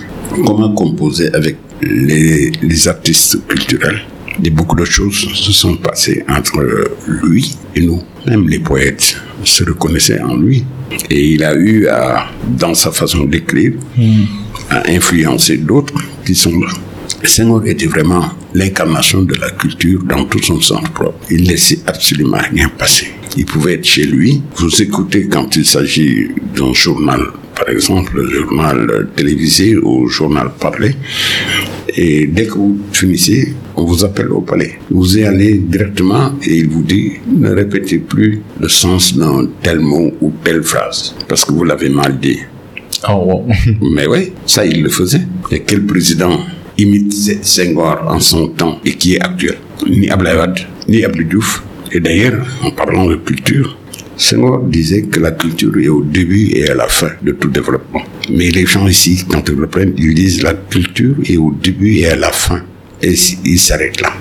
comment 0.45 0.73
composer 0.73 1.33
avec 1.33 1.57
les, 1.81 2.87
artistes 2.87 3.45
culturels. 3.47 4.01
Et 4.43 4.49
beaucoup 4.49 4.75
de 4.75 4.85
choses 4.85 5.27
se 5.33 5.51
sont 5.51 5.75
passées 5.75 6.23
entre 6.27 6.61
lui 7.07 7.55
et 7.75 7.81
nous. 7.81 8.01
Même 8.27 8.47
les 8.47 8.59
poètes 8.59 9.17
se 9.43 9.63
reconnaissaient 9.63 10.21
en 10.21 10.35
lui. 10.35 10.63
Et 11.09 11.33
il 11.33 11.43
a 11.43 11.55
eu 11.55 11.87
à, 11.87 12.29
dans 12.57 12.73
sa 12.73 12.91
façon 12.91 13.23
d'écrire, 13.25 13.73
mm. 13.97 14.23
à 14.69 14.89
influencer 14.89 15.57
d'autres 15.57 15.95
qui 16.25 16.35
sont 16.35 16.59
là. 16.59 16.67
Senghor 17.23 17.65
était 17.67 17.85
vraiment 17.87 18.29
l'incarnation 18.53 19.21
de 19.21 19.35
la 19.35 19.51
culture 19.51 20.03
dans 20.03 20.25
tout 20.25 20.41
son 20.41 20.59
sens 20.59 20.83
propre. 20.93 21.19
Il 21.29 21.43
laissait 21.47 21.79
absolument 21.85 22.39
rien 22.51 22.69
passer. 22.69 23.07
Il 23.37 23.45
pouvait 23.45 23.75
être 23.75 23.85
chez 23.85 24.05
lui, 24.05 24.41
vous 24.55 24.81
écoutez 24.81 25.27
quand 25.27 25.55
il 25.55 25.65
s'agit 25.65 26.29
d'un 26.55 26.73
journal, 26.73 27.21
par 27.61 27.69
exemple, 27.69 28.13
le 28.15 28.27
journal 28.27 29.07
télévisé 29.15 29.77
ou 29.77 30.07
journal 30.07 30.49
parlé, 30.59 30.95
et 31.95 32.25
dès 32.25 32.47
que 32.47 32.55
vous 32.55 32.79
finissez, 32.91 33.53
on 33.75 33.83
vous 33.83 34.03
appelle 34.03 34.31
au 34.31 34.41
palais. 34.41 34.79
Vous 34.89 35.19
y 35.19 35.23
allez 35.25 35.59
directement 35.59 36.31
et 36.43 36.55
il 36.55 36.69
vous 36.69 36.81
dit 36.81 37.13
ne 37.27 37.51
répétez 37.51 37.99
plus 37.99 38.41
le 38.59 38.67
sens 38.67 39.15
d'un 39.15 39.47
tel 39.61 39.79
mot 39.79 40.11
ou 40.21 40.33
telle 40.43 40.63
phrase 40.63 41.13
parce 41.27 41.45
que 41.45 41.51
vous 41.51 41.63
l'avez 41.63 41.89
mal 41.89 42.19
dit. 42.19 42.39
Oh, 43.07 43.45
Mais 43.93 44.07
oui, 44.07 44.33
ça 44.47 44.65
il 44.65 44.81
le 44.81 44.89
faisait. 44.89 45.21
Et 45.51 45.59
quel 45.59 45.85
président 45.85 46.39
imite 46.79 47.13
Senghor 47.43 47.99
en 48.07 48.19
son 48.19 48.47
temps 48.47 48.79
et 48.83 48.93
qui 48.93 49.15
est 49.15 49.21
actuel? 49.21 49.57
Ni 49.87 50.09
Ablaïwad, 50.09 50.57
ni 50.87 51.03
Abdou 51.03 51.43
et 51.93 51.99
d'ailleurs, 51.99 52.45
en 52.63 52.71
parlant 52.71 53.05
de 53.05 53.15
culture, 53.15 53.77
Senghor 54.21 54.61
disait 54.65 55.01
que 55.01 55.19
la 55.19 55.31
culture 55.31 55.75
est 55.79 55.87
au 55.87 56.03
début 56.03 56.51
et 56.53 56.69
à 56.69 56.75
la 56.75 56.87
fin 56.87 57.09
de 57.23 57.31
tout 57.31 57.49
développement. 57.49 58.03
Mais 58.31 58.51
les 58.51 58.67
gens 58.67 58.87
ici, 58.87 59.25
quand 59.27 59.41
ils 59.49 59.59
reprennent, 59.59 59.93
ils 59.97 60.13
disent 60.13 60.43
la 60.43 60.53
culture 60.53 61.15
est 61.25 61.37
au 61.37 61.51
début 61.51 61.95
et 61.95 62.07
à 62.07 62.15
la 62.15 62.31
fin. 62.31 62.61
Et 63.01 63.15
ils 63.43 63.59
s'arrêtent 63.59 63.99
là. 63.99 64.13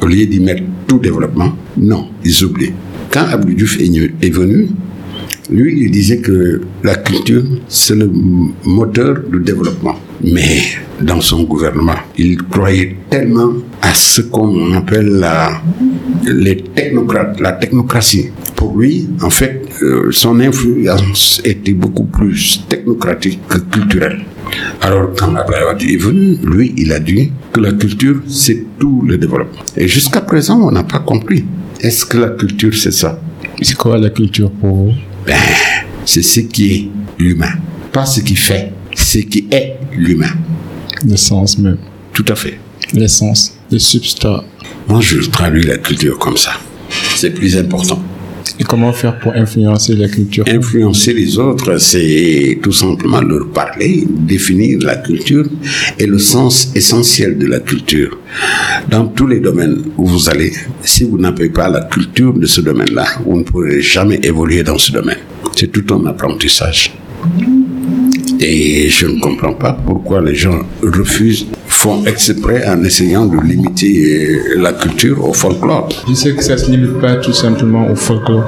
Au 0.00 0.06
lieu 0.06 0.24
d'y 0.26 0.38
mettre 0.38 0.62
tout 0.86 1.00
développement, 1.00 1.52
non, 1.76 2.08
ils 2.24 2.44
oublient. 2.44 2.72
Quand 3.10 3.26
Abdou 3.26 3.52
Diouf 3.52 3.80
est 3.80 4.30
venu, 4.30 4.68
lui, 5.50 5.84
il 5.84 5.90
disait 5.90 6.18
que 6.18 6.60
la 6.84 6.94
culture, 6.96 7.42
c'est 7.68 7.96
le 7.96 8.10
moteur 8.64 9.18
du 9.30 9.40
développement. 9.40 9.96
Mais 10.22 10.58
dans 11.00 11.20
son 11.20 11.44
gouvernement, 11.44 11.96
il 12.16 12.36
croyait 12.42 12.96
tellement 13.08 13.52
à 13.82 13.92
ce 13.94 14.20
qu'on 14.20 14.72
appelle 14.74 15.08
la, 15.08 15.60
les 16.26 16.56
technocrates, 16.56 17.40
la 17.40 17.52
technocratie. 17.52 18.28
Pour 18.54 18.78
lui, 18.78 19.08
en 19.22 19.30
fait, 19.30 19.66
euh, 19.82 20.08
son 20.10 20.38
influence 20.40 21.40
était 21.44 21.72
beaucoup 21.72 22.04
plus 22.04 22.62
technocratique 22.68 23.40
que 23.48 23.58
culturelle. 23.58 24.20
Alors, 24.82 25.10
quand 25.18 25.34
Abraham 25.34 25.78
est 25.80 25.96
venu, 25.96 26.36
lui, 26.44 26.74
il 26.76 26.92
a 26.92 26.98
dit 27.00 27.32
que 27.52 27.60
la 27.60 27.72
culture, 27.72 28.20
c'est 28.26 28.64
tout 28.78 29.02
le 29.06 29.16
développement. 29.16 29.62
Et 29.76 29.88
jusqu'à 29.88 30.20
présent, 30.20 30.60
on 30.60 30.70
n'a 30.70 30.84
pas 30.84 30.98
compris. 30.98 31.44
Est-ce 31.80 32.04
que 32.04 32.18
la 32.18 32.28
culture, 32.30 32.74
c'est 32.74 32.92
ça? 32.92 33.18
C'est 33.62 33.76
quoi 33.76 33.96
la 33.96 34.10
culture 34.10 34.50
pour 34.50 34.74
vous? 34.74 34.92
Ben, 35.26 35.36
c'est 36.04 36.22
ce 36.22 36.40
qui 36.40 36.72
est 36.72 36.88
l'humain. 37.18 37.52
Pas 37.92 38.06
ce 38.06 38.20
qui 38.20 38.36
fait, 38.36 38.72
ce 38.94 39.18
qui 39.18 39.46
est 39.50 39.76
l'humain. 39.92 40.32
L'essence 41.04 41.58
même. 41.58 41.78
Tout 42.12 42.24
à 42.28 42.34
fait. 42.34 42.58
L'essence, 42.92 43.54
le 43.70 43.78
substrat. 43.78 44.44
Moi, 44.88 45.00
je 45.00 45.18
traduis 45.28 45.62
la 45.62 45.78
culture 45.78 46.18
comme 46.18 46.36
ça. 46.36 46.52
C'est 47.16 47.30
plus 47.30 47.56
important. 47.56 48.02
Et 48.58 48.64
comment 48.64 48.92
faire 48.92 49.18
pour 49.18 49.32
influencer 49.32 49.94
la 49.94 50.08
culture? 50.08 50.44
Influencer 50.48 51.12
les 51.12 51.38
autres, 51.38 51.78
c'est 51.78 52.58
tout 52.62 52.72
simplement 52.72 53.20
leur 53.20 53.48
parler, 53.48 54.04
définir 54.08 54.78
la 54.80 54.96
culture 54.96 55.46
et 55.98 56.06
le 56.06 56.18
sens 56.18 56.72
essentiel 56.74 57.38
de 57.38 57.46
la 57.46 57.60
culture. 57.60 58.18
Dans 58.90 59.06
tous 59.06 59.26
les 59.26 59.40
domaines 59.40 59.82
où 59.96 60.06
vous 60.06 60.28
allez, 60.28 60.52
si 60.82 61.04
vous 61.04 61.18
n'avez 61.18 61.50
pas 61.50 61.68
la 61.68 61.82
culture 61.82 62.32
de 62.32 62.46
ce 62.46 62.60
domaine-là, 62.60 63.06
vous 63.24 63.38
ne 63.38 63.42
pourrez 63.44 63.80
jamais 63.80 64.20
évoluer 64.22 64.62
dans 64.62 64.78
ce 64.78 64.92
domaine. 64.92 65.18
C'est 65.56 65.70
tout 65.70 65.94
un 65.94 66.06
apprentissage. 66.06 66.92
Et 68.40 68.88
je 68.88 69.06
ne 69.06 69.20
comprends 69.20 69.52
pas 69.52 69.72
pourquoi 69.72 70.22
les 70.22 70.34
gens 70.34 70.60
refusent, 70.82 71.46
font 71.80 72.04
exprès 72.04 72.66
en 72.68 72.84
essayant 72.84 73.24
de 73.24 73.38
limiter 73.40 73.94
euh, 74.04 74.60
la 74.60 74.72
culture 74.74 75.24
au 75.26 75.32
folklore. 75.32 75.88
Je 76.06 76.12
sais 76.14 76.34
que 76.34 76.44
ça 76.44 76.52
ne 76.52 76.58
se 76.58 76.70
limite 76.70 77.00
pas 77.00 77.16
tout 77.16 77.32
simplement 77.32 77.90
au 77.90 77.96
folklore. 77.96 78.44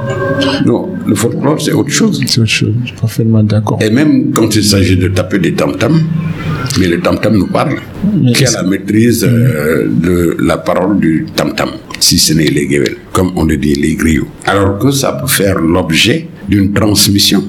Non, 0.67 0.89
le 1.07 1.15
folklore, 1.15 1.59
c'est 1.59 1.71
autre 1.71 1.89
chose. 1.89 2.21
C'est 2.27 2.41
autre 2.41 2.49
chose, 2.51 2.73
je 2.83 2.89
suis 2.89 2.95
parfaitement 2.95 3.41
d'accord. 3.41 3.79
Et 3.81 3.89
même 3.89 4.31
quand 4.31 4.55
il 4.55 4.63
s'agit 4.63 4.97
de 4.97 5.07
taper 5.07 5.39
des 5.39 5.53
tam-tams, 5.53 5.99
Mais 6.79 6.87
le 6.87 6.99
tam-tam 7.01 7.35
nous 7.35 7.47
parle. 7.47 7.77
Qui 8.35 8.45
a 8.45 8.51
la 8.51 8.63
maîtrise 8.63 9.23
euh, 9.23 9.87
de 9.89 10.37
la 10.39 10.57
parole 10.57 10.99
du 10.99 11.25
tam-tam, 11.35 11.69
si 11.99 12.19
ce 12.19 12.33
n'est 12.33 12.51
les 12.57 12.67
guévels, 12.67 12.97
comme 13.13 13.31
on 13.35 13.45
le 13.45 13.57
dit, 13.57 13.73
les 13.73 13.95
griots. 13.95 14.27
Alors 14.45 14.77
que 14.77 14.91
ça 14.91 15.13
peut 15.13 15.27
faire 15.27 15.59
l'objet 15.59 16.27
d'une 16.47 16.71
transmission. 16.71 17.43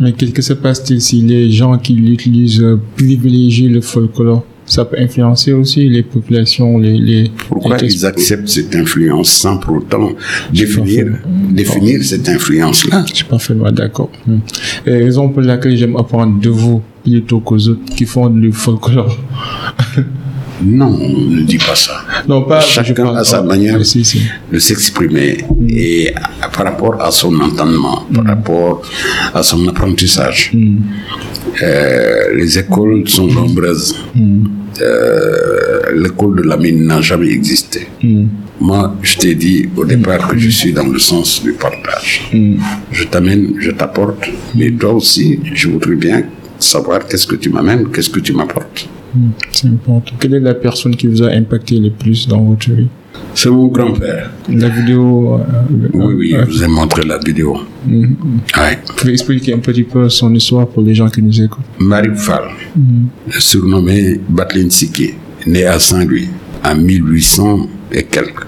Mais 0.00 0.12
qu'est-ce 0.12 0.32
que 0.32 0.42
se 0.42 0.54
passe-t-il 0.54 1.00
si 1.02 1.20
les 1.22 1.50
gens 1.50 1.76
qui 1.78 1.94
l'utilisent 1.94 2.62
euh, 2.62 2.80
privilégient 2.96 3.68
le 3.68 3.82
folklore? 3.82 4.44
Ça 4.66 4.84
peut 4.84 4.96
influencer 4.98 5.52
aussi 5.52 5.88
les 5.88 6.02
populations, 6.02 6.78
les... 6.78 6.98
les 6.98 7.30
Pourquoi 7.48 7.76
ils 7.78 8.06
acceptent 8.06 8.48
cette 8.48 8.74
influence 8.74 9.30
sans 9.30 9.58
pour 9.58 9.76
autant 9.76 10.12
définir, 10.52 11.06
définir 11.50 12.02
cette 12.04 12.28
influence-là? 12.28 13.04
Je 13.08 13.14
suis 13.16 13.24
parfaitement 13.24 13.72
d'accord. 13.72 14.10
Hmm. 14.26 14.38
raison 14.86 15.28
pour 15.28 15.42
laquelle 15.42 15.76
j'aime 15.76 15.96
apprendre 15.96 16.40
de 16.40 16.50
vous 16.50 16.82
plutôt 17.04 17.40
qu'aux 17.40 17.68
autres 17.68 17.94
qui 17.96 18.06
font 18.06 18.28
du 18.28 18.52
folklore. 18.52 19.16
Non, 20.64 20.96
ne 20.96 21.42
dis 21.42 21.58
pas 21.58 21.74
ça. 21.74 22.02
Non, 22.28 22.42
pas. 22.42 22.60
Chacun 22.60 23.14
a 23.16 23.24
sa 23.24 23.42
manière 23.42 23.78
de 23.78 24.58
s'exprimer 24.58 25.38
hmm. 25.48 25.66
et 25.68 26.14
par 26.52 26.64
rapport 26.64 27.02
à 27.02 27.10
son 27.10 27.34
entendement, 27.40 28.06
par 28.14 28.22
hmm. 28.22 28.28
rapport 28.28 28.82
à 29.34 29.42
son 29.42 29.66
apprentissage. 29.66 30.52
Euh, 31.62 32.34
les 32.34 32.58
écoles 32.58 33.08
sont 33.08 33.26
nombreuses. 33.26 33.94
Euh, 34.80 35.80
l'école 35.94 36.42
de 36.42 36.48
la 36.48 36.56
mine 36.56 36.86
n'a 36.86 37.00
jamais 37.00 37.30
existé. 37.30 37.86
Mm. 38.02 38.24
Moi, 38.60 38.96
je 39.02 39.18
t'ai 39.18 39.34
dit 39.34 39.68
au 39.76 39.84
départ 39.84 40.28
que 40.28 40.38
je 40.38 40.48
suis 40.48 40.72
dans 40.72 40.86
le 40.86 40.98
sens 40.98 41.42
du 41.42 41.52
partage. 41.52 42.28
Mm. 42.32 42.56
Je 42.90 43.04
t'amène, 43.04 43.54
je 43.58 43.70
t'apporte, 43.70 44.28
mais 44.54 44.70
toi 44.72 44.94
aussi, 44.94 45.40
je 45.52 45.68
voudrais 45.68 45.96
bien 45.96 46.24
savoir 46.58 47.06
qu'est-ce 47.06 47.26
que 47.26 47.36
tu 47.36 47.50
m'amènes, 47.50 47.88
qu'est-ce 47.90 48.10
que 48.10 48.20
tu 48.20 48.32
m'apportes. 48.32 48.88
Mm. 49.14 49.28
C'est 49.50 49.68
important. 49.68 50.12
Quelle 50.18 50.34
est 50.34 50.40
la 50.40 50.54
personne 50.54 50.96
qui 50.96 51.06
vous 51.06 51.22
a 51.22 51.28
impacté 51.28 51.78
le 51.78 51.90
plus 51.90 52.28
dans 52.28 52.42
votre 52.42 52.70
vie? 52.70 52.88
C'est 53.34 53.50
mon 53.50 53.68
grand-père. 53.68 54.30
La 54.48 54.68
vidéo. 54.68 55.34
Euh, 55.40 55.88
oui, 55.94 56.14
oui, 56.14 56.36
je 56.38 56.44
vous 56.44 56.62
ai 56.64 56.66
montré 56.66 57.02
la 57.04 57.18
vidéo. 57.18 57.58
Mm-hmm. 57.88 58.06
Vous 58.86 58.94
pouvez 58.96 59.12
expliquer 59.12 59.54
un 59.54 59.58
petit 59.58 59.82
peu 59.84 60.08
son 60.08 60.34
histoire 60.34 60.66
pour 60.66 60.82
les 60.82 60.94
gens 60.94 61.08
qui 61.08 61.22
nous 61.22 61.40
écoutent 61.40 61.64
Marie 61.78 62.14
Fall, 62.14 62.44
mm-hmm. 62.78 63.40
surnommé 63.40 64.20
Batlin 64.28 64.70
Siki, 64.70 65.14
né 65.46 65.64
à 65.64 65.78
Saint-Louis 65.78 66.28
en 66.64 66.74
1800 66.74 67.66
et 67.92 68.04
quelques, 68.04 68.46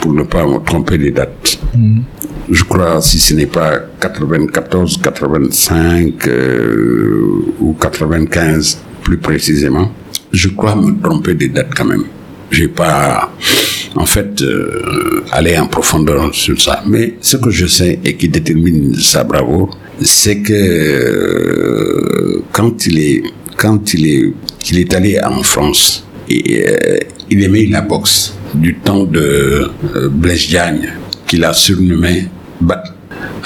pour 0.00 0.12
ne 0.12 0.22
pas 0.22 0.46
me 0.46 0.58
tromper 0.64 0.98
les 0.98 1.10
dates. 1.10 1.58
Mm-hmm. 1.76 2.02
Je 2.50 2.64
crois, 2.64 3.00
si 3.00 3.18
ce 3.18 3.34
n'est 3.34 3.46
pas 3.46 3.78
94, 4.00 4.98
85 4.98 6.28
euh, 6.28 7.54
ou 7.60 7.74
95 7.74 8.78
plus 9.04 9.18
précisément, 9.18 9.92
je 10.32 10.48
crois 10.48 10.74
me 10.74 11.00
tromper 11.00 11.34
des 11.34 11.48
dates 11.48 11.74
quand 11.76 11.84
même. 11.84 12.04
J'ai 12.50 12.68
pas 12.68 13.30
en 13.96 14.06
fait, 14.06 14.42
euh, 14.42 15.22
aller 15.30 15.56
en 15.56 15.66
profondeur 15.66 16.34
sur 16.34 16.60
ça. 16.60 16.82
Mais 16.86 17.14
ce 17.20 17.36
que 17.36 17.50
je 17.50 17.66
sais 17.66 17.98
et 18.04 18.16
qui 18.16 18.28
détermine 18.28 18.94
sa 18.96 19.24
bravoure, 19.24 19.78
c'est 20.00 20.38
que 20.38 20.52
euh, 20.52 22.42
quand 22.52 22.86
il 22.86 22.98
est 22.98 23.22
quand 23.56 23.94
il 23.94 24.06
est 24.06 24.32
qu'il 24.60 24.78
est 24.78 24.92
allé 24.94 25.20
en 25.20 25.42
France, 25.42 26.04
et, 26.28 26.64
euh, 26.66 26.98
il 27.30 27.42
aimait 27.44 27.66
la 27.66 27.80
boxe 27.82 28.34
du 28.54 28.74
temps 28.74 29.04
de 29.04 29.70
Blaise 30.10 30.48
Diagne, 30.48 30.92
qu'il 31.26 31.44
a 31.44 31.52
surnommé 31.52 32.28
Bat, 32.60 32.84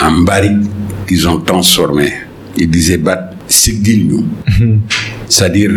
un 0.01 0.23
baril 0.23 0.61
qu'ils 1.07 1.29
ont 1.29 1.41
transformé. 1.41 2.13
Il 2.57 2.71
disait 2.71 2.99
Bat, 2.99 3.28
sigil 3.49 4.25
c'est-à-dire 5.29 5.71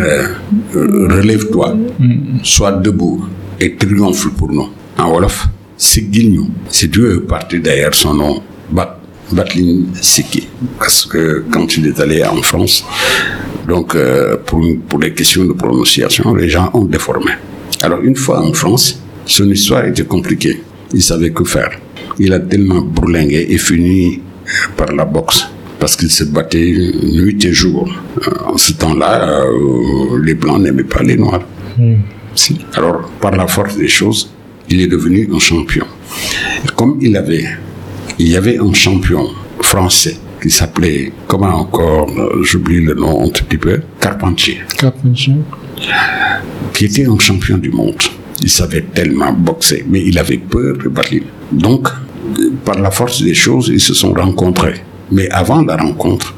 relève-toi, 0.73 1.75
mm. 1.99 2.39
sois 2.43 2.71
debout 2.73 3.25
et 3.59 3.75
triomphe 3.75 4.29
pour 4.35 4.51
nous. 4.51 4.69
En 4.97 5.11
Wolof, 5.11 5.47
Sigilnu, 5.77 6.41
c'est 6.69 6.89
Dieu 6.89 7.25
parti 7.27 7.59
derrière 7.59 7.93
son 7.93 8.13
nom, 8.13 8.41
Bat, 8.71 8.99
Batlin 9.31 9.85
Siki. 9.99 10.47
Parce 10.77 11.05
que 11.05 11.43
quand 11.51 11.75
il 11.77 11.87
est 11.87 11.99
allé 11.99 12.23
en 12.23 12.41
France, 12.41 12.85
donc 13.67 13.95
euh, 13.95 14.37
pour, 14.45 14.61
pour 14.87 14.99
les 14.99 15.13
questions 15.13 15.45
de 15.45 15.53
prononciation, 15.53 16.35
les 16.35 16.49
gens 16.49 16.69
ont 16.73 16.85
déformé. 16.85 17.31
Alors 17.81 18.01
une 18.01 18.15
fois 18.15 18.41
en 18.41 18.53
France, 18.53 19.01
son 19.25 19.49
histoire 19.49 19.85
était 19.85 20.03
compliquée. 20.05 20.61
Il 20.93 21.01
savait 21.01 21.31
que 21.31 21.43
faire. 21.43 21.71
Il 22.19 22.33
a 22.33 22.39
tellement 22.39 22.81
bourlingué 22.81 23.47
et 23.49 23.57
fini 23.57 24.19
euh, 24.19 24.49
par 24.77 24.91
la 24.93 25.05
boxe 25.05 25.47
parce 25.81 25.95
qu'il 25.95 26.11
se 26.11 26.23
battait 26.23 26.73
nuit 27.03 27.43
et 27.43 27.51
jour. 27.51 27.89
Euh, 27.89 28.53
en 28.53 28.57
ce 28.57 28.73
temps-là, 28.73 29.43
les 30.23 30.35
Blancs 30.35 30.61
n'aimaient 30.61 30.83
pas 30.83 31.01
les 31.01 31.17
Noirs. 31.17 31.41
Hmm. 31.77 31.95
Alors, 32.75 33.09
par 33.19 33.35
la 33.35 33.47
force 33.47 33.75
des 33.75 33.87
choses, 33.87 34.31
il 34.69 34.79
est 34.79 34.87
devenu 34.87 35.27
un 35.33 35.39
champion. 35.39 35.87
comme 36.75 36.99
il 37.01 37.17
avait, 37.17 37.47
il 38.19 38.29
y 38.29 38.37
avait 38.37 38.59
un 38.59 38.73
champion 38.73 39.25
français 39.61 40.17
qui 40.41 40.51
s'appelait, 40.51 41.11
comment 41.27 41.55
encore, 41.55 42.09
euh, 42.15 42.43
j'oublie 42.43 42.81
le 42.81 42.93
nom 42.93 43.25
un 43.25 43.29
petit 43.29 43.57
peu, 43.57 43.81
Carpentier. 43.99 44.61
Carpentier. 44.77 45.35
Qui 46.73 46.85
était 46.85 47.07
un 47.07 47.17
champion 47.17 47.57
du 47.57 47.71
monde. 47.71 48.01
Il 48.43 48.49
savait 48.49 48.85
tellement 48.93 49.33
boxer, 49.33 49.83
mais 49.89 50.03
il 50.03 50.17
avait 50.19 50.37
peur 50.37 50.77
de 50.77 50.89
Berlin. 50.89 51.21
Donc, 51.51 51.87
par 52.65 52.77
la 52.79 52.91
force 52.91 53.23
des 53.23 53.33
choses, 53.33 53.69
ils 53.69 53.81
se 53.81 53.95
sont 53.95 54.13
rencontrés. 54.13 54.81
Mais 55.11 55.29
avant 55.29 55.61
la 55.61 55.75
rencontre, 55.77 56.33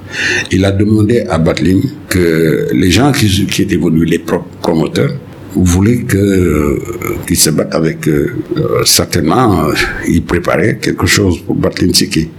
il 0.52 0.66
a 0.66 0.72
demandé 0.72 1.22
à 1.30 1.38
Berlin 1.38 1.80
que 2.10 2.68
les 2.74 2.92
gens 2.92 3.12
qui, 3.12 3.62
étaient 3.62 3.78
venus, 3.78 4.10
les 4.10 4.20
promoteurs, 4.20 5.12
voulait 5.56 6.00
que 6.00 6.18
euh, 6.18 6.80
qu'il 7.28 7.38
se 7.38 7.52
batte 7.52 7.76
avec 7.76 8.08
euh, 8.08 8.36
euh, 8.58 8.84
certainement 8.86 9.68
il 10.08 10.24
préparait 10.24 10.80
quelque 10.82 11.06
chose 11.06 11.40
pour 11.42 11.58
Siki. 11.94 12.30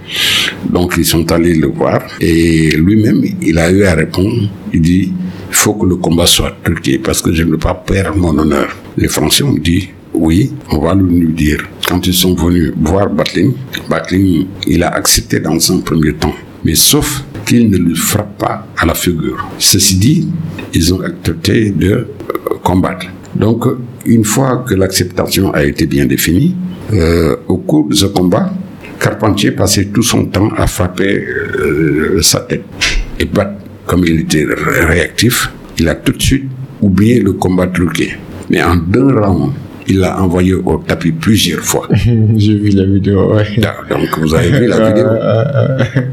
Donc 0.69 0.95
ils 0.97 1.05
sont 1.05 1.31
allés 1.31 1.55
le 1.55 1.67
voir 1.67 2.01
et 2.19 2.71
lui-même 2.71 3.23
il 3.41 3.57
a 3.57 3.71
eu 3.71 3.85
à 3.85 3.95
répondre. 3.95 4.49
Il 4.73 4.81
dit 4.81 5.13
il 5.49 5.55
faut 5.55 5.75
que 5.75 5.85
le 5.85 5.95
combat 5.95 6.25
soit 6.25 6.57
truqué 6.63 6.97
parce 6.97 7.21
que 7.21 7.31
je 7.31 7.43
ne 7.43 7.51
veux 7.51 7.57
pas 7.57 7.73
perdre 7.73 8.17
mon 8.17 8.37
honneur. 8.37 8.75
Les 8.97 9.07
Français 9.07 9.43
ont 9.43 9.53
dit 9.53 9.89
oui, 10.17 10.51
on 10.71 10.79
va 10.79 10.93
lui 10.95 11.33
dire. 11.33 11.63
Quand 11.87 12.05
ils 12.07 12.13
sont 12.13 12.33
venus 12.33 12.73
voir 12.77 13.09
Batlin, 13.09 13.51
Batlin, 13.89 14.45
il 14.67 14.83
a 14.83 14.89
accepté 14.89 15.39
dans 15.39 15.71
un 15.71 15.79
premier 15.79 16.13
temps. 16.13 16.33
Mais 16.63 16.75
sauf 16.75 17.23
qu'il 17.45 17.69
ne 17.69 17.77
lui 17.77 17.95
frappe 17.95 18.37
pas 18.39 18.67
à 18.77 18.85
la 18.85 18.95
figure. 18.95 19.47
Ceci 19.59 19.97
dit, 19.97 20.27
ils 20.73 20.93
ont 20.93 21.01
accepté 21.01 21.69
de 21.69 22.07
combattre. 22.63 23.05
Donc, 23.35 23.65
une 24.05 24.23
fois 24.23 24.65
que 24.67 24.73
l'acceptation 24.73 25.53
a 25.53 25.63
été 25.63 25.85
bien 25.85 26.05
définie, 26.05 26.55
euh, 26.93 27.35
au 27.47 27.57
cours 27.57 27.87
de 27.87 27.93
ce 27.95 28.05
combat, 28.07 28.51
Carpentier 28.99 29.51
passait 29.51 29.85
tout 29.85 30.03
son 30.03 30.25
temps 30.25 30.49
à 30.57 30.67
frapper 30.67 31.23
euh, 31.25 32.21
sa 32.21 32.39
tête. 32.41 32.63
Et 33.19 33.25
battre, 33.25 33.61
comme 33.85 34.03
il 34.05 34.21
était 34.21 34.45
réactif, 34.47 35.51
il 35.77 35.87
a 35.89 35.95
tout 35.95 36.13
de 36.13 36.21
suite 36.21 36.45
oublié 36.81 37.19
le 37.19 37.33
combat 37.33 37.67
truqué. 37.67 38.15
Mais 38.49 38.63
en 38.63 38.75
deux 38.75 39.07
rounds, 39.19 39.53
il 39.87 39.99
l'a 39.99 40.21
envoyé 40.21 40.53
au 40.53 40.77
tapis 40.77 41.11
plusieurs 41.11 41.63
fois. 41.63 41.87
J'ai 42.35 42.55
vu 42.55 42.69
la 42.69 42.85
vidéo, 42.85 43.33
Donc 43.89 44.19
vous 44.19 44.33
avez 44.33 44.51
vu 44.51 44.67
la 44.67 44.77
euh, 44.77 45.77
vidéo. 45.77 46.03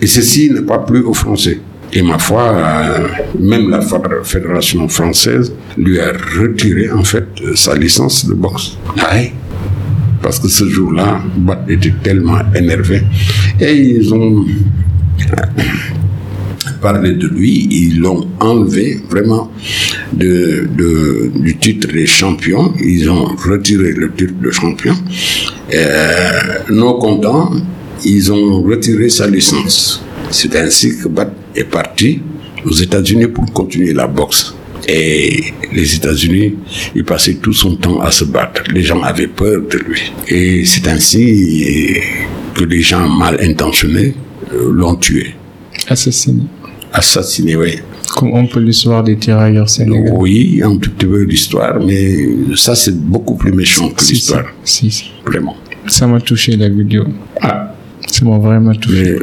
Et 0.00 0.06
ceci 0.06 0.50
n'est 0.50 0.62
pas 0.62 0.78
plus 0.78 1.00
aux 1.00 1.14
Français. 1.14 1.60
Et 1.94 2.02
ma 2.02 2.18
foi, 2.18 2.54
euh, 2.56 3.08
même 3.38 3.68
la 3.68 3.80
Fédération 4.24 4.88
française 4.88 5.52
lui 5.76 6.00
a 6.00 6.12
retiré 6.40 6.90
en 6.90 7.04
fait 7.04 7.26
sa 7.54 7.74
licence 7.74 8.26
de 8.26 8.34
boxe. 8.34 8.78
Parce 10.22 10.38
que 10.38 10.48
ce 10.48 10.68
jour-là, 10.68 11.20
Bat 11.36 11.64
était 11.68 11.92
tellement 12.02 12.38
énervé. 12.54 13.02
Et 13.60 13.74
ils 13.74 14.14
ont 14.14 14.46
parlé 16.82 17.14
de 17.14 17.28
lui, 17.28 17.68
ils 17.70 18.00
l'ont 18.00 18.28
enlevé 18.40 19.00
vraiment 19.08 19.50
de, 20.12 20.68
du 21.34 21.56
titre 21.56 21.88
de 21.88 22.04
champion. 22.04 22.74
Ils 22.82 23.08
ont 23.08 23.24
retiré 23.36 23.92
le 23.92 24.12
titre 24.12 24.34
de 24.42 24.50
champion. 24.50 24.94
Euh, 25.72 26.30
non 26.70 26.98
contents, 26.98 27.52
ils 28.04 28.32
ont 28.32 28.62
retiré 28.62 29.08
sa 29.08 29.26
licence. 29.28 30.02
C'est 30.30 30.54
ainsi 30.56 30.98
que 30.98 31.08
Bat 31.08 31.32
est 31.54 31.64
parti 31.64 32.20
aux 32.64 32.72
États-Unis 32.72 33.28
pour 33.28 33.46
continuer 33.52 33.92
la 33.94 34.06
boxe. 34.06 34.54
Et 34.88 35.44
les 35.72 35.94
États-Unis, 35.94 36.56
il 36.94 37.04
passait 37.04 37.34
tout 37.34 37.52
son 37.52 37.76
temps 37.76 38.00
à 38.00 38.10
se 38.10 38.24
battre. 38.24 38.64
Les 38.72 38.82
gens 38.82 39.00
avaient 39.02 39.28
peur 39.28 39.60
de 39.70 39.78
lui. 39.78 40.12
Et 40.26 40.64
c'est 40.64 40.88
ainsi 40.88 42.00
que 42.54 42.64
les 42.64 42.82
gens 42.82 43.08
mal 43.08 43.38
intentionnés 43.40 44.14
euh, 44.52 44.70
l'ont 44.72 44.96
tué. 44.96 45.34
Assassiné. 45.88 46.42
Assassiné, 46.92 47.56
oui. 47.56 47.78
Comme 48.16 48.32
on 48.34 48.46
peut 48.46 48.60
l'histoire 48.60 49.02
des 49.02 49.16
tirailleurs 49.16 49.68
sénégalais. 49.70 50.10
Oui, 50.12 50.60
un 50.62 50.76
tout 50.76 50.90
petit 50.90 51.06
peu 51.06 51.22
l'histoire, 51.22 51.80
mais 51.84 52.28
ça 52.56 52.74
c'est 52.74 52.94
beaucoup 52.96 53.34
plus 53.36 53.52
méchant 53.52 53.88
que 53.90 54.04
l'histoire. 54.04 54.44
Si, 54.64 54.90
si. 54.90 55.04
Vraiment. 55.24 55.56
Ça 55.86 56.06
m'a 56.06 56.20
touché 56.20 56.56
la 56.56 56.68
vidéo. 56.68 57.04
Ah. 57.40 57.74
Ça 58.06 58.24
m'a 58.24 58.38
vraiment 58.38 58.74
touché. 58.74 59.16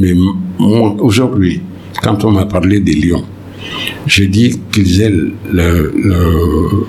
Mais 0.00 0.12
moi, 0.58 0.94
aujourd'hui, 1.00 1.60
quand 2.02 2.24
on 2.24 2.30
m'a 2.30 2.46
parlé 2.46 2.78
des 2.80 2.94
lions, 2.94 3.24
J'ai 4.06 4.26
dit 4.26 4.58
qu'ils 4.72 5.00
aient 5.02 5.10
le, 5.10 5.32
le- 5.52 6.86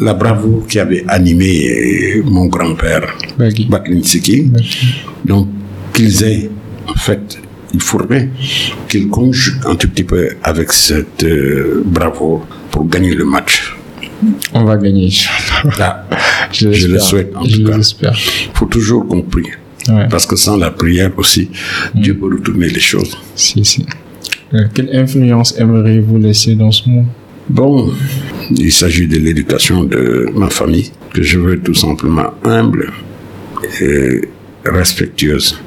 la 0.00 0.12
bravoure 0.14 0.66
qui 0.66 0.78
avait 0.80 1.04
animé 1.08 2.20
mon 2.24 2.46
grand-père, 2.46 3.16
Bagui. 3.38 3.66
Baklinsiki. 3.66 4.50
Donc, 5.24 5.46
qu'ils 5.94 6.22
aient, 6.24 6.50
en 6.88 6.94
fait, 6.94 7.38
il 7.76 7.82
faudrait 7.82 8.28
qu'ils 8.88 9.08
conjuguent 9.08 9.64
un 9.66 9.74
tout 9.80 9.88
petit 9.92 10.04
peu 10.12 10.28
avec 10.42 10.72
cette 10.72 11.22
euh, 11.24 11.82
bravoure 11.84 12.42
pour 12.70 12.82
gagner 12.88 13.14
le 13.14 13.24
match. 13.24 13.76
On 14.54 14.64
va 14.64 14.76
gagner. 14.78 15.10
Là, 15.78 15.90
Je, 16.52 16.72
Je 16.72 16.88
le 16.88 16.98
souhaite, 16.98 17.30
en 17.36 17.44
Je 17.44 17.56
tout 17.58 17.64
cas. 18.00 18.12
il 18.48 18.50
faut 18.58 18.66
toujours 18.76 19.06
qu'on 19.08 19.20
prie. 19.22 19.50
Ouais. 19.88 20.08
Parce 20.08 20.26
que 20.26 20.36
sans 20.36 20.56
la 20.56 20.70
prière 20.70 21.12
aussi, 21.18 21.50
Dieu 21.94 22.14
peut 22.18 22.30
retourner 22.36 22.68
les 22.76 22.80
choses. 22.92 23.12
Si, 23.34 23.62
si. 23.64 23.84
Euh, 24.54 24.64
quelle 24.74 24.90
influence 24.96 25.54
aimeriez-vous 25.58 26.18
laisser 26.18 26.54
dans 26.54 26.72
ce 26.72 26.88
monde? 26.88 27.06
Bon, 27.48 27.92
il 28.56 28.72
s'agit 28.72 29.06
de 29.06 29.18
l'éducation 29.18 29.84
de 29.84 30.28
ma 30.34 30.48
famille, 30.50 30.90
que 31.14 31.22
je 31.22 31.38
veux 31.38 31.58
tout 31.60 31.74
simplement 31.86 32.30
humble 32.42 32.90
et 33.80 34.22
respectueuse 34.64 35.58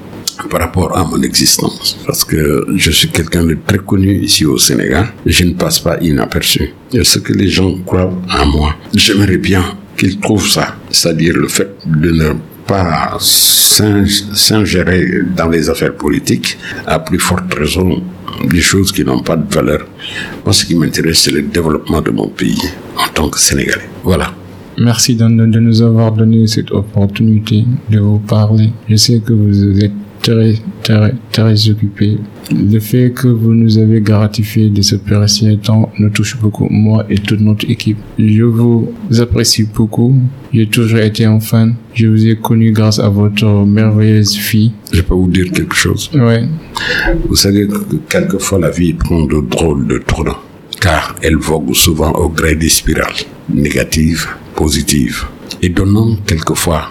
par 0.49 0.61
rapport 0.61 0.97
à 0.97 1.03
mon 1.03 1.21
existence. 1.21 1.97
Parce 2.05 2.23
que 2.23 2.65
je 2.75 2.91
suis 2.91 3.09
quelqu'un 3.09 3.43
de 3.45 3.57
très 3.65 3.79
connu 3.79 4.13
ici 4.23 4.45
au 4.45 4.57
Sénégal. 4.57 5.07
Je 5.25 5.43
ne 5.45 5.53
passe 5.53 5.79
pas 5.79 5.97
inaperçu. 6.01 6.73
Et 6.93 7.03
ce 7.03 7.19
que 7.19 7.33
les 7.33 7.49
gens 7.49 7.73
croient 7.85 8.11
en 8.39 8.45
moi, 8.47 8.75
j'aimerais 8.93 9.37
bien 9.37 9.63
qu'ils 9.97 10.19
trouvent 10.19 10.47
ça. 10.49 10.75
C'est-à-dire 10.89 11.35
le 11.35 11.47
fait 11.47 11.75
de 11.85 12.11
ne 12.11 12.29
pas 12.65 13.17
s'ing- 13.19 14.05
s'ingérer 14.33 15.05
dans 15.35 15.49
les 15.49 15.69
affaires 15.69 15.95
politiques, 15.95 16.57
à 16.85 16.99
plus 16.99 17.19
forte 17.19 17.53
raison 17.55 18.01
des 18.47 18.61
choses 18.61 18.91
qui 18.91 19.03
n'ont 19.03 19.23
pas 19.23 19.35
de 19.35 19.53
valeur. 19.53 19.85
Moi, 20.45 20.53
ce 20.53 20.65
qui 20.65 20.75
m'intéresse, 20.75 21.19
c'est 21.23 21.31
le 21.31 21.41
développement 21.41 22.01
de 22.01 22.11
mon 22.11 22.27
pays 22.29 22.61
en 22.95 23.07
tant 23.13 23.27
que 23.29 23.39
Sénégalais. 23.39 23.89
Voilà. 24.03 24.31
Merci 24.77 25.15
de 25.15 25.25
nous 25.25 25.81
avoir 25.81 26.11
donné 26.13 26.47
cette 26.47 26.71
opportunité 26.71 27.65
de 27.89 27.99
vous 27.99 28.19
parler. 28.19 28.69
Je 28.87 28.95
sais 28.95 29.19
que 29.19 29.33
vous 29.33 29.79
êtes 29.83 29.91
très, 30.21 31.69
occupé. 31.69 32.17
Le 32.51 32.79
fait 32.79 33.11
que 33.11 33.27
vous 33.27 33.53
nous 33.53 33.77
avez 33.77 34.01
gratifié 34.01 34.69
de 34.69 34.81
ce 34.81 34.95
précieux 34.95 35.57
temps 35.57 35.91
nous 35.99 36.09
touche 36.09 36.37
beaucoup, 36.37 36.67
moi 36.69 37.05
et 37.09 37.17
toute 37.17 37.41
notre 37.41 37.69
équipe. 37.69 37.97
Je 38.17 38.43
vous 38.43 38.91
apprécie 39.19 39.63
beaucoup. 39.63 40.15
J'ai 40.53 40.67
toujours 40.67 40.99
été 40.99 41.25
un 41.25 41.39
fan. 41.39 41.75
Je 41.93 42.07
vous 42.07 42.27
ai 42.27 42.35
connu 42.35 42.71
grâce 42.71 42.99
à 42.99 43.09
votre 43.09 43.45
merveilleuse 43.65 44.35
fille. 44.35 44.71
Je 44.91 45.01
peux 45.01 45.13
vous 45.13 45.29
dire 45.29 45.51
quelque 45.51 45.75
chose. 45.75 46.09
Ouais. 46.13 46.43
Vous 47.27 47.35
savez 47.35 47.67
que 47.67 47.95
quelquefois 48.09 48.59
la 48.59 48.71
vie 48.71 48.93
prend 48.93 49.25
de 49.25 49.41
drôles 49.47 49.87
de 49.87 49.99
tournants, 49.99 50.39
car 50.81 51.15
elle 51.21 51.37
vogue 51.37 51.73
souvent 51.73 52.11
au 52.13 52.29
gré 52.29 52.55
des 52.55 52.69
spirales, 52.69 53.13
négatives, 53.49 54.27
positives, 54.55 55.25
et 55.61 55.69
donnant 55.69 56.15
quelquefois 56.25 56.89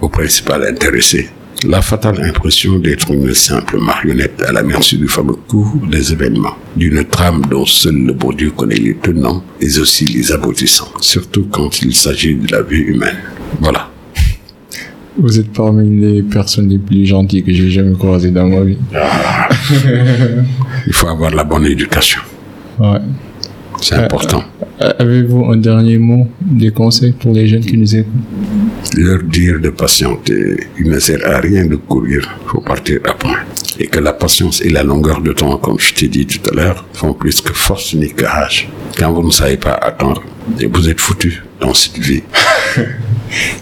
au 0.00 0.08
principal 0.08 0.64
intéressé 0.64 1.28
la 1.64 1.82
fatale 1.82 2.22
impression 2.22 2.78
d'être 2.78 3.10
une 3.10 3.34
simple 3.34 3.78
marionnette 3.78 4.42
à 4.46 4.52
la 4.52 4.62
merci 4.62 4.96
du 4.96 5.08
fameux 5.08 5.34
cours 5.34 5.76
des 5.90 6.12
événements, 6.12 6.56
d'une 6.76 7.04
trame 7.04 7.42
dont 7.50 7.66
seul 7.66 7.96
le 7.96 8.12
bon 8.12 8.32
Dieu 8.32 8.50
connaît 8.50 8.76
les 8.76 8.94
tenants 8.94 9.42
et 9.60 9.78
aussi 9.78 10.06
les 10.06 10.32
aboutissants, 10.32 10.92
surtout 11.00 11.46
quand 11.50 11.82
il 11.82 11.94
s'agit 11.94 12.36
de 12.36 12.50
la 12.52 12.62
vie 12.62 12.80
humaine. 12.80 13.18
Voilà. 13.60 13.90
Vous 15.18 15.38
êtes 15.38 15.52
parmi 15.52 16.00
les 16.00 16.22
personnes 16.22 16.68
les 16.68 16.78
plus 16.78 17.04
gentilles 17.04 17.42
que 17.42 17.52
j'ai 17.52 17.70
jamais 17.70 17.94
croisées 17.94 18.30
dans 18.30 18.46
ma 18.46 18.62
vie. 18.62 18.78
Il 20.86 20.92
faut 20.92 21.08
avoir 21.08 21.30
la 21.30 21.44
bonne 21.44 21.66
éducation. 21.66 22.20
Ouais. 22.78 23.00
C'est 23.80 23.94
important. 23.94 24.44
Euh, 24.82 24.92
Avez-vous 24.98 25.44
un 25.46 25.56
dernier 25.56 25.98
mot, 25.98 26.26
des 26.40 26.70
conseils 26.70 27.12
pour 27.12 27.32
les 27.32 27.46
jeunes 27.46 27.64
qui 27.64 27.76
nous 27.76 27.94
écoutent? 27.96 28.12
Leur 28.96 29.22
dire 29.22 29.58
de 29.60 29.70
patienter. 29.70 30.68
Il 30.78 30.88
ne 30.90 30.98
sert 30.98 31.20
à 31.26 31.38
rien 31.40 31.66
de 31.66 31.76
courir, 31.76 32.28
il 32.44 32.48
faut 32.50 32.60
partir 32.60 33.00
à 33.08 33.14
point. 33.14 33.38
Et 33.78 33.86
que 33.86 33.98
la 33.98 34.12
patience 34.12 34.60
et 34.62 34.68
la 34.70 34.82
longueur 34.82 35.20
de 35.22 35.32
temps, 35.32 35.56
comme 35.58 35.78
je 35.78 35.94
t'ai 35.94 36.08
dit 36.08 36.26
tout 36.26 36.50
à 36.50 36.54
l'heure, 36.54 36.84
font 36.92 37.14
plus 37.14 37.40
que 37.40 37.52
force 37.52 37.94
ni 37.94 38.12
que 38.12 38.24
rage. 38.24 38.68
Quand 38.98 39.12
vous 39.12 39.24
ne 39.26 39.30
savez 39.30 39.56
pas 39.56 39.72
attendre, 39.74 40.22
et 40.58 40.66
vous 40.66 40.88
êtes 40.88 41.00
foutu 41.00 41.42
dans 41.60 41.74
cette 41.74 41.98
vie. 41.98 42.22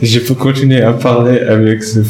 Je 0.02 0.18
peux 0.20 0.34
continuer 0.34 0.80
à 0.80 0.92
parler 0.92 1.38
avec, 1.40 1.82
ce- 1.82 2.00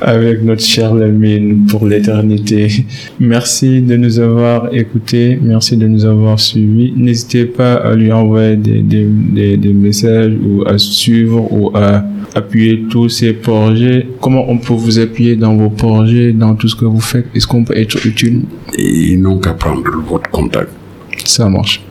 avec 0.00 0.42
notre 0.42 0.62
cher 0.62 0.94
Lamine 0.94 1.66
pour 1.66 1.86
l'éternité. 1.86 2.84
Merci 3.18 3.80
de 3.80 3.96
nous 3.96 4.18
avoir 4.18 4.74
écoutés. 4.74 5.38
Merci 5.40 5.76
de 5.76 5.86
nous 5.86 6.04
avoir 6.04 6.40
suivis. 6.40 6.92
N'hésitez 6.96 7.44
pas 7.44 7.74
à 7.74 7.94
lui 7.94 8.10
envoyer 8.12 8.56
des, 8.56 8.80
des, 8.82 9.06
des, 9.06 9.56
des 9.56 9.72
messages 9.72 10.32
ou 10.44 10.64
à 10.66 10.78
suivre 10.78 11.52
ou 11.52 11.70
à 11.76 12.04
appuyer 12.34 12.84
tous 12.90 13.08
ces 13.08 13.32
projets. 13.34 14.06
Comment 14.20 14.48
on 14.50 14.58
peut 14.58 14.72
vous 14.74 14.98
appuyer 14.98 15.36
dans 15.36 15.54
vos 15.56 15.70
projets, 15.70 16.32
dans 16.32 16.54
tout 16.54 16.68
ce 16.68 16.76
que 16.76 16.84
vous 16.84 17.00
faites? 17.00 17.26
Est-ce 17.34 17.46
qu'on 17.46 17.64
peut 17.64 17.76
être 17.76 18.04
utile? 18.06 18.42
Et 18.78 19.12
ils 19.12 19.20
n'ont 19.20 19.38
qu'à 19.38 19.52
prendre 19.52 19.82
votre 20.08 20.30
contact. 20.30 20.70
Ça 21.24 21.48
marche. 21.48 21.82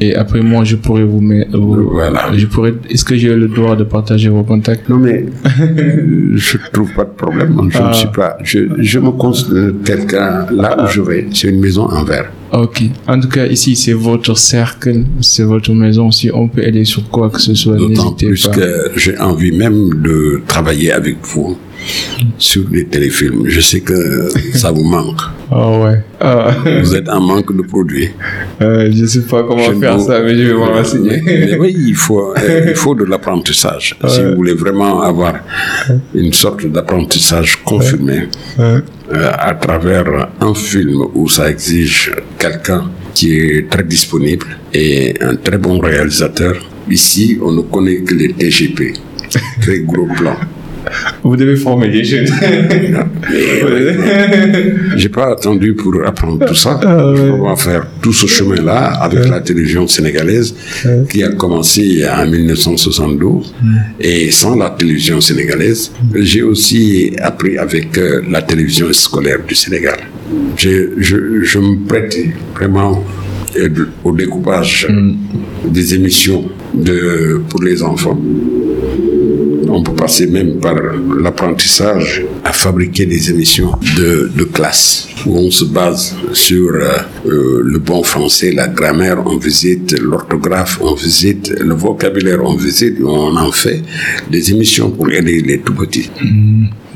Et 0.00 0.14
après 0.14 0.40
moi, 0.42 0.64
je 0.64 0.76
pourrais 0.76 1.04
vous 1.04 1.20
mettre. 1.20 1.56
vous- 1.58 1.90
Voilà. 1.92 2.30
Je 2.36 2.46
pourrais. 2.46 2.74
Est-ce 2.90 3.04
que 3.04 3.16
j'ai 3.16 3.34
le 3.34 3.48
droit 3.48 3.76
de 3.76 3.84
partager 3.84 4.28
vos 4.28 4.42
contacts? 4.42 4.88
Non 4.88 4.98
mais, 4.98 5.26
euh, 5.60 6.32
je 6.34 6.58
trouve 6.72 6.92
pas 6.94 7.04
de 7.04 7.10
problème. 7.16 7.56
Je 7.70 7.82
ne 7.82 7.92
suis 7.92 8.08
pas, 8.08 8.36
je, 8.42 8.58
je 8.78 8.98
me 8.98 9.10
considère 9.12 9.72
quelqu'un 9.84 10.46
là 10.52 10.84
où 10.84 10.86
je 10.88 11.00
vais. 11.00 11.26
C'est 11.32 11.48
une 11.48 11.60
maison 11.60 11.84
en 11.84 12.04
verre. 12.04 12.30
Ok. 12.52 12.82
En 13.08 13.18
tout 13.18 13.28
cas, 13.28 13.46
ici, 13.46 13.74
c'est 13.76 13.92
votre 13.94 14.36
cercle, 14.36 15.02
c'est 15.20 15.42
votre 15.44 15.72
maison. 15.72 16.10
Si 16.10 16.30
on 16.32 16.46
peut 16.48 16.62
aider 16.62 16.84
sur 16.84 17.08
quoi 17.08 17.28
que 17.30 17.40
ce 17.40 17.54
soit, 17.54 17.76
D'autant 17.76 17.88
n'hésitez 18.12 18.26
plus 18.26 18.46
pas. 18.46 18.54
que 18.54 18.90
j'ai 18.96 19.18
envie 19.18 19.56
même 19.56 19.90
de 20.02 20.42
travailler 20.46 20.92
avec 20.92 21.16
vous 21.22 21.56
sur 22.38 22.64
les 22.70 22.84
téléfilms. 22.84 23.44
Je 23.46 23.60
sais 23.60 23.80
que 23.80 24.28
ça 24.54 24.70
vous 24.72 24.84
manque. 24.84 25.20
Ah 25.50 25.70
ouais. 25.80 26.02
Ah, 26.20 26.50
Vous 26.82 26.94
êtes 26.94 27.08
en 27.08 27.20
manque 27.20 27.54
de 27.56 27.62
produits. 27.62 28.08
euh, 28.62 28.90
je 28.92 29.04
sais 29.04 29.22
pas 29.22 29.42
comment 29.42 29.62
Je 29.72 29.78
faire 29.78 29.96
vous- 29.98 30.06
ça, 30.06 30.20
mais 30.20 30.34
je 30.36 30.42
vais 30.48 30.54
m'en 30.54 30.72
renseigner. 30.72 31.20
Mais 31.24 31.56
oui, 31.58 31.74
il 31.76 31.94
faut, 31.94 32.32
euh, 32.36 32.66
il 32.70 32.74
faut 32.74 32.94
de 32.94 33.04
l'apprentissage. 33.04 33.96
Si 34.08 34.22
vous 34.22 34.34
voulez 34.36 34.54
vraiment 34.54 35.02
avoir 35.02 35.34
une 36.14 36.32
sorte 36.32 36.64
d'apprentissage 36.66 37.62
confirmé 37.64 38.28
Ouais. 38.58 38.78
euh, 39.12 39.30
à 39.38 39.54
travers 39.54 40.28
un 40.40 40.54
film 40.54 41.02
où 41.14 41.28
ça 41.28 41.50
exige 41.50 42.12
quelqu'un 42.38 42.84
qui 43.14 43.36
est 43.38 43.70
très 43.70 43.84
disponible 43.84 44.46
et 44.72 45.14
un 45.20 45.36
très 45.36 45.58
bon 45.58 45.78
réalisateur, 45.78 46.54
ici, 46.90 47.38
on 47.42 47.52
ne 47.52 47.62
connaît 47.62 47.98
que 47.98 48.14
les 48.14 48.32
TGP. 48.32 48.94
Très 49.60 49.80
gros 49.80 50.06
plan. 50.16 50.36
Vous 51.22 51.36
devez 51.36 51.56
former 51.56 51.88
les 51.88 52.04
jeunes. 52.04 52.26
J'ai 54.96 55.08
pas 55.08 55.32
attendu 55.32 55.74
pour 55.74 55.94
apprendre 56.06 56.44
tout 56.46 56.54
ça. 56.54 56.78
Ah 56.82 57.10
ouais. 57.12 57.20
On 57.40 57.48
va 57.48 57.56
faire 57.56 57.86
tout 58.02 58.12
ce 58.12 58.26
chemin-là 58.26 58.92
avec 59.00 59.28
la 59.28 59.40
télévision 59.40 59.86
sénégalaise 59.86 60.54
qui 61.10 61.22
a 61.22 61.28
commencé 61.30 62.04
en 62.06 62.26
1972. 62.26 63.54
Et 64.00 64.30
sans 64.30 64.56
la 64.56 64.70
télévision 64.70 65.20
sénégalaise, 65.20 65.92
j'ai 66.14 66.42
aussi 66.42 67.12
appris 67.20 67.58
avec 67.58 67.96
euh, 67.98 68.22
la 68.30 68.42
télévision 68.42 68.92
scolaire 68.92 69.38
du 69.46 69.54
Sénégal. 69.54 69.98
Je, 70.56 70.90
je, 70.98 71.16
je 71.42 71.58
me 71.58 71.86
prête 71.86 72.16
vraiment 72.54 73.04
euh, 73.58 73.68
au 74.04 74.12
découpage 74.12 74.88
des 75.64 75.94
émissions 75.94 76.44
de, 76.74 77.40
pour 77.48 77.62
les 77.62 77.82
enfants. 77.82 78.18
On 79.76 79.82
peut 79.82 79.92
passer 79.92 80.28
même 80.28 80.60
par 80.60 80.76
l'apprentissage 81.20 82.24
à 82.44 82.52
fabriquer 82.52 83.06
des 83.06 83.30
émissions 83.30 83.72
de, 83.96 84.44
classe 84.44 85.08
où 85.26 85.36
on 85.36 85.50
se 85.50 85.64
base 85.64 86.14
sur 86.32 86.74
euh, 86.74 86.98
euh, 87.26 87.60
le 87.64 87.80
bon 87.80 88.04
français, 88.04 88.52
la 88.52 88.68
grammaire, 88.68 89.20
on 89.26 89.36
visite 89.36 89.98
l'orthographe, 89.98 90.78
on 90.80 90.94
visite 90.94 91.52
le 91.58 91.74
vocabulaire, 91.74 92.40
on 92.44 92.54
visite, 92.54 92.98
on 93.02 93.36
en 93.36 93.50
fait 93.50 93.82
des 94.30 94.52
émissions 94.52 94.90
pour 94.92 95.10
aider 95.10 95.40
les 95.40 95.58
tout 95.58 95.74
petits. 95.74 96.08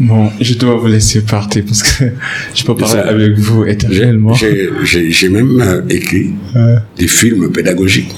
Bon, 0.01 0.31
je 0.41 0.55
dois 0.55 0.77
vous 0.77 0.87
laisser 0.87 1.23
partir 1.23 1.65
parce 1.67 1.83
que 1.83 2.05
je 2.55 2.65
peux 2.65 2.75
parler 2.77 2.95
ça. 2.95 3.09
avec 3.09 3.37
vous 3.39 3.65
éternellement. 3.65 4.33
J'ai- 4.35 4.69
J'ai 4.85 5.11
j'ai 5.11 5.29
même 5.29 5.61
euh, 5.61 5.81
écrit 5.91 6.31
Ouais. 6.55 6.77
des 6.97 7.09
films 7.09 7.51
pédagogiques 7.53 8.15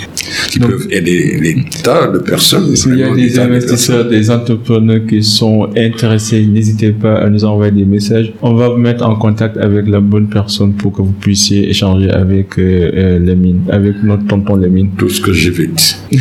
qui 0.51 0.59
Donc- 0.59 0.71
peuvent 0.73 0.87
aider 0.91 1.39
des 1.41 1.57
tas 1.83 2.07
de 2.09 2.19
personnes. 2.19 2.77
S'il 2.77 2.97
y 2.99 3.03
a 3.03 3.15
des 3.15 3.31
de 3.31 3.41
investisseurs, 3.41 4.09
des 4.09 4.31
entrepreneurs 4.31 5.07
qui 5.09 5.23
sont 5.23 5.69
intéressés, 5.77 6.45
n'hésitez 6.47 6.91
pas 6.93 7.17
à 7.25 7.31
nous 7.31 7.45
envoyer 7.45 7.73
des 7.73 7.85
messages. 7.87 8.33
On 8.43 8.55
va 8.55 8.69
vous 8.69 8.77
mettre 8.77 9.05
en 9.07 9.17
contact 9.17 9.57
avec 9.57 9.87
la 9.89 10.01
bonne 10.01 10.29
personne 10.29 10.75
pour 10.75 10.93
que 10.93 11.03
vous 11.03 11.13
puissiez 11.25 11.71
échanger 11.71 12.11
avec 12.11 12.59
euh, 12.59 12.91
euh, 13.23 13.53
avec 13.71 14.03
notre 14.03 14.27
tonton 14.27 14.57
Lamine. 14.57 14.91
Tout 14.99 15.09
ce 15.09 15.21
que 15.21 15.33
j'évite, 15.33 15.97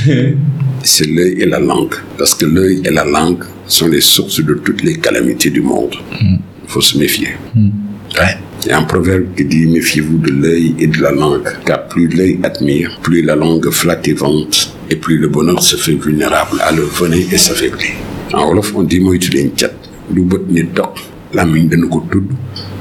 c'est 0.83 1.07
l'œil 1.07 1.41
et 1.41 1.45
la 1.45 1.59
langue. 1.59 1.93
Parce 2.17 2.33
que 2.35 2.45
l'œil 2.45 2.81
et 2.85 2.91
la 2.91 3.05
langue 3.05 3.43
sont 3.67 3.87
les 3.87 4.01
sources 4.01 4.39
de 4.43 4.53
toutes 4.55 4.83
les 4.83 4.97
calamités 4.97 5.49
du 5.49 5.61
monde. 5.61 5.95
Il 6.21 6.39
faut 6.67 6.81
se 6.81 6.97
méfier. 6.97 7.29
Ouais. 7.55 8.37
Il 8.65 8.69
y 8.69 8.71
a 8.71 8.77
un 8.79 8.83
proverbe 8.83 9.23
qui 9.37 9.45
dit 9.45 9.65
méfiez-vous 9.67 10.17
de 10.17 10.31
l'œil 10.31 10.75
et 10.79 10.87
de 10.87 11.01
la 11.01 11.11
langue, 11.11 11.47
car 11.65 11.87
plus 11.87 12.07
l'œil 12.07 12.39
admire, 12.43 12.99
plus 13.01 13.21
la 13.21 13.35
langue 13.35 13.69
flatte 13.69 14.07
et 14.09 14.13
vante, 14.13 14.75
et 14.89 14.95
plus 14.97 15.17
le 15.17 15.29
bonheur 15.29 15.61
se 15.63 15.77
fait 15.77 15.93
vulnérable 15.93 16.59
à 16.61 16.71
le 16.73 16.85
et 17.33 17.37
s'affaiblit. 17.37 17.93
En 18.33 18.47
wolof 18.47 18.73
on 18.75 18.83
dit 18.83 18.99
moytu 18.99 19.31
leen 19.31 19.49
cat 19.57 19.71
lu 20.13 20.21
bët 20.21 20.43
ni 20.49 20.61
dox 20.63 21.01
làmmiñ 21.33 21.67
dana 21.69 21.87
ko 21.89 22.03
tudd 22.11 22.29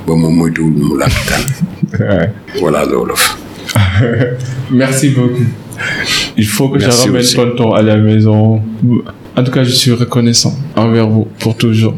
ba 0.06 0.14
moom 0.14 0.34
moytuwul 0.36 0.72
mu 0.76 0.98
Ouais. 1.98 2.30
voilà 2.60 2.84
le 2.84 2.96
wolof. 2.98 3.38
Merci 4.70 5.08
beaucoup. 5.10 5.46
Il 6.36 6.46
faut 6.46 6.68
que 6.68 6.78
Merci 6.78 6.98
je 6.98 7.06
ramène 7.08 7.20
aussi. 7.20 7.36
tonton 7.36 7.72
à 7.72 7.82
la 7.82 7.96
maison. 7.96 8.60
En 9.36 9.44
tout 9.44 9.52
cas, 9.52 9.64
je 9.64 9.70
suis 9.70 9.92
reconnaissant 9.92 10.54
envers 10.76 11.08
vous 11.08 11.26
pour 11.38 11.56
toujours. 11.56 11.94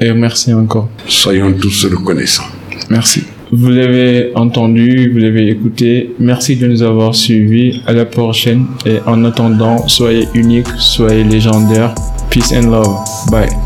Et 0.00 0.12
merci 0.12 0.52
encore. 0.52 0.88
Soyons 1.06 1.52
tous 1.52 1.86
reconnaissants. 1.86 2.44
Merci. 2.90 3.22
Vous 3.52 3.68
l'avez 3.68 4.32
entendu, 4.34 5.10
vous 5.12 5.18
l'avez 5.18 5.48
écouté. 5.48 6.12
Merci 6.18 6.56
de 6.56 6.66
nous 6.66 6.82
avoir 6.82 7.14
suivis. 7.14 7.80
À 7.86 7.92
la 7.92 8.04
prochaine. 8.04 8.66
Et 8.84 8.96
en 9.06 9.24
attendant, 9.24 9.86
soyez 9.86 10.26
unique, 10.34 10.66
soyez 10.78 11.22
légendaire. 11.22 11.94
Peace 12.30 12.52
and 12.52 12.70
love. 12.70 12.96
Bye. 13.30 13.65